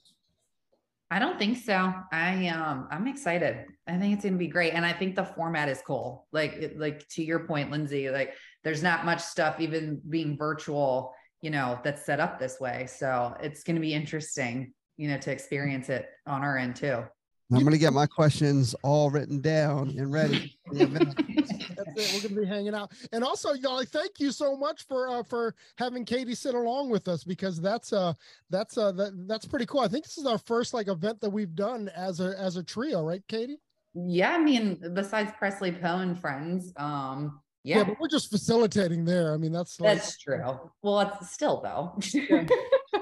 I 1.09 1.19
don't 1.19 1.39
think 1.39 1.57
so. 1.57 1.93
I 2.11 2.47
um 2.49 2.87
I'm 2.91 3.07
excited. 3.07 3.65
I 3.87 3.97
think 3.97 4.13
it's 4.13 4.25
gonna 4.25 4.37
be 4.37 4.47
great. 4.47 4.73
And 4.73 4.85
I 4.85 4.91
think 4.91 5.15
the 5.15 5.23
format 5.23 5.69
is 5.69 5.81
cool. 5.85 6.27
Like 6.33 6.73
like 6.75 7.07
to 7.09 7.23
your 7.23 7.39
point, 7.39 7.71
Lynzie, 7.71 8.09
like 8.09 8.33
there's 8.63 8.83
not 8.83 9.05
much 9.05 9.21
stuff 9.21 9.59
even 9.61 10.01
being 10.09 10.37
virtual 10.37 11.13
you 11.41 11.49
know, 11.49 11.79
that's 11.83 12.05
set 12.05 12.19
up 12.19 12.39
this 12.39 12.59
way. 12.59 12.87
So 12.87 13.35
it's 13.41 13.63
going 13.63 13.75
to 13.75 13.81
be 13.81 13.93
interesting, 13.93 14.73
you 14.97 15.07
know, 15.07 15.17
to 15.19 15.31
experience 15.31 15.89
it 15.89 16.09
on 16.25 16.41
our 16.41 16.57
end 16.57 16.75
too. 16.75 17.03
I'm 17.51 17.61
going 17.61 17.71
to 17.71 17.77
get 17.77 17.93
my 17.93 18.05
questions 18.05 18.75
all 18.83 19.09
written 19.09 19.39
down 19.39 19.95
and 19.97 20.11
ready. 20.11 20.57
That's 20.73 20.83
it. 21.95 22.13
We're 22.13 22.29
going 22.29 22.35
to 22.35 22.41
be 22.41 22.45
hanging 22.45 22.75
out, 22.75 22.91
and 23.13 23.23
also, 23.23 23.53
y'all, 23.53 23.81
thank 23.85 24.19
you 24.19 24.31
so 24.31 24.57
much 24.57 24.85
for 24.85 25.07
uh, 25.07 25.23
for 25.23 25.55
having 25.77 26.03
Katie 26.03 26.35
sit 26.35 26.55
along 26.55 26.89
with 26.89 27.07
us 27.07 27.23
because 27.23 27.61
that's 27.61 27.93
uh 27.93 28.13
that's 28.49 28.77
uh 28.77 28.91
that, 28.91 29.27
that's 29.27 29.45
pretty 29.45 29.65
cool. 29.65 29.79
I 29.79 29.87
think 29.87 30.03
this 30.03 30.17
is 30.17 30.25
our 30.25 30.37
first 30.37 30.73
like 30.73 30.89
event 30.89 31.21
that 31.21 31.29
we've 31.29 31.55
done 31.55 31.89
as 31.95 32.19
a 32.19 32.35
as 32.37 32.57
a 32.57 32.63
trio, 32.63 33.01
right, 33.01 33.23
Katie? 33.29 33.59
Yeah, 33.93 34.33
I 34.33 34.39
mean, 34.39 34.79
besides 34.93 35.31
Presley 35.37 35.71
Poe 35.71 35.99
and 35.99 36.19
friends, 36.19 36.73
um, 36.75 37.39
yeah. 37.67 37.79
yeah. 37.79 37.83
but 37.83 37.99
we're 37.99 38.07
just 38.07 38.29
facilitating 38.29 39.03
there. 39.03 39.33
I 39.33 39.37
mean, 39.37 39.51
that's 39.51 39.79
like, 39.81 39.97
that's 39.97 40.17
true. 40.17 40.41
Well, 40.81 41.01
it's 41.01 41.31
still 41.31 41.59
though. 41.61 41.93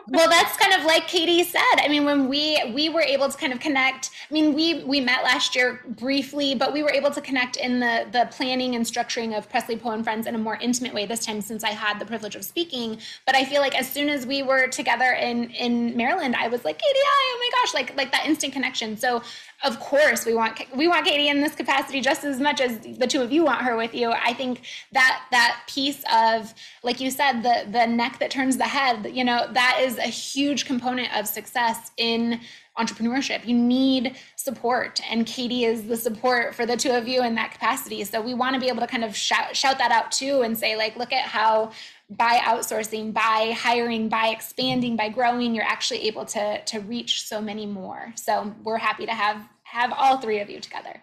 well, 0.07 0.29
that's 0.29 0.57
kind 0.57 0.73
of 0.73 0.85
like 0.85 1.07
Katie 1.07 1.43
said. 1.43 1.75
I 1.77 1.87
mean, 1.87 2.03
when 2.03 2.27
we 2.27 2.59
we 2.73 2.89
were 2.89 3.01
able 3.01 3.29
to 3.29 3.37
kind 3.37 3.53
of 3.53 3.59
connect. 3.59 4.09
I 4.29 4.33
mean, 4.33 4.55
we 4.55 4.83
we 4.83 4.99
met 4.99 5.23
last 5.23 5.55
year 5.55 5.81
briefly, 5.87 6.55
but 6.55 6.73
we 6.73 6.81
were 6.81 6.89
able 6.89 7.11
to 7.11 7.21
connect 7.21 7.57
in 7.57 7.79
the 7.79 8.07
the 8.11 8.27
planning 8.31 8.75
and 8.75 8.83
structuring 8.83 9.37
of 9.37 9.47
Presley 9.49 9.77
Poe 9.77 9.91
and 9.91 10.03
Friends 10.03 10.25
in 10.25 10.33
a 10.33 10.39
more 10.39 10.55
intimate 10.55 10.95
way 10.95 11.05
this 11.05 11.23
time 11.23 11.41
since 11.41 11.63
I 11.63 11.69
had 11.71 11.99
the 11.99 12.05
privilege 12.05 12.35
of 12.35 12.43
speaking. 12.43 12.97
But 13.27 13.35
I 13.35 13.45
feel 13.45 13.61
like 13.61 13.77
as 13.77 13.87
soon 13.87 14.09
as 14.09 14.25
we 14.25 14.41
were 14.41 14.67
together 14.67 15.11
in 15.11 15.51
in 15.51 15.95
Maryland, 15.95 16.35
I 16.35 16.47
was 16.47 16.65
like, 16.65 16.79
Katie, 16.79 16.99
hi, 17.05 17.35
oh 17.35 17.39
my 17.39 17.61
gosh, 17.61 17.73
like 17.75 17.95
like 17.95 18.11
that 18.13 18.25
instant 18.25 18.51
connection. 18.51 18.97
So 18.97 19.21
of 19.63 19.79
course 19.79 20.25
we 20.25 20.33
want 20.33 20.61
we 20.75 20.87
want 20.87 21.05
Katie 21.05 21.29
in 21.29 21.41
this 21.41 21.55
capacity 21.55 22.01
just 22.01 22.23
as 22.23 22.39
much 22.39 22.59
as 22.61 22.79
the 22.79 23.07
two 23.07 23.21
of 23.21 23.31
you 23.31 23.45
want 23.45 23.61
her 23.61 23.75
with 23.75 23.93
you. 23.93 24.11
I 24.11 24.33
think 24.33 24.61
that 24.91 25.23
that 25.31 25.63
piece 25.67 26.03
of 26.13 26.53
like 26.83 26.99
you 26.99 27.09
said 27.09 27.41
the 27.41 27.65
the 27.71 27.85
neck 27.85 28.19
that 28.19 28.31
turns 28.31 28.57
the 28.57 28.65
head, 28.65 29.11
you 29.13 29.23
know, 29.23 29.47
that 29.53 29.79
is 29.81 29.97
a 29.97 30.03
huge 30.03 30.65
component 30.65 31.15
of 31.17 31.27
success 31.27 31.91
in 31.97 32.41
entrepreneurship. 32.77 33.45
You 33.45 33.55
need 33.55 34.17
support, 34.35 34.99
and 35.09 35.25
Katie 35.25 35.63
is 35.63 35.87
the 35.87 35.95
support 35.95 36.53
for 36.53 36.65
the 36.65 36.75
two 36.75 36.91
of 36.91 37.07
you 37.07 37.23
in 37.23 37.35
that 37.35 37.51
capacity. 37.51 38.03
So 38.03 38.21
we 38.21 38.33
want 38.33 38.53
to 38.55 38.59
be 38.59 38.67
able 38.67 38.81
to 38.81 38.87
kind 38.87 39.03
of 39.03 39.15
shout, 39.15 39.55
shout 39.55 39.77
that 39.77 39.91
out 39.91 40.11
too 40.11 40.41
and 40.41 40.57
say, 40.57 40.75
like, 40.75 40.97
look 40.97 41.13
at 41.13 41.25
how 41.25 41.71
by 42.09 42.37
outsourcing, 42.43 43.13
by 43.13 43.55
hiring, 43.57 44.09
by 44.09 44.27
expanding, 44.27 44.95
by 44.95 45.09
growing, 45.09 45.55
you're 45.55 45.65
actually 45.65 46.01
able 46.07 46.25
to 46.25 46.63
to 46.63 46.79
reach 46.81 47.23
so 47.23 47.41
many 47.41 47.65
more. 47.65 48.13
So 48.15 48.53
we're 48.63 48.77
happy 48.77 49.05
to 49.05 49.11
have 49.13 49.47
have 49.63 49.91
all 49.95 50.17
three 50.17 50.39
of 50.39 50.49
you 50.49 50.59
together. 50.59 51.01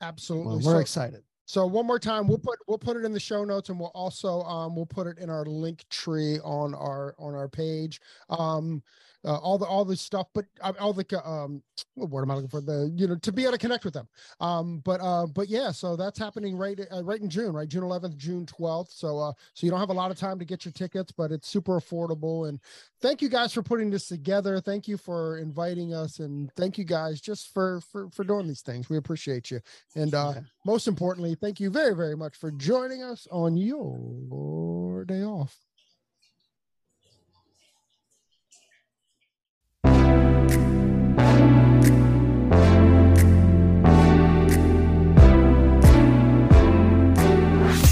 Absolutely. 0.00 0.46
Well, 0.48 0.56
we're 0.64 0.72
So- 0.72 0.78
excited. 0.78 1.22
So 1.46 1.66
one 1.66 1.86
more 1.86 1.98
time, 1.98 2.26
we'll 2.26 2.38
put 2.38 2.58
we'll 2.66 2.78
put 2.78 2.96
it 2.96 3.04
in 3.04 3.12
the 3.12 3.20
show 3.20 3.44
notes, 3.44 3.68
and 3.68 3.78
we'll 3.78 3.92
also 3.94 4.42
um 4.42 4.74
we'll 4.74 4.86
put 4.86 5.06
it 5.06 5.18
in 5.18 5.30
our 5.30 5.44
link 5.44 5.84
tree 5.90 6.38
on 6.40 6.74
our 6.74 7.14
on 7.18 7.34
our 7.34 7.48
page. 7.48 8.00
Um, 8.30 8.82
uh, 9.24 9.36
all 9.36 9.56
the 9.56 9.64
all 9.64 9.84
the 9.84 9.96
stuff, 9.96 10.26
but 10.34 10.44
uh, 10.60 10.72
all 10.78 10.92
the 10.92 11.28
um 11.28 11.62
what 11.94 12.10
word 12.10 12.22
am 12.22 12.30
I 12.30 12.34
looking 12.34 12.48
for? 12.48 12.60
The 12.60 12.92
you 12.94 13.06
know 13.06 13.16
to 13.16 13.32
be 13.32 13.42
able 13.42 13.52
to 13.52 13.58
connect 13.58 13.84
with 13.84 13.94
them. 13.94 14.06
Um, 14.40 14.82
but 14.84 15.00
uh, 15.00 15.26
but 15.26 15.48
yeah, 15.48 15.70
so 15.70 15.96
that's 15.96 16.18
happening 16.18 16.56
right 16.56 16.78
uh, 16.92 17.02
right 17.02 17.20
in 17.20 17.30
June, 17.30 17.54
right? 17.54 17.68
June 17.68 17.82
11th, 17.82 18.16
June 18.16 18.44
12th. 18.44 18.90
So 18.90 19.18
uh, 19.18 19.32
so 19.54 19.66
you 19.66 19.70
don't 19.70 19.80
have 19.80 19.90
a 19.90 19.94
lot 19.94 20.10
of 20.10 20.18
time 20.18 20.38
to 20.38 20.44
get 20.44 20.64
your 20.64 20.72
tickets, 20.72 21.10
but 21.10 21.32
it's 21.32 21.48
super 21.48 21.80
affordable. 21.80 22.48
And 22.48 22.60
thank 23.00 23.22
you 23.22 23.28
guys 23.30 23.52
for 23.52 23.62
putting 23.62 23.90
this 23.90 24.08
together. 24.08 24.60
Thank 24.60 24.88
you 24.88 24.98
for 24.98 25.38
inviting 25.38 25.94
us, 25.94 26.18
and 26.18 26.52
thank 26.54 26.76
you 26.76 26.84
guys 26.84 27.20
just 27.20 27.52
for 27.54 27.80
for 27.80 28.10
for 28.10 28.24
doing 28.24 28.46
these 28.46 28.62
things. 28.62 28.90
We 28.90 28.98
appreciate 28.98 29.50
you. 29.50 29.60
And 29.94 30.14
uh, 30.14 30.34
most 30.66 30.86
importantly, 30.86 31.33
thank 31.34 31.60
you 31.60 31.70
very, 31.70 31.94
very 31.94 32.16
much 32.16 32.36
for 32.36 32.50
joining 32.50 33.02
us 33.02 33.26
on 33.30 33.56
your 33.56 35.04
day 35.04 35.22
off. 35.22 35.63